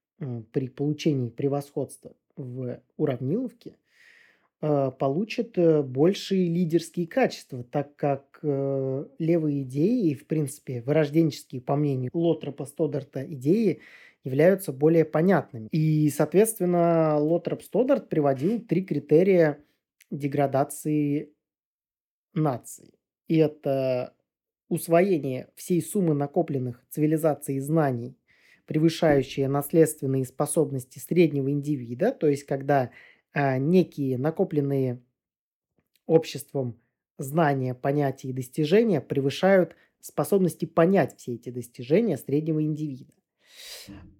при 0.52 0.68
получении 0.68 1.28
превосходства 1.28 2.14
в 2.36 2.80
уравниловке 2.96 3.76
Э, 4.62 4.90
получит 4.98 5.58
э, 5.58 5.82
большие 5.82 6.48
лидерские 6.48 7.06
качества, 7.06 7.62
так 7.62 7.94
как 7.94 8.38
э, 8.42 9.04
левые 9.18 9.62
идеи 9.62 10.10
и, 10.10 10.14
в 10.14 10.26
принципе, 10.26 10.80
вырожденческие, 10.80 11.60
по 11.60 11.76
мнению 11.76 12.10
Лотропа 12.14 12.64
Стодарта, 12.64 13.22
идеи 13.34 13.80
являются 14.26 14.72
более 14.72 15.04
понятными. 15.04 15.68
И, 15.70 16.10
соответственно, 16.10 17.16
Лотроп 17.18 17.62
Стодарт 17.62 18.08
приводил 18.08 18.60
три 18.60 18.84
критерия 18.84 19.64
деградации 20.10 21.32
нации. 22.34 22.92
И 23.28 23.36
это 23.36 24.14
усвоение 24.68 25.48
всей 25.54 25.80
суммы 25.80 26.14
накопленных 26.14 26.84
цивилизацией 26.90 27.60
знаний, 27.60 28.18
превышающие 28.66 29.48
наследственные 29.48 30.24
способности 30.24 30.98
среднего 30.98 31.50
индивида, 31.50 32.12
то 32.12 32.26
есть 32.26 32.44
когда 32.44 32.90
а, 33.32 33.58
некие 33.58 34.18
накопленные 34.18 35.00
обществом 36.06 36.80
знания, 37.16 37.74
понятия 37.74 38.28
и 38.28 38.32
достижения 38.32 39.00
превышают 39.00 39.76
способности 40.00 40.64
понять 40.64 41.16
все 41.16 41.34
эти 41.34 41.50
достижения 41.50 42.16
среднего 42.16 42.62
индивида. 42.62 43.12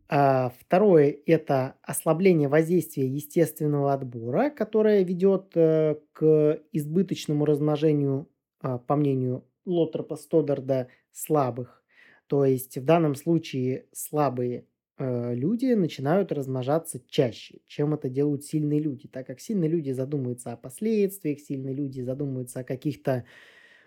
А, 0.09 0.53
второе– 0.61 1.17
это 1.27 1.77
ослабление 1.83 2.49
воздействия 2.49 3.07
естественного 3.09 3.93
отбора, 3.93 4.51
которое 4.51 5.03
ведет 5.03 5.53
э, 5.57 5.97
к 6.13 6.61
избыточному 6.73 7.45
размножению, 7.45 8.29
а, 8.61 8.79
по 8.79 8.95
мнению 8.95 9.45
Лотропа 9.65 10.15
Стодарда, 10.17 10.89
слабых. 11.11 11.83
То 12.29 12.45
есть 12.45 12.79
в 12.79 12.85
данном 12.85 13.17
случае 13.17 13.87
слабые 13.93 14.67
э, 14.99 15.35
люди 15.35 15.73
начинают 15.75 16.31
размножаться 16.31 17.01
чаще, 17.09 17.59
чем 17.67 17.93
это 17.95 18.09
делают 18.09 18.45
сильные 18.45 18.79
люди, 18.79 19.09
так 19.09 19.27
как 19.27 19.41
сильные 19.41 19.69
люди 19.69 19.91
задумываются 19.91 20.53
о 20.53 20.57
последствиях, 20.57 21.41
сильные 21.41 21.75
люди 21.75 22.01
задумываются 22.01 22.61
о 22.61 22.65
каких-то 22.65 23.25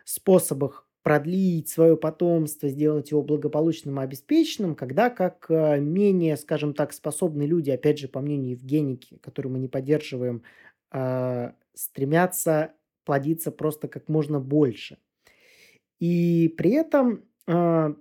способах 0.04 0.89
продлить 1.10 1.70
свое 1.70 1.98
потомство, 1.98 2.70
сделать 2.70 3.10
его 3.10 3.24
благополучным 3.24 4.00
и 4.00 4.04
обеспеченным, 4.04 4.76
когда 4.76 5.10
как 5.10 5.48
э, 5.50 5.80
менее, 5.80 6.38
скажем 6.38 6.76
так, 6.76 6.94
способные 6.94 7.48
люди, 7.48 7.72
опять 7.72 7.98
же, 7.98 8.08
по 8.08 8.22
мнению 8.22 8.52
Евгеники, 8.52 9.18
которую 9.24 9.54
мы 9.54 9.58
не 9.58 9.68
поддерживаем, 9.68 10.44
э, 10.92 11.52
стремятся 11.74 12.74
плодиться 13.06 13.50
просто 13.52 13.88
как 13.88 14.08
можно 14.08 14.40
больше. 14.40 15.00
И 16.00 16.54
при 16.56 16.74
этом 16.74 17.24
э, 17.48 17.96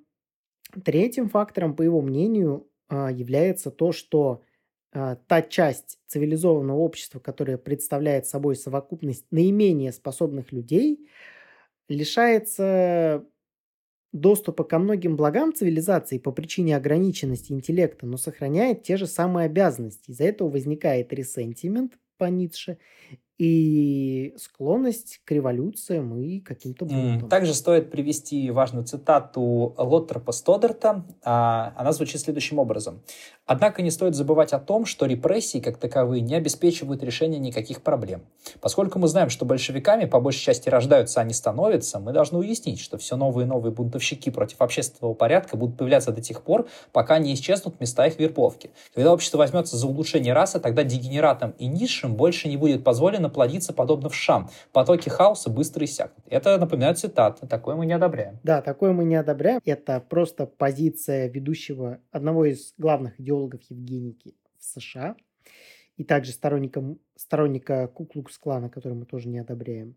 третьим 0.84 1.30
фактором, 1.30 1.76
по 1.76 1.80
его 1.80 2.02
мнению, 2.02 2.68
а, 2.90 3.10
является 3.10 3.70
то, 3.70 3.92
что 3.92 4.42
а, 4.92 5.16
та 5.16 5.40
часть 5.40 5.98
цивилизованного 6.08 6.76
общества, 6.76 7.20
которая 7.20 7.56
представляет 7.56 8.26
собой 8.26 8.54
совокупность 8.54 9.24
наименее 9.30 9.92
способных 9.92 10.52
людей, 10.52 11.08
лишается 11.88 13.24
доступа 14.12 14.64
ко 14.64 14.78
многим 14.78 15.16
благам 15.16 15.54
цивилизации 15.54 16.18
по 16.18 16.32
причине 16.32 16.76
ограниченности 16.76 17.52
интеллекта, 17.52 18.06
но 18.06 18.16
сохраняет 18.16 18.82
те 18.82 18.96
же 18.96 19.06
самые 19.06 19.46
обязанности. 19.46 20.10
Из-за 20.10 20.24
этого 20.24 20.48
возникает 20.50 21.12
ресентимент 21.12 21.98
по 22.16 22.24
Ницше 22.24 22.78
и 23.38 24.34
склонность 24.36 25.20
к 25.24 25.30
революциям 25.30 26.16
и 26.18 26.40
каким-то 26.40 26.84
бунтам. 26.84 27.28
Также 27.28 27.54
стоит 27.54 27.90
привести 27.90 28.50
важную 28.50 28.84
цитату 28.84 29.74
Лоттропа 29.78 30.32
Стодерта. 30.32 31.04
А, 31.22 31.72
она 31.76 31.92
звучит 31.92 32.20
следующим 32.20 32.58
образом. 32.58 33.00
Однако 33.46 33.80
не 33.80 33.90
стоит 33.90 34.14
забывать 34.14 34.52
о 34.52 34.58
том, 34.58 34.84
что 34.84 35.06
репрессии 35.06 35.58
как 35.58 35.78
таковые 35.78 36.20
не 36.20 36.34
обеспечивают 36.34 37.02
решения 37.02 37.38
никаких 37.38 37.82
проблем. 37.82 38.22
Поскольку 38.60 38.98
мы 38.98 39.06
знаем, 39.08 39.30
что 39.30 39.46
большевиками 39.46 40.04
по 40.04 40.20
большей 40.20 40.40
части 40.40 40.68
рождаются, 40.68 41.20
а 41.20 41.24
не 41.24 41.32
становятся, 41.32 42.00
мы 42.00 42.12
должны 42.12 42.38
уяснить, 42.38 42.80
что 42.80 42.98
все 42.98 43.16
новые 43.16 43.46
и 43.46 43.48
новые 43.48 43.72
бунтовщики 43.72 44.30
против 44.30 44.60
общественного 44.60 45.14
порядка 45.14 45.56
будут 45.56 45.78
появляться 45.78 46.10
до 46.12 46.20
тех 46.20 46.42
пор, 46.42 46.68
пока 46.92 47.18
не 47.18 47.32
исчезнут 47.34 47.80
места 47.80 48.06
их 48.06 48.18
вербовки. 48.18 48.70
Когда 48.94 49.12
общество 49.14 49.38
возьмется 49.38 49.76
за 49.76 49.86
улучшение 49.86 50.34
расы, 50.34 50.58
тогда 50.58 50.82
дегенератам 50.82 51.52
и 51.58 51.66
низшим 51.66 52.16
больше 52.16 52.48
не 52.48 52.56
будет 52.56 52.82
позволено 52.84 53.27
плодиться 53.30 53.72
подобно 53.72 54.08
вшам. 54.08 54.50
Потоки 54.72 55.08
хаоса 55.08 55.50
быстро 55.50 55.84
иссякнут. 55.84 56.26
Это 56.28 56.58
напоминает 56.58 56.98
цитаты. 56.98 57.46
Такое 57.46 57.76
мы 57.76 57.86
не 57.86 57.92
одобряем. 57.92 58.38
Да, 58.42 58.62
такое 58.62 58.92
мы 58.92 59.04
не 59.04 59.16
одобряем. 59.16 59.60
Это 59.64 60.00
просто 60.00 60.46
позиция 60.46 61.28
ведущего 61.28 62.00
одного 62.10 62.44
из 62.44 62.74
главных 62.78 63.18
идеологов 63.20 63.60
Евгеники 63.68 64.34
в 64.58 64.64
США, 64.64 65.16
и 65.98 66.04
также 66.04 66.32
сторонником, 66.32 67.00
сторонника 67.16 67.88
Куклукс-клана, 67.88 68.70
который 68.70 68.94
мы 68.94 69.04
тоже 69.04 69.28
не 69.28 69.40
одобряем. 69.40 69.96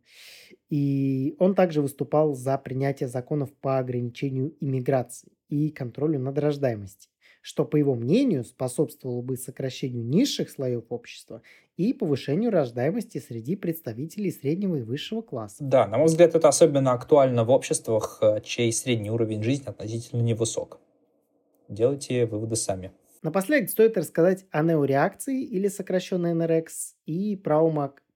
И 0.70 1.36
он 1.38 1.54
также 1.54 1.82
выступал 1.82 2.34
за 2.34 2.58
принятие 2.58 3.08
законов 3.08 3.54
по 3.54 3.78
ограничению 3.78 4.56
иммиграции 4.60 5.32
и 5.48 5.70
контролю 5.70 6.20
над 6.20 6.38
рождаемостью, 6.40 7.11
что, 7.42 7.66
по 7.66 7.76
его 7.76 7.96
мнению, 7.96 8.44
способствовало 8.44 9.22
бы 9.22 9.36
сокращению 9.36 10.06
низших 10.06 10.50
слоев 10.50 10.86
общества 10.90 11.42
и 11.76 11.94
повышению 11.94 12.52
рождаемости 12.52 13.18
среди 13.18 13.56
представителей 13.56 14.32
среднего 14.32 14.78
и 14.78 14.82
высшего 14.82 15.22
класса. 15.22 15.58
Да, 15.60 15.88
на 15.88 15.98
мой 15.98 16.08
взгляд, 16.08 16.36
это 16.36 16.48
особенно 16.48 16.94
актуально 16.94 17.44
в 17.44 17.50
обществах, 17.50 18.20
э, 18.22 18.42
чей 18.42 18.72
средний 18.72 19.12
уровень 19.12 19.44
жизни 19.44 19.68
относительно 19.68 20.22
невысок. 20.22 20.80
Делайте 21.68 22.26
выводы 22.26 22.56
сами. 22.56 22.92
Напоследок 23.24 23.70
стоит 23.70 23.98
рассказать 23.98 24.46
о 24.52 24.64
неореакции 24.64 25.44
или 25.44 25.68
сокращенной 25.68 26.34
НРЭКС 26.34 26.96
и 27.06 27.36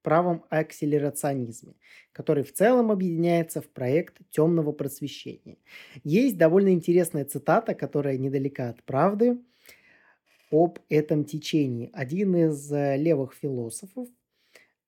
правом, 0.05 0.45
акселерационизме, 0.49 1.73
который 2.11 2.43
в 2.43 2.53
целом 2.53 2.91
объединяется 2.91 3.59
в 3.59 3.67
проект 3.67 4.17
темного 4.29 4.71
просвещения. 4.71 5.57
Есть 6.03 6.37
довольно 6.37 6.69
интересная 6.69 7.25
цитата, 7.25 7.73
которая 7.73 8.17
недалека 8.17 8.69
от 8.69 8.83
правды, 8.83 9.39
об 10.51 10.79
этом 10.89 11.25
течении. 11.25 11.89
Один 11.91 12.35
из 12.35 12.71
э, 12.71 12.97
левых 12.97 13.33
философов 13.33 14.07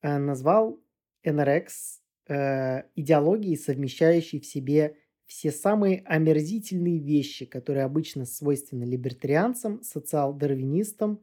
э, 0.03 0.17
назвал 0.17 0.79
НРЭКС 1.23 2.01
э, 2.27 2.83
идеологией, 2.95 3.57
совмещающей 3.57 4.39
в 4.39 4.45
себе 4.45 4.97
все 5.25 5.51
самые 5.51 6.03
омерзительные 6.05 6.99
вещи, 6.99 7.45
которые 7.45 7.85
обычно 7.85 8.25
свойственны 8.25 8.83
либертарианцам, 8.83 9.81
социал-дарвинистам, 9.81 11.19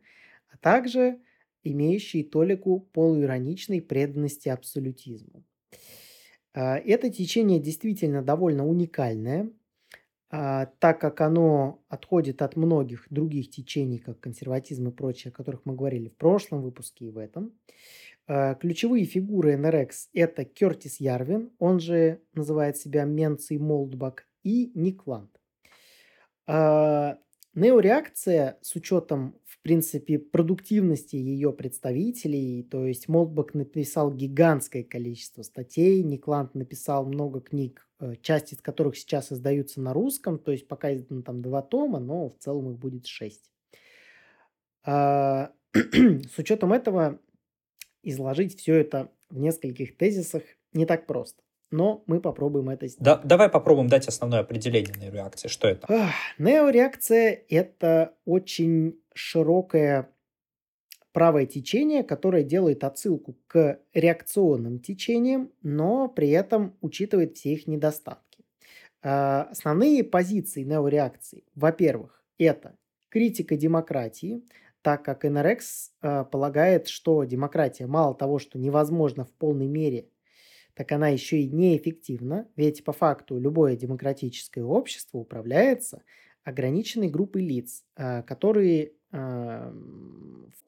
а 0.51 0.59
также 0.59 1.21
имеющие 1.65 2.25
толику 2.25 2.81
полуироничной 2.93 3.83
преданности 3.83 4.49
абсолютизму. 4.49 5.45
А, 6.53 6.79
это 6.79 7.11
течение 7.11 7.61
действительно 7.61 8.23
довольно 8.23 8.67
уникальное, 8.67 9.51
а, 10.31 10.67
так 10.79 11.01
как 11.01 11.21
оно 11.21 11.83
отходит 11.89 12.43
от 12.43 12.57
многих 12.57 13.07
других 13.11 13.51
течений, 13.51 13.99
как 13.99 14.21
консерватизм 14.21 14.89
и 14.89 14.93
прочее, 14.93 15.31
о 15.31 15.37
которых 15.37 15.63
мы 15.65 15.75
говорили 15.75 16.09
в 16.09 16.17
прошлом 16.17 16.63
выпуске 16.63 17.07
и 17.07 17.11
в 17.11 17.19
этом. 17.19 17.53
Э, 18.27 18.55
ключевые 18.59 19.05
фигуры 19.05 19.55
NRX– 19.55 19.91
это 20.15 20.45
Кертис 20.45 20.99
Ярвин, 20.99 21.51
он 21.59 21.79
же 21.79 22.21
называет 22.33 22.79
себя 22.79 23.05
Менций 23.05 23.59
Молдбак, 23.59 24.27
и 24.45 24.71
Ник 24.75 25.07
Ланд. 25.07 25.31
Неореакция 27.55 28.59
с 28.63 28.75
учетом, 28.75 29.39
в 29.45 29.61
принципе, 29.63 30.19
продуктивности 30.19 31.15
ее 31.15 31.53
представителей, 31.53 32.65
то 32.65 32.85
есть 32.85 33.09
Молдбак 33.09 33.55
написал 33.55 34.13
гигантское 34.13 34.83
количество 34.83 35.43
статей, 35.43 36.03
Никланд 36.03 36.57
написал 36.57 37.07
много 37.07 37.41
книг, 37.41 37.89
э, 38.01 38.17
часть 38.23 38.53
из 38.53 38.61
которых 38.61 38.97
сейчас 38.97 39.31
издаются 39.31 39.81
на 39.81 39.93
русском, 39.93 40.39
то 40.39 40.51
есть 40.51 40.67
пока 40.67 40.93
издано 40.95 41.23
там 41.23 41.43
два 41.43 41.63
тома, 41.63 42.01
но 42.01 42.31
в 42.31 42.39
целом 42.39 42.73
их 42.73 42.79
будет 42.79 43.07
шесть. 43.07 43.53
С 44.85 46.39
учетом 46.39 46.73
этого 46.73 47.21
изложить 48.03 48.59
все 48.59 48.75
это 48.75 49.11
в 49.31 49.39
нескольких 49.39 49.97
тезисах 49.97 50.43
не 50.73 50.87
так 50.87 51.07
просто. 51.07 51.43
Но 51.75 52.05
мы 52.07 52.21
попробуем 52.21 52.71
это 52.71 52.87
сделать. 52.87 53.05
Да, 53.05 53.29
давай 53.29 53.49
попробуем 53.49 53.89
дать 53.89 54.07
основное 54.07 54.41
определение 54.41 54.95
неореакции. 54.97 55.49
Что 55.49 55.67
это? 55.67 55.85
Ах, 55.89 56.13
неореакция– 56.39 57.43
это 57.49 58.15
очень 58.25 59.01
широкое 59.13 60.09
правое 61.11 61.47
течение, 61.47 62.05
которое 62.05 62.45
делает 62.45 62.85
отсылку 62.85 63.37
к 63.49 63.81
реакционным 63.93 64.79
течениям, 64.79 65.51
но 65.63 66.07
при 66.07 66.31
этом 66.31 66.77
учитывает 66.81 67.37
все 67.37 67.55
их 67.55 67.67
недостатки. 67.67 68.45
А, 69.03 69.49
основные 69.51 70.05
позиции 70.05 70.63
неореакции, 70.63 71.43
во-первых, 71.57 72.23
это 72.39 72.77
критика 73.09 73.57
демократии, 73.57 74.45
так 74.81 75.05
как 75.05 75.25
НРХ 75.25 75.59
э, 76.03 76.25
полагает, 76.31 76.89
что 76.89 77.25
демократия 77.25 77.87
мало 77.87 78.15
того, 78.15 78.39
что 78.39 78.59
невозможна 78.59 79.25
в 79.25 79.33
полной 79.33 79.67
мере, 79.67 80.09
так 80.75 80.91
она 80.93 81.09
еще 81.09 81.39
и 81.39 81.49
неэффективна, 81.49 82.49
ведь 82.57 82.85
по 82.85 82.93
факту 82.93 83.39
любое 83.39 83.77
демократическое 83.77 84.65
общество 84.65 85.19
управляется 85.19 86.03
ограниченной 86.43 87.09
группой 87.09 87.43
лиц, 87.43 87.85
э, 87.97 88.23
которые... 88.23 88.93
Э, 89.13 89.73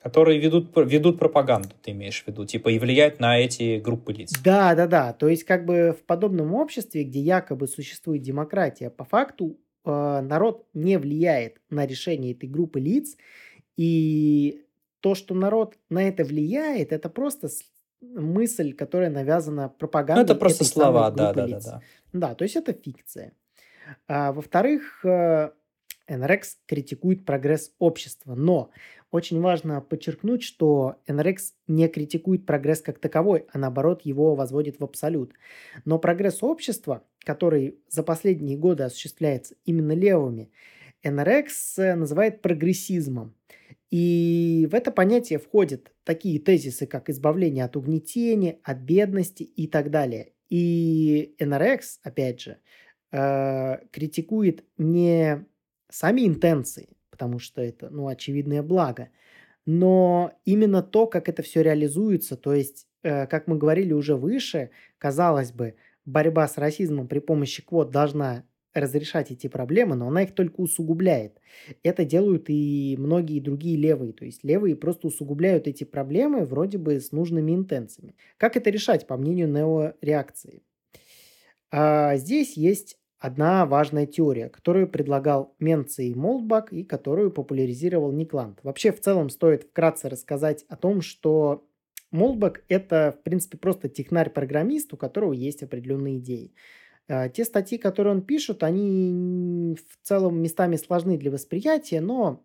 которые 0.00 0.38
ведут, 0.38 0.70
ведут 0.76 1.18
пропаганду, 1.18 1.70
ты 1.82 1.90
имеешь 1.90 2.22
в 2.22 2.28
виду, 2.28 2.46
типа 2.46 2.68
и 2.68 2.78
влияют 2.78 3.18
на 3.18 3.38
эти 3.38 3.78
группы 3.78 4.12
лиц. 4.12 4.32
Да, 4.42 4.74
да, 4.74 4.86
да. 4.86 5.12
То 5.12 5.28
есть 5.28 5.44
как 5.44 5.64
бы 5.64 5.96
в 5.98 6.04
подобном 6.04 6.54
обществе, 6.54 7.02
где 7.02 7.20
якобы 7.20 7.66
существует 7.66 8.22
демократия, 8.22 8.88
по 8.88 9.04
факту 9.04 9.58
э, 9.84 10.20
народ 10.22 10.66
не 10.74 10.98
влияет 10.98 11.60
на 11.70 11.86
решение 11.86 12.32
этой 12.32 12.48
группы 12.48 12.78
лиц, 12.78 13.16
и 13.76 14.62
то, 15.00 15.14
что 15.14 15.34
народ 15.34 15.76
на 15.90 16.02
это 16.02 16.24
влияет, 16.24 16.92
это 16.92 17.08
просто 17.08 17.48
мысль, 18.00 18.72
которая 18.72 19.10
навязана 19.10 19.68
пропагандой. 19.68 20.22
Ну, 20.22 20.24
это 20.24 20.34
просто 20.34 20.64
слова, 20.64 21.10
да, 21.10 21.32
да, 21.32 21.46
да, 21.46 21.60
да. 21.60 21.82
Да, 22.12 22.34
то 22.34 22.44
есть 22.44 22.56
это 22.56 22.72
фикция. 22.72 23.32
А, 24.08 24.32
во-вторых, 24.32 25.04
э, 25.04 25.50
NRX 26.08 26.42
критикует 26.66 27.24
прогресс 27.24 27.72
общества, 27.78 28.34
но 28.34 28.70
очень 29.10 29.40
важно 29.40 29.80
подчеркнуть, 29.80 30.42
что 30.42 30.96
NRX 31.06 31.38
не 31.68 31.88
критикует 31.88 32.46
прогресс 32.46 32.80
как 32.80 32.98
таковой, 32.98 33.46
а 33.52 33.58
наоборот 33.58 34.02
его 34.02 34.34
возводит 34.34 34.80
в 34.80 34.84
абсолют. 34.84 35.32
Но 35.84 35.98
прогресс 35.98 36.42
общества, 36.42 37.04
который 37.24 37.78
за 37.88 38.02
последние 38.02 38.56
годы 38.56 38.84
осуществляется 38.84 39.54
именно 39.64 39.92
левыми, 39.92 40.50
NRX 41.04 41.48
э, 41.78 41.94
называет 41.94 42.42
прогрессизмом. 42.42 43.34
И 43.90 44.68
в 44.70 44.74
это 44.74 44.90
понятие 44.90 45.38
входят 45.38 45.92
такие 46.04 46.40
тезисы, 46.40 46.86
как 46.86 47.08
избавление 47.08 47.64
от 47.64 47.76
угнетения, 47.76 48.58
от 48.62 48.78
бедности 48.78 49.44
и 49.44 49.68
так 49.68 49.90
далее. 49.90 50.32
И 50.48 51.34
NRX, 51.38 51.80
опять 52.02 52.40
же, 52.40 52.58
э, 53.12 53.78
критикует 53.92 54.64
не 54.76 55.46
сами 55.88 56.26
интенции, 56.26 56.96
потому 57.10 57.38
что 57.38 57.62
это, 57.62 57.90
ну, 57.90 58.08
очевидное 58.08 58.62
благо, 58.62 59.10
но 59.66 60.32
именно 60.44 60.82
то, 60.82 61.06
как 61.06 61.28
это 61.28 61.42
все 61.42 61.62
реализуется, 61.62 62.36
то 62.36 62.54
есть, 62.54 62.86
э, 63.02 63.26
как 63.26 63.46
мы 63.46 63.56
говорили 63.56 63.92
уже 63.92 64.16
выше, 64.16 64.70
казалось 64.98 65.52
бы, 65.52 65.76
борьба 66.04 66.46
с 66.48 66.58
расизмом 66.58 67.08
при 67.08 67.18
помощи 67.20 67.64
квот 67.64 67.90
должна 67.90 68.44
разрешать 68.76 69.30
эти 69.30 69.46
проблемы, 69.46 69.96
но 69.96 70.08
она 70.08 70.22
их 70.22 70.34
только 70.34 70.60
усугубляет. 70.60 71.40
Это 71.82 72.04
делают 72.04 72.44
и 72.48 72.96
многие 72.98 73.40
другие 73.40 73.76
левые. 73.76 74.12
То 74.12 74.24
есть 74.24 74.44
левые 74.44 74.76
просто 74.76 75.08
усугубляют 75.08 75.66
эти 75.66 75.84
проблемы 75.84 76.44
вроде 76.44 76.78
бы 76.78 77.00
с 77.00 77.12
нужными 77.12 77.54
интенциями. 77.54 78.14
Как 78.36 78.56
это 78.56 78.70
решать, 78.70 79.06
по 79.06 79.16
мнению 79.16 79.48
неореакции? 79.48 80.62
А 81.70 82.16
здесь 82.16 82.56
есть 82.56 82.98
одна 83.18 83.66
важная 83.66 84.06
теория, 84.06 84.48
которую 84.48 84.88
предлагал 84.88 85.54
Менций 85.58 86.14
Молдбак 86.14 86.72
и 86.72 86.84
которую 86.84 87.30
популяризировал 87.30 88.12
Никланд. 88.12 88.60
Вообще, 88.62 88.92
в 88.92 89.00
целом, 89.00 89.30
стоит 89.30 89.64
вкратце 89.64 90.08
рассказать 90.08 90.64
о 90.68 90.76
том, 90.76 91.00
что 91.00 91.66
Молдбак– 92.12 92.62
это, 92.68 93.16
в 93.18 93.22
принципе, 93.24 93.58
просто 93.58 93.88
технарь-программист, 93.88 94.92
у 94.94 94.96
которого 94.96 95.32
есть 95.32 95.62
определенные 95.62 96.18
идеи. 96.18 96.54
А, 97.08 97.28
те 97.28 97.44
статьи, 97.44 97.78
которые 97.78 98.14
он 98.14 98.22
пишет, 98.22 98.62
они 98.62 99.76
в 99.76 100.06
целом 100.06 100.40
местами 100.42 100.76
сложны 100.76 101.16
для 101.16 101.30
восприятия, 101.30 102.00
но 102.00 102.44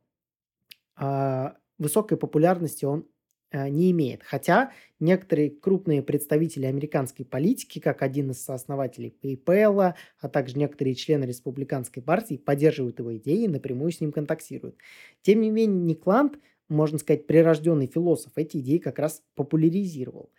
а, 0.95 1.55
высокой 1.78 2.18
популярности 2.18 2.86
он 2.86 3.07
э, 3.51 3.68
не 3.70 3.89
имеет. 3.91 4.22
Хотя 4.24 4.72
некоторые 4.99 5.49
крупные 5.49 6.03
представители 6.03 6.66
американской 6.66 7.26
политики, 7.26 7.80
как 7.80 8.03
один 8.03 8.32
из 8.32 8.43
сооснователей 8.43 9.16
PayPal, 9.22 9.95
а 10.20 10.30
также 10.30 10.57
некоторые 10.59 10.93
члены 10.93 11.26
республиканской 11.26 12.03
партии, 12.03 12.38
поддерживают 12.38 12.99
его 12.99 13.18
идеи 13.18 13.45
и 13.45 13.47
напрямую 13.47 13.91
с 13.91 13.99
ним 13.99 14.12
контактируют. 14.12 14.76
Тем 15.24 15.41
не 15.41 15.49
менее, 15.49 15.82
Никланд, 15.82 16.38
можно 16.70 16.99
сказать, 16.99 17.26
прирожденный 17.26 17.88
философ, 17.88 18.34
эти 18.36 18.57
идеи 18.57 18.78
как 18.78 18.99
раз 18.99 19.24
популяризировал. 19.34 20.30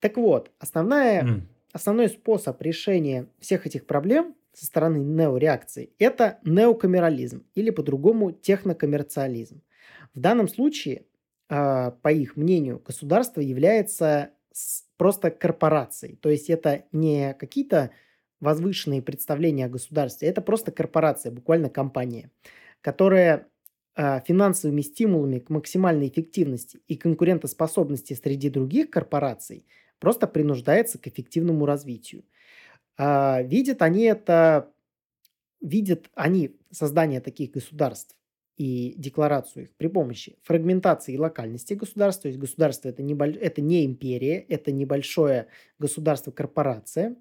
Так 0.00 0.18
вот, 0.18 0.52
основная, 0.58 1.24
mm. 1.24 1.40
Основной 1.72 2.08
способ 2.08 2.60
решения 2.62 3.26
всех 3.38 3.66
этих 3.66 3.86
проблем 3.86 4.34
со 4.52 4.66
стороны 4.66 4.98
неореакции– 4.98 5.90
это 5.98 6.38
неокамерализм 6.44 7.44
или 7.54 7.70
по-другому 7.70 8.32
технокоммерциализм. 8.32 9.62
В 10.14 10.20
данном 10.20 10.48
случае, 10.48 11.06
а, 11.48 11.92
по 12.02 12.10
их 12.10 12.36
мнению, 12.36 12.82
государство 12.84 13.40
является 13.40 14.32
просто 14.96 15.30
корпорацией. 15.30 16.16
То 16.16 16.28
есть 16.28 16.50
это 16.50 16.84
не 16.92 17.34
какие-то 17.34 17.90
возвышенные 18.40 19.02
представления 19.02 19.66
о 19.66 19.68
государстве, 19.70 20.28
это 20.28 20.40
просто 20.40 20.72
корпорация, 20.72 21.32
буквально 21.32 21.70
компания, 21.70 22.30
которая 22.80 23.48
а, 23.94 24.20
финансовыми 24.20 24.80
стимулами 24.80 25.40
к 25.40 25.50
максимальной 25.50 26.08
эффективности 26.08 26.80
и 26.86 26.96
конкурентоспособности 26.96 28.14
среди 28.14 28.48
других 28.48 28.90
корпораций 28.90 29.66
просто 29.98 30.26
принуждается 30.26 30.98
к 30.98 31.06
эффективному 31.06 31.66
развитию. 31.66 32.24
А, 32.96 33.42
видят 33.42 33.82
они 33.82 34.04
это, 34.04 34.70
видят 35.60 36.10
они 36.14 36.56
создание 36.70 37.20
таких 37.20 37.52
государств 37.52 38.16
и 38.56 38.94
декларацию 38.98 39.64
их 39.64 39.76
при 39.76 39.86
помощи 39.86 40.36
фрагментации 40.42 41.14
и 41.14 41.18
локальности 41.18 41.74
государства. 41.74 42.22
То 42.22 42.28
есть 42.28 42.40
государство 42.40 42.88
это 42.88 43.02
не, 43.02 43.14
это 43.14 43.60
не 43.60 43.86
империя, 43.86 44.38
это 44.40 44.72
небольшое 44.72 45.46
государство-корпорация, 45.78 47.16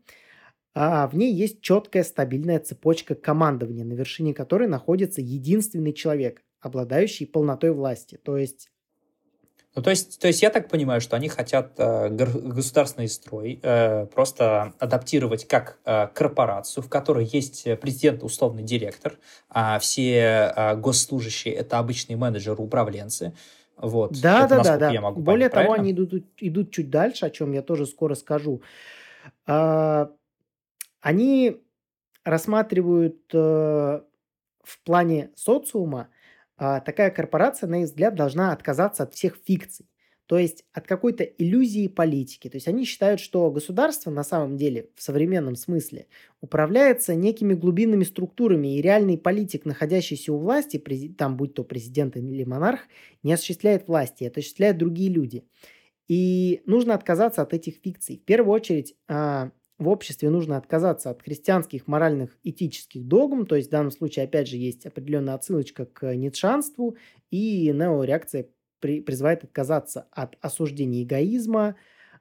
а 0.73 1.07
в 1.07 1.15
ней 1.15 1.33
есть 1.33 1.61
четкая 1.61 2.03
стабильная 2.03 2.59
цепочка 2.59 3.15
командования, 3.15 3.85
на 3.85 3.93
вершине 3.93 4.33
которой 4.33 4.67
находится 4.67 5.21
единственный 5.21 5.93
человек, 5.93 6.43
обладающий 6.59 7.27
полнотой 7.27 7.71
власти. 7.71 8.19
То 8.21 8.37
есть 8.37 8.69
ну, 9.77 9.83
то 9.83 9.91
есть, 9.91 10.19
то 10.19 10.25
есть 10.25 10.41
я 10.41 10.49
так 10.49 10.69
понимаю, 10.69 11.01
что 11.01 11.15
они 11.15 11.29
хотят 11.29 11.73
э, 11.77 12.09
государственный 12.09 13.07
строй 13.07 13.59
э, 13.61 14.07
просто 14.07 14.73
адаптировать 14.79 15.47
как 15.47 15.77
э, 15.85 16.07
корпорацию, 16.15 16.83
в 16.83 16.89
которой 16.89 17.25
есть 17.25 17.67
президент, 17.79 18.23
условный 18.23 18.63
директор, 18.63 19.19
а 19.49 19.77
все 19.77 20.51
э, 20.55 20.75
госслужащие 20.77 21.53
это 21.53 21.77
обычные 21.77 22.17
менеджеры, 22.17 22.59
управленцы. 22.59 23.33
Вот. 23.77 24.19
Да, 24.19 24.45
это, 24.45 24.63
да, 24.63 24.77
да, 24.77 24.91
да. 24.91 25.11
Более 25.11 25.49
понять, 25.49 25.51
того, 25.51 25.65
правильно? 25.67 25.83
они 25.83 25.91
идут, 25.91 26.23
идут 26.37 26.71
чуть 26.71 26.89
дальше, 26.89 27.27
о 27.27 27.29
чем 27.29 27.51
я 27.51 27.61
тоже 27.61 27.85
скоро 27.85 28.15
скажу. 28.15 28.63
А, 29.45 30.09
они 31.01 31.61
рассматривают 32.23 33.19
э, 33.31 34.01
в 34.63 34.79
плане 34.83 35.29
социума 35.35 36.07
такая 36.57 37.11
корпорация, 37.11 37.67
на 37.67 37.81
их 37.81 37.87
взгляд, 37.87 38.15
должна 38.15 38.51
отказаться 38.51 39.03
от 39.03 39.13
всех 39.13 39.37
фикций. 39.45 39.87
То 40.27 40.37
есть 40.37 40.65
от 40.73 40.85
какой-то 40.87 41.23
иллюзии 41.23 41.87
политики. 41.87 42.49
То 42.49 42.57
есть 42.57 42.67
они 42.67 42.83
считают, 42.83 43.21
что 43.21 43.49
государство 43.49 44.11
на 44.11 44.25
самом 44.25 44.57
деле 44.57 44.89
в 44.95 45.01
современном 45.01 45.55
смысле 45.55 46.07
управляется 46.41 47.15
некими 47.15 47.53
глубинными 47.53 48.03
структурами, 48.03 48.75
и 48.77 48.81
реальный 48.81 49.17
политик, 49.17 49.63
находящийся 49.63 50.33
у 50.33 50.37
власти, 50.37 50.83
там 51.17 51.37
будь 51.37 51.53
то 51.53 51.63
президент 51.63 52.17
или 52.17 52.43
монарх, 52.43 52.81
не 53.23 53.31
осуществляет 53.31 53.87
власти, 53.87 54.25
это 54.25 54.41
осуществляют 54.41 54.77
другие 54.77 55.09
люди. 55.09 55.45
И 56.07 56.61
нужно 56.65 56.93
отказаться 56.93 57.41
от 57.41 57.53
этих 57.53 57.75
фикций. 57.83 58.17
В 58.17 58.25
первую 58.25 58.53
очередь, 58.53 58.95
а, 59.07 59.51
в 59.77 59.87
обществе 59.89 60.29
нужно 60.29 60.57
отказаться 60.57 61.09
от 61.09 61.21
христианских 61.21 61.87
моральных 61.87 62.37
этических 62.43 63.05
догм, 63.05 63.45
то 63.45 63.55
есть 63.55 63.67
в 63.67 63.71
данном 63.71 63.91
случае, 63.91 64.25
опять 64.25 64.47
же, 64.47 64.57
есть 64.57 64.85
определенная 64.85 65.35
отсылочка 65.35 65.85
к 65.85 66.15
ницшанству, 66.15 66.97
и 67.29 67.71
неореакция 67.71 68.47
при, 68.79 69.01
призывает 69.01 69.43
отказаться 69.43 70.07
от 70.11 70.35
осуждения 70.41 71.03
эгоизма, 71.03 71.75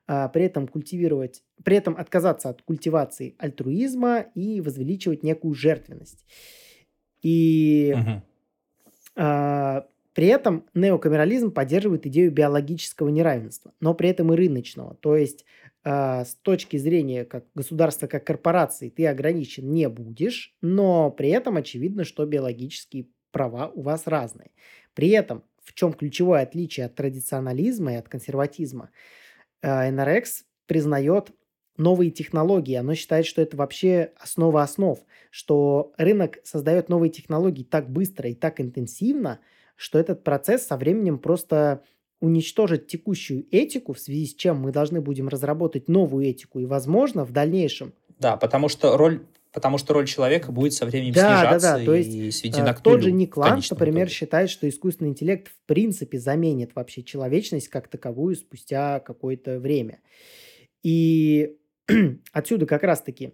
а, 0.06 0.28
при 0.28 0.44
этом 0.44 0.68
культивировать, 0.68 1.42
при 1.64 1.76
этом 1.76 1.96
отказаться 1.96 2.50
от 2.50 2.62
культивации 2.62 3.34
альтруизма 3.38 4.26
и 4.34 4.60
возвеличивать 4.60 5.22
некую 5.22 5.54
жертвенность. 5.54 6.24
И 7.22 7.94
uh-huh. 7.96 8.22
а, 9.16 9.86
при 10.16 10.28
этом 10.28 10.64
неокамерализм 10.72 11.50
поддерживает 11.50 12.06
идею 12.06 12.32
биологического 12.32 13.10
неравенства, 13.10 13.74
но 13.80 13.92
при 13.92 14.08
этом 14.08 14.32
и 14.32 14.36
рыночного. 14.36 14.94
То 14.94 15.14
есть 15.14 15.44
а, 15.84 16.24
с 16.24 16.36
точки 16.36 16.78
зрения 16.78 17.26
как 17.26 17.44
государства, 17.54 18.06
как 18.06 18.24
корпорации, 18.24 18.88
ты 18.88 19.06
ограничен 19.06 19.70
не 19.70 19.90
будешь, 19.90 20.56
но 20.62 21.10
при 21.10 21.28
этом 21.28 21.58
очевидно, 21.58 22.04
что 22.04 22.24
биологические 22.24 23.08
права 23.30 23.68
у 23.68 23.82
вас 23.82 24.06
разные. 24.06 24.52
При 24.94 25.10
этом, 25.10 25.44
в 25.62 25.74
чем 25.74 25.92
ключевое 25.92 26.44
отличие 26.44 26.86
от 26.86 26.94
традиционализма 26.94 27.92
и 27.92 27.96
от 27.96 28.08
консерватизма, 28.08 28.88
а, 29.60 29.86
NRX 29.86 30.44
признает 30.64 31.30
новые 31.76 32.10
технологии. 32.10 32.74
Оно 32.74 32.94
считает, 32.94 33.26
что 33.26 33.42
это 33.42 33.58
вообще 33.58 34.12
основа 34.18 34.62
основ, 34.62 34.98
что 35.30 35.92
рынок 35.98 36.38
создает 36.42 36.88
новые 36.88 37.10
технологии 37.10 37.64
так 37.64 37.90
быстро 37.90 38.30
и 38.30 38.34
так 38.34 38.62
интенсивно, 38.62 39.40
что 39.76 39.98
этот 39.98 40.24
процесс 40.24 40.66
со 40.66 40.76
временем 40.76 41.18
просто 41.18 41.82
уничтожить 42.20 42.86
текущую 42.86 43.46
этику, 43.50 43.92
в 43.92 43.98
связи 43.98 44.26
с 44.26 44.34
чем 44.34 44.58
мы 44.58 44.72
должны 44.72 45.00
будем 45.00 45.28
разработать 45.28 45.88
новую 45.88 46.26
этику, 46.26 46.58
и, 46.60 46.64
возможно, 46.64 47.24
в 47.24 47.32
дальнейшем... 47.32 47.92
Да, 48.18 48.36
потому 48.36 48.68
что 48.68 48.96
роль 48.96 49.20
потому 49.52 49.78
что 49.78 49.94
роль 49.94 50.06
человека 50.06 50.52
будет 50.52 50.74
со 50.74 50.84
временем 50.84 51.14
да, 51.14 51.40
снижаться 51.40 51.72
да, 51.72 51.78
да. 51.78 51.84
То 51.86 51.94
есть, 51.94 52.12
и 52.12 52.30
сведена 52.30 52.68
э, 52.68 52.74
к 52.74 52.80
Тот 52.80 53.00
же 53.00 53.10
Никланд, 53.10 53.64
например, 53.70 54.04
итоге. 54.04 54.14
считает, 54.14 54.50
что 54.50 54.68
искусственный 54.68 55.08
интеллект 55.08 55.48
в 55.48 55.56
принципе 55.64 56.18
заменит 56.18 56.74
вообще 56.74 57.02
человечность 57.02 57.68
как 57.68 57.88
таковую 57.88 58.36
спустя 58.36 59.00
какое-то 59.00 59.58
время. 59.58 60.00
И 60.82 61.56
отсюда 62.32 62.66
как 62.66 62.82
раз-таки 62.82 63.32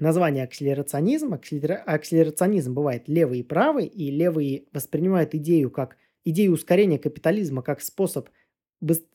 название 0.00 0.44
акселерационизм. 0.44 1.34
Акселера... 1.34 1.82
Акселерационизм 1.86 2.74
бывает 2.74 3.08
левый 3.08 3.40
и 3.40 3.42
правый, 3.42 3.86
и 3.86 4.10
левые 4.10 4.64
воспринимают 4.72 5.34
идею 5.34 5.70
как 5.70 5.96
идею 6.24 6.52
ускорения 6.52 6.98
капитализма 6.98 7.62
как 7.62 7.80
способ 7.80 8.28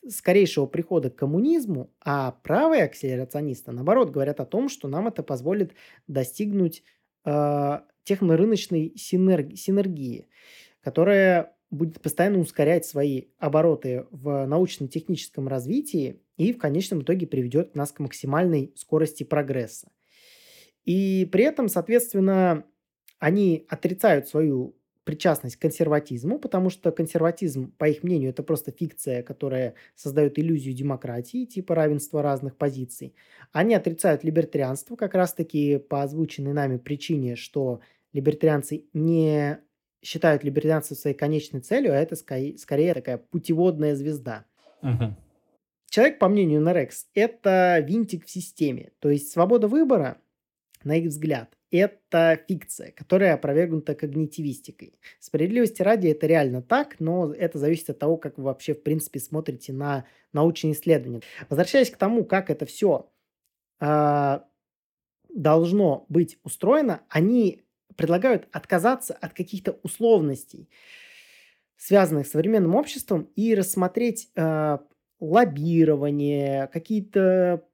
скорейшего 0.07 0.67
прихода 0.67 1.09
к 1.09 1.15
коммунизму, 1.15 1.91
а 1.99 2.31
правые 2.43 2.83
акселерационисты, 2.83 3.71
наоборот, 3.71 4.11
говорят 4.11 4.39
о 4.39 4.45
том, 4.45 4.69
что 4.69 4.87
нам 4.87 5.07
это 5.07 5.23
позволит 5.23 5.73
достигнуть 6.07 6.83
э, 7.25 7.79
технорыночной 8.03 8.93
синерги- 8.95 9.55
синергии, 9.55 10.27
которая 10.81 11.55
будет 11.71 11.99
постоянно 11.99 12.39
ускорять 12.39 12.85
свои 12.85 13.23
обороты 13.39 14.05
в 14.11 14.45
научно-техническом 14.45 15.47
развитии 15.47 16.21
и 16.37 16.53
в 16.53 16.59
конечном 16.59 17.01
итоге 17.01 17.25
приведет 17.25 17.75
нас 17.75 17.91
к 17.91 17.99
максимальной 17.99 18.71
скорости 18.75 19.23
прогресса. 19.23 19.89
И 20.85 21.27
при 21.31 21.43
этом, 21.43 21.67
соответственно, 21.67 22.63
они 23.19 23.65
отрицают 23.69 24.27
свою 24.27 24.75
причастность 25.03 25.55
к 25.55 25.61
консерватизму, 25.61 26.39
потому 26.39 26.69
что 26.69 26.91
консерватизм, 26.91 27.71
по 27.77 27.87
их 27.87 28.03
мнению, 28.03 28.31
это 28.31 28.41
просто 28.43 28.71
фикция, 28.71 29.21
которая 29.21 29.75
создает 29.95 30.37
иллюзию 30.39 30.73
демократии, 30.73 31.45
типа 31.45 31.75
равенства 31.75 32.21
разных 32.21 32.57
позиций. 32.57 33.15
Они 33.51 33.75
отрицают 33.75 34.23
либертарианство 34.23 34.95
как 34.95 35.13
раз-таки 35.13 35.77
по 35.77 36.01
озвученной 36.01 36.53
нами 36.53 36.77
причине, 36.77 37.35
что 37.35 37.81
либертарианцы 38.13 38.85
не 38.93 39.59
считают 40.03 40.43
либертарианство 40.43 40.95
своей 40.95 41.15
конечной 41.15 41.61
целью, 41.61 41.93
а 41.93 41.97
это 41.97 42.15
скорее, 42.15 42.57
скорее 42.57 42.93
такая 42.93 43.17
путеводная 43.17 43.95
звезда. 43.95 44.45
Uh-huh. 44.81 45.13
Человек, 45.89 46.19
по 46.19 46.27
мнению 46.27 46.61
Нерекс, 46.61 47.07
это 47.13 47.79
винтик 47.79 48.25
в 48.25 48.29
системе. 48.29 48.91
То 48.99 49.09
есть 49.09 49.31
свобода 49.31 49.67
выбора, 49.67 50.19
на 50.85 50.97
их 50.97 51.07
взгляд, 51.09 51.57
это 51.71 52.39
фикция, 52.47 52.91
которая 52.91 53.33
опровергнута 53.33 53.95
когнитивистикой. 53.95 54.99
Справедливости 55.19 55.81
ради 55.81 56.07
это 56.07 56.27
реально 56.27 56.61
так, 56.61 56.99
но 56.99 57.33
это 57.33 57.57
зависит 57.57 57.89
от 57.89 57.99
того, 57.99 58.17
как 58.17 58.37
вы 58.37 58.45
вообще 58.45 58.73
в 58.73 58.83
принципе 58.83 59.19
смотрите 59.19 59.73
на 59.73 60.05
научные 60.31 60.73
исследования. 60.73 61.21
Возвращаясь 61.49 61.89
к 61.89 61.97
тому, 61.97 62.23
как 62.23 62.49
это 62.49 62.65
все 62.65 63.09
э, 63.81 63.85
а, 63.85 64.47
должно 65.29 66.05
быть 66.07 66.37
устроено, 66.43 67.01
они 67.09 67.63
предлагают 67.95 68.47
отказаться 68.51 69.13
от 69.13 69.33
каких-то 69.33 69.79
условностей, 69.83 70.69
связанных 71.77 72.27
с 72.27 72.31
современным 72.31 72.75
обществом, 72.75 73.29
и 73.35 73.55
рассмотреть 73.55 74.29
э, 74.35 74.77
лоббирование, 75.19 76.67
какие-то 76.67 77.65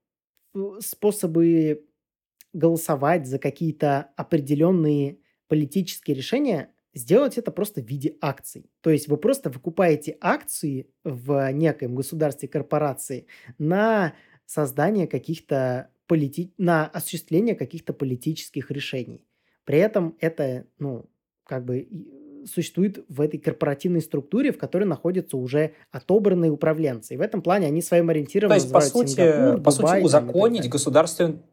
э, 0.55 0.59
способы 0.79 1.85
голосовать 2.53 3.27
за 3.27 3.39
какие-то 3.39 4.11
определенные 4.15 5.19
политические 5.47 6.15
решения 6.15 6.71
сделать 6.93 7.37
это 7.37 7.51
просто 7.51 7.81
в 7.81 7.85
виде 7.85 8.17
акций. 8.21 8.69
То 8.81 8.89
есть 8.89 9.07
вы 9.07 9.17
просто 9.17 9.49
выкупаете 9.49 10.17
акции 10.19 10.89
в 11.03 11.51
некоем 11.51 11.95
государстве 11.95 12.49
корпорации 12.49 13.27
на 13.57 14.13
создание 14.45 15.07
каких-то 15.07 15.89
полити... 16.07 16.53
на 16.57 16.87
осуществление 16.87 17.55
каких-то 17.55 17.93
политических 17.93 18.71
решений. 18.71 19.25
При 19.63 19.77
этом 19.77 20.17
это, 20.19 20.65
ну, 20.79 21.09
как 21.45 21.63
бы 21.65 21.87
существует 22.45 23.05
в 23.07 23.21
этой 23.21 23.37
корпоративной 23.39 24.01
структуре, 24.01 24.51
в 24.51 24.57
которой 24.57 24.85
находятся 24.85 25.37
уже 25.37 25.73
отобранные 25.91 26.51
управленцы. 26.51 27.13
И 27.13 27.17
в 27.17 27.21
этом 27.21 27.41
плане 27.41 27.67
они 27.67 27.81
своим 27.81 28.09
ориентиром 28.09 28.49
То 28.49 28.55
есть, 28.55 28.71
по 28.71 28.81
сути, 28.81 29.11
Сингапур, 29.11 29.61
по 29.61 29.71
Дубай, 29.71 30.01
сути 30.01 30.05
узаконить 30.05 30.69
государственную 30.69 31.43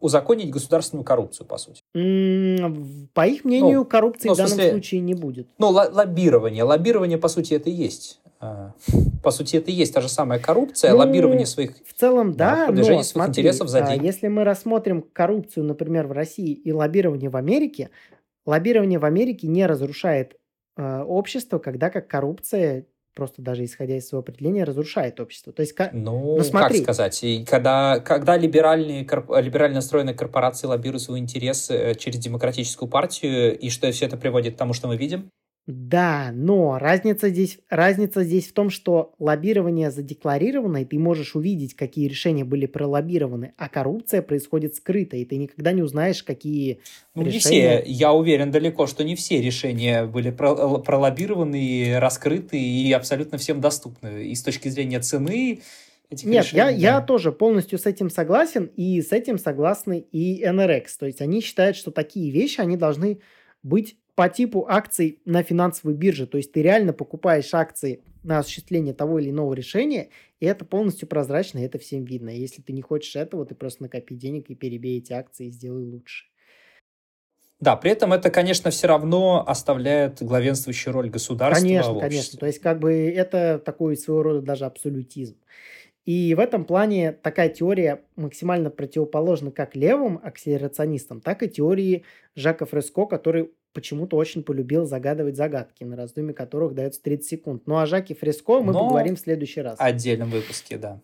узаконить 0.00 0.50
государственную 0.50 1.04
коррупцию, 1.04 1.46
по 1.46 1.58
сути. 1.58 1.82
По 1.92 3.26
их 3.26 3.44
мнению, 3.44 3.78
ну, 3.78 3.84
коррупции 3.84 4.28
ну, 4.28 4.34
в 4.34 4.36
данном 4.36 4.52
смысле, 4.52 4.70
случае 4.70 5.00
не 5.00 5.14
будет. 5.14 5.48
Ну, 5.58 5.68
лоббирование. 5.68 6.64
Лоббирование, 6.64 7.18
по 7.18 7.28
сути, 7.28 7.54
это 7.54 7.70
и 7.70 7.72
есть. 7.72 8.20
А, 8.40 8.72
по 9.22 9.30
сути, 9.32 9.56
это 9.56 9.70
и 9.70 9.74
есть 9.74 9.92
та 9.92 10.00
же 10.00 10.08
самая 10.08 10.38
коррупция, 10.38 10.92
ну, 10.92 10.98
лоббирование 10.98 11.46
своих... 11.46 11.72
В 11.84 11.92
целом, 11.92 12.34
да, 12.34 12.54
да 12.54 12.66
продвижение 12.66 12.98
но, 12.98 13.02
своих 13.02 13.24
смотри, 13.26 13.42
интересов 13.42 13.68
за 13.68 13.84
а, 13.84 13.90
день. 13.90 14.04
Если 14.04 14.28
мы 14.28 14.44
рассмотрим 14.44 15.02
коррупцию, 15.02 15.64
например, 15.64 16.06
в 16.06 16.12
России 16.12 16.52
и 16.52 16.72
лоббирование 16.72 17.30
в 17.30 17.36
Америке, 17.36 17.90
лоббирование 18.46 19.00
в 19.00 19.04
Америке 19.04 19.48
не 19.48 19.66
разрушает 19.66 20.36
э, 20.76 21.02
общество, 21.02 21.58
когда 21.58 21.90
как 21.90 22.06
коррупция 22.06 22.86
просто 23.18 23.42
даже 23.42 23.64
исходя 23.64 23.96
из 23.96 24.06
своего 24.06 24.22
определения, 24.22 24.62
разрушает 24.62 25.18
общество. 25.18 25.52
То 25.52 25.62
есть, 25.62 25.74
ну, 25.92 26.36
ну 26.36 26.44
смотри. 26.44 26.76
как 26.76 26.84
сказать, 26.84 27.24
и 27.24 27.44
когда, 27.44 27.98
когда 27.98 28.36
либеральные, 28.36 29.04
корп, 29.04 29.32
либерально 29.40 29.76
настроенные 29.76 30.14
корпорации 30.14 30.68
лоббируют 30.68 31.02
свои 31.02 31.20
интересы 31.20 31.74
э, 31.74 31.94
через 31.96 32.20
демократическую 32.20 32.88
партию, 32.88 33.58
и 33.58 33.70
что 33.70 33.90
все 33.90 34.06
это 34.06 34.16
приводит 34.16 34.54
к 34.54 34.56
тому, 34.56 34.72
что 34.72 34.86
мы 34.86 34.96
видим? 34.96 35.32
Да, 35.70 36.30
но 36.32 36.78
разница 36.78 37.28
здесь, 37.28 37.58
разница 37.68 38.24
здесь 38.24 38.48
в 38.48 38.54
том, 38.54 38.70
что 38.70 39.12
лоббирование 39.18 39.90
задекларировано, 39.90 40.78
и 40.78 40.86
ты 40.86 40.98
можешь 40.98 41.36
увидеть, 41.36 41.74
какие 41.74 42.08
решения 42.08 42.42
были 42.42 42.64
пролоббированы, 42.64 43.52
а 43.58 43.68
коррупция 43.68 44.22
происходит 44.22 44.76
скрыто, 44.76 45.18
и 45.18 45.26
ты 45.26 45.36
никогда 45.36 45.72
не 45.72 45.82
узнаешь, 45.82 46.22
какие 46.22 46.80
ну, 47.14 47.22
решения... 47.22 47.80
Не 47.80 47.82
все, 47.82 47.92
я 47.92 48.14
уверен 48.14 48.50
далеко, 48.50 48.86
что 48.86 49.04
не 49.04 49.14
все 49.14 49.42
решения 49.42 50.06
были 50.06 50.30
пролоббированы, 50.30 51.98
раскрыты 51.98 52.58
и 52.58 52.90
абсолютно 52.92 53.36
всем 53.36 53.60
доступны. 53.60 54.24
И 54.24 54.34
с 54.34 54.42
точки 54.42 54.68
зрения 54.68 55.00
цены 55.00 55.60
этих 56.08 56.24
Нет, 56.24 56.46
решений, 56.46 56.60
я, 56.60 56.64
да. 56.64 56.70
я 56.70 57.00
тоже 57.02 57.30
полностью 57.30 57.78
с 57.78 57.84
этим 57.84 58.08
согласен, 58.08 58.70
и 58.74 59.02
с 59.02 59.12
этим 59.12 59.38
согласны 59.38 59.98
и 59.98 60.42
NRX. 60.42 60.86
То 60.98 61.04
есть 61.04 61.20
они 61.20 61.42
считают, 61.42 61.76
что 61.76 61.90
такие 61.90 62.30
вещи, 62.30 62.58
они 62.62 62.78
должны 62.78 63.20
быть 63.62 63.98
по 64.18 64.28
типу 64.28 64.66
акций 64.68 65.20
на 65.26 65.44
финансовой 65.44 65.94
бирже. 65.94 66.26
То 66.26 66.38
есть 66.38 66.50
ты 66.50 66.60
реально 66.60 66.92
покупаешь 66.92 67.54
акции 67.54 68.02
на 68.24 68.40
осуществление 68.40 68.92
того 68.92 69.20
или 69.20 69.30
иного 69.30 69.54
решения, 69.54 70.08
и 70.40 70.46
это 70.46 70.64
полностью 70.64 71.06
прозрачно, 71.06 71.60
это 71.60 71.78
всем 71.78 72.04
видно. 72.04 72.30
Если 72.30 72.60
ты 72.60 72.72
не 72.72 72.82
хочешь 72.82 73.14
этого, 73.14 73.46
ты 73.46 73.54
просто 73.54 73.84
накопи 73.84 74.16
денег 74.16 74.50
и 74.50 74.56
перебей 74.56 74.98
эти 74.98 75.12
акции 75.12 75.46
и 75.46 75.50
сделай 75.52 75.84
лучше. 75.84 76.26
Да, 77.60 77.76
при 77.76 77.92
этом 77.92 78.12
это, 78.12 78.28
конечно, 78.30 78.72
все 78.72 78.88
равно 78.88 79.44
оставляет 79.46 80.20
главенствующую 80.20 80.92
роль 80.92 81.10
государства. 81.10 81.64
Конечно, 81.64 82.00
конечно. 82.00 82.40
То 82.40 82.46
есть, 82.46 82.58
как 82.58 82.80
бы 82.80 82.92
это 82.92 83.60
такой 83.64 83.96
своего 83.96 84.24
рода 84.24 84.42
даже 84.42 84.64
абсолютизм. 84.64 85.36
И 86.08 86.34
в 86.34 86.40
этом 86.40 86.64
плане 86.64 87.12
такая 87.12 87.50
теория 87.50 88.02
максимально 88.16 88.70
противоположна 88.70 89.52
как 89.52 89.76
левым 89.76 90.18
акселерационистам, 90.24 91.20
так 91.20 91.44
и 91.44 91.48
теории 91.48 92.04
Жака 92.34 92.64
Фреско, 92.64 93.04
который 93.04 93.50
почему-то 93.72 94.16
очень 94.16 94.42
полюбил 94.42 94.84
загадывать 94.84 95.36
загадки, 95.36 95.84
на 95.84 95.96
раздумье 95.96 96.34
которых 96.34 96.74
дается 96.74 97.02
30 97.02 97.28
секунд. 97.28 97.62
Ну, 97.66 97.78
о 97.78 97.86
Жаке 97.86 98.14
Фреско 98.14 98.60
мы 98.60 98.72
Но 98.72 98.84
поговорим 98.84 99.16
в 99.16 99.20
следующий 99.20 99.60
раз. 99.60 99.78
В 99.78 99.82
отдельном 99.82 100.30
выпуске, 100.30 100.78
да. 100.78 101.00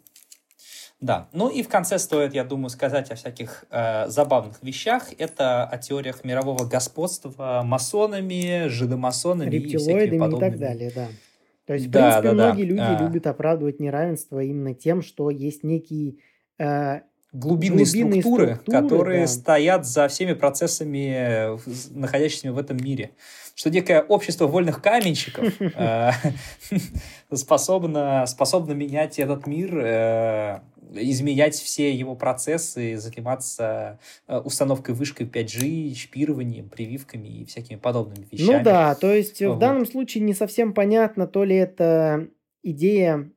Да, 1.00 1.28
ну 1.32 1.48
и 1.48 1.62
в 1.62 1.68
конце 1.68 1.98
стоит, 1.98 2.32
я 2.34 2.44
думаю, 2.44 2.70
сказать 2.70 3.10
о 3.10 3.14
всяких 3.14 3.66
э, 3.70 4.08
забавных 4.08 4.62
вещах. 4.62 5.08
Это 5.18 5.64
о 5.64 5.76
теориях 5.76 6.24
мирового 6.24 6.64
господства 6.64 7.62
масонами, 7.62 8.68
жидомасонами 8.68 9.50
Рептилоидами 9.50 10.32
и, 10.32 10.36
и 10.36 10.40
так 10.40 10.58
далее, 10.58 10.92
да. 10.94 11.08
То 11.66 11.74
есть, 11.74 11.86
в 11.86 11.90
да, 11.90 12.00
принципе, 12.00 12.28
да, 12.28 12.32
многие 12.34 12.62
да. 12.62 12.68
люди 12.68 13.02
а... 13.02 13.06
любят 13.06 13.26
оправдывать 13.26 13.80
неравенство 13.80 14.42
именно 14.42 14.74
тем, 14.74 15.02
что 15.02 15.30
есть 15.30 15.62
некий 15.62 16.20
э, 16.58 17.00
глубинные, 17.34 17.84
глубинные 17.84 18.20
структуры, 18.22 18.54
структуры 18.54 18.82
которые 18.82 19.20
да. 19.22 19.26
стоят 19.26 19.86
за 19.86 20.08
всеми 20.08 20.32
процессами, 20.32 21.58
находящимися 21.90 22.52
в 22.52 22.58
этом 22.58 22.78
мире. 22.78 23.10
Что 23.56 23.70
некое 23.70 24.02
общество 24.02 24.46
вольных 24.46 24.80
каменщиков 24.80 25.52
э, 25.60 26.10
способно, 27.32 28.24
способно 28.26 28.72
менять 28.72 29.18
этот 29.18 29.46
мир, 29.46 29.76
э, 29.76 30.60
изменять 30.94 31.54
все 31.54 31.92
его 31.92 32.14
процессы, 32.14 32.96
заниматься 32.96 33.98
э, 34.26 34.38
установкой 34.38 34.94
вышкой 34.94 35.26
5G, 35.26 35.94
шпированием, 35.94 36.68
прививками 36.68 37.28
и 37.28 37.44
всякими 37.44 37.76
подобными 37.76 38.26
ну 38.30 38.38
вещами. 38.38 38.58
Ну 38.58 38.64
да, 38.64 38.94
то 38.94 39.12
есть 39.12 39.40
в 39.40 39.58
данном 39.58 39.86
случае 39.86 40.24
не 40.24 40.34
совсем 40.34 40.72
понятно, 40.72 41.26
то 41.26 41.44
ли 41.44 41.56
это 41.56 42.28
идея 42.62 43.30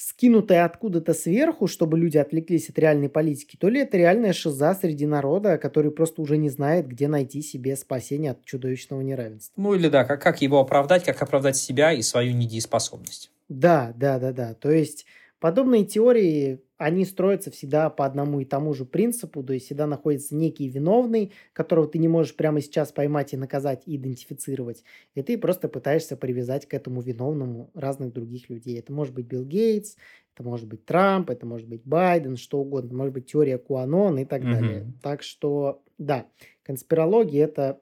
скинутая 0.00 0.64
откуда-то 0.64 1.12
сверху, 1.12 1.66
чтобы 1.66 1.98
люди 1.98 2.16
отвлеклись 2.16 2.70
от 2.70 2.78
реальной 2.78 3.10
политики, 3.10 3.56
то 3.56 3.68
ли 3.68 3.80
это 3.80 3.98
реальная 3.98 4.32
шиза 4.32 4.74
среди 4.74 5.06
народа, 5.06 5.58
который 5.58 5.90
просто 5.90 6.22
уже 6.22 6.38
не 6.38 6.48
знает, 6.48 6.88
где 6.88 7.06
найти 7.06 7.42
себе 7.42 7.76
спасение 7.76 8.30
от 8.30 8.44
чудовищного 8.44 9.02
неравенства. 9.02 9.60
Ну 9.60 9.74
или 9.74 9.88
да, 9.88 10.04
как, 10.04 10.22
как 10.22 10.40
его 10.40 10.58
оправдать, 10.60 11.04
как 11.04 11.20
оправдать 11.20 11.56
себя 11.56 11.92
и 11.92 12.02
свою 12.02 12.32
недееспособность. 12.32 13.30
Да, 13.48 13.92
да, 13.96 14.18
да, 14.18 14.32
да. 14.32 14.54
То 14.54 14.70
есть 14.70 15.06
Подобные 15.40 15.86
теории, 15.86 16.60
они 16.80 17.04
строятся 17.04 17.50
всегда 17.50 17.90
по 17.90 18.06
одному 18.06 18.40
и 18.40 18.46
тому 18.46 18.72
же 18.72 18.86
принципу, 18.86 19.44
то 19.44 19.52
есть 19.52 19.66
всегда 19.66 19.86
находится 19.86 20.34
некий 20.34 20.66
виновный, 20.66 21.30
которого 21.52 21.86
ты 21.86 21.98
не 21.98 22.08
можешь 22.08 22.34
прямо 22.34 22.62
сейчас 22.62 22.90
поймать 22.90 23.34
и 23.34 23.36
наказать, 23.36 23.82
и 23.84 23.96
идентифицировать, 23.96 24.82
и 25.14 25.20
ты 25.20 25.36
просто 25.36 25.68
пытаешься 25.68 26.16
привязать 26.16 26.66
к 26.66 26.72
этому 26.72 27.02
виновному 27.02 27.70
разных 27.74 28.14
других 28.14 28.48
людей. 28.48 28.78
Это 28.78 28.94
может 28.94 29.12
быть 29.12 29.26
Билл 29.26 29.44
Гейтс, 29.44 29.96
это 30.34 30.42
может 30.42 30.68
быть 30.68 30.86
Трамп, 30.86 31.28
это 31.28 31.44
может 31.44 31.68
быть 31.68 31.82
Байден, 31.84 32.38
что 32.38 32.60
угодно, 32.60 32.96
может 32.96 33.12
быть 33.12 33.26
теория 33.26 33.58
Куанон 33.58 34.18
и 34.18 34.24
так 34.24 34.40
mm-hmm. 34.40 34.50
далее. 34.50 34.92
Так 35.02 35.22
что, 35.22 35.82
да, 35.98 36.28
конспирология 36.62 37.44
это 37.44 37.78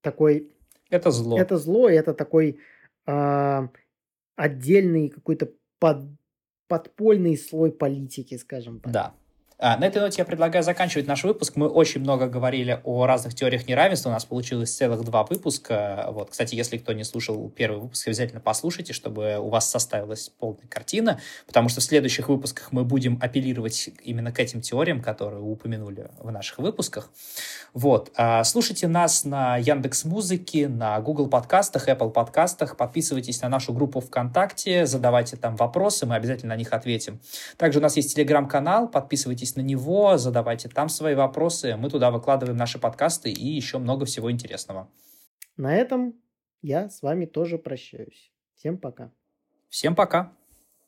такой... 0.00 0.50
Это 0.88 1.12
зло. 1.12 1.38
Это 1.38 1.56
зло, 1.56 1.88
и 1.88 1.94
это 1.94 2.14
такой 2.14 2.58
э, 3.06 3.68
отдельный 4.34 5.08
какой-то 5.08 5.52
под 5.78 6.02
подпольный 6.70 7.36
слой 7.36 7.72
политики, 7.72 8.36
скажем 8.36 8.78
так. 8.78 8.92
Да. 8.92 9.14
А, 9.62 9.76
на 9.76 9.84
этой 9.84 10.00
ноте 10.00 10.22
я 10.22 10.24
предлагаю 10.24 10.64
заканчивать 10.64 11.06
наш 11.06 11.22
выпуск. 11.22 11.52
Мы 11.56 11.68
очень 11.68 12.00
много 12.00 12.28
говорили 12.28 12.80
о 12.82 13.04
разных 13.04 13.34
теориях 13.34 13.68
неравенства. 13.68 14.08
У 14.08 14.12
нас 14.12 14.24
получилось 14.24 14.74
целых 14.74 15.04
два 15.04 15.22
выпуска. 15.24 16.06
Вот, 16.12 16.30
кстати, 16.30 16.54
если 16.54 16.78
кто 16.78 16.94
не 16.94 17.04
слушал 17.04 17.50
первый 17.50 17.78
выпуск, 17.78 18.08
обязательно 18.08 18.40
послушайте, 18.40 18.94
чтобы 18.94 19.36
у 19.38 19.50
вас 19.50 19.70
составилась 19.70 20.30
полная 20.30 20.66
картина, 20.66 21.20
потому 21.46 21.68
что 21.68 21.82
в 21.82 21.84
следующих 21.84 22.30
выпусках 22.30 22.72
мы 22.72 22.84
будем 22.84 23.18
апеллировать 23.20 23.90
именно 24.02 24.32
к 24.32 24.40
этим 24.40 24.62
теориям, 24.62 25.02
которые 25.02 25.42
упомянули 25.42 26.10
в 26.18 26.30
наших 26.30 26.58
выпусках. 26.58 27.10
Вот. 27.74 28.10
А, 28.16 28.42
слушайте 28.44 28.88
нас 28.88 29.26
на 29.26 29.58
Яндекс 29.58 30.06
Музыке, 30.06 30.68
на 30.68 30.98
Google 31.02 31.28
подкастах, 31.28 31.86
Apple 31.86 32.10
подкастах. 32.10 32.78
Подписывайтесь 32.78 33.42
на 33.42 33.50
нашу 33.50 33.74
группу 33.74 34.00
ВКонтакте, 34.00 34.86
задавайте 34.86 35.36
там 35.36 35.54
вопросы, 35.56 36.06
мы 36.06 36.14
обязательно 36.14 36.54
на 36.54 36.58
них 36.58 36.72
ответим. 36.72 37.20
Также 37.58 37.78
у 37.78 37.82
нас 37.82 37.96
есть 37.96 38.14
телеграм-канал, 38.14 38.88
подписывайтесь 38.88 39.49
подписывайтесь 39.50 39.56
на 39.56 39.60
него, 39.62 40.18
задавайте 40.18 40.68
там 40.68 40.88
свои 40.88 41.14
вопросы. 41.14 41.76
Мы 41.76 41.90
туда 41.90 42.10
выкладываем 42.10 42.56
наши 42.56 42.78
подкасты 42.78 43.30
и 43.30 43.46
еще 43.46 43.78
много 43.78 44.04
всего 44.04 44.30
интересного. 44.30 44.88
На 45.56 45.76
этом 45.76 46.14
я 46.62 46.88
с 46.88 47.02
вами 47.02 47.26
тоже 47.26 47.58
прощаюсь. 47.58 48.32
Всем 48.54 48.78
пока. 48.78 49.10
Всем 49.68 49.94
пока. 49.94 50.39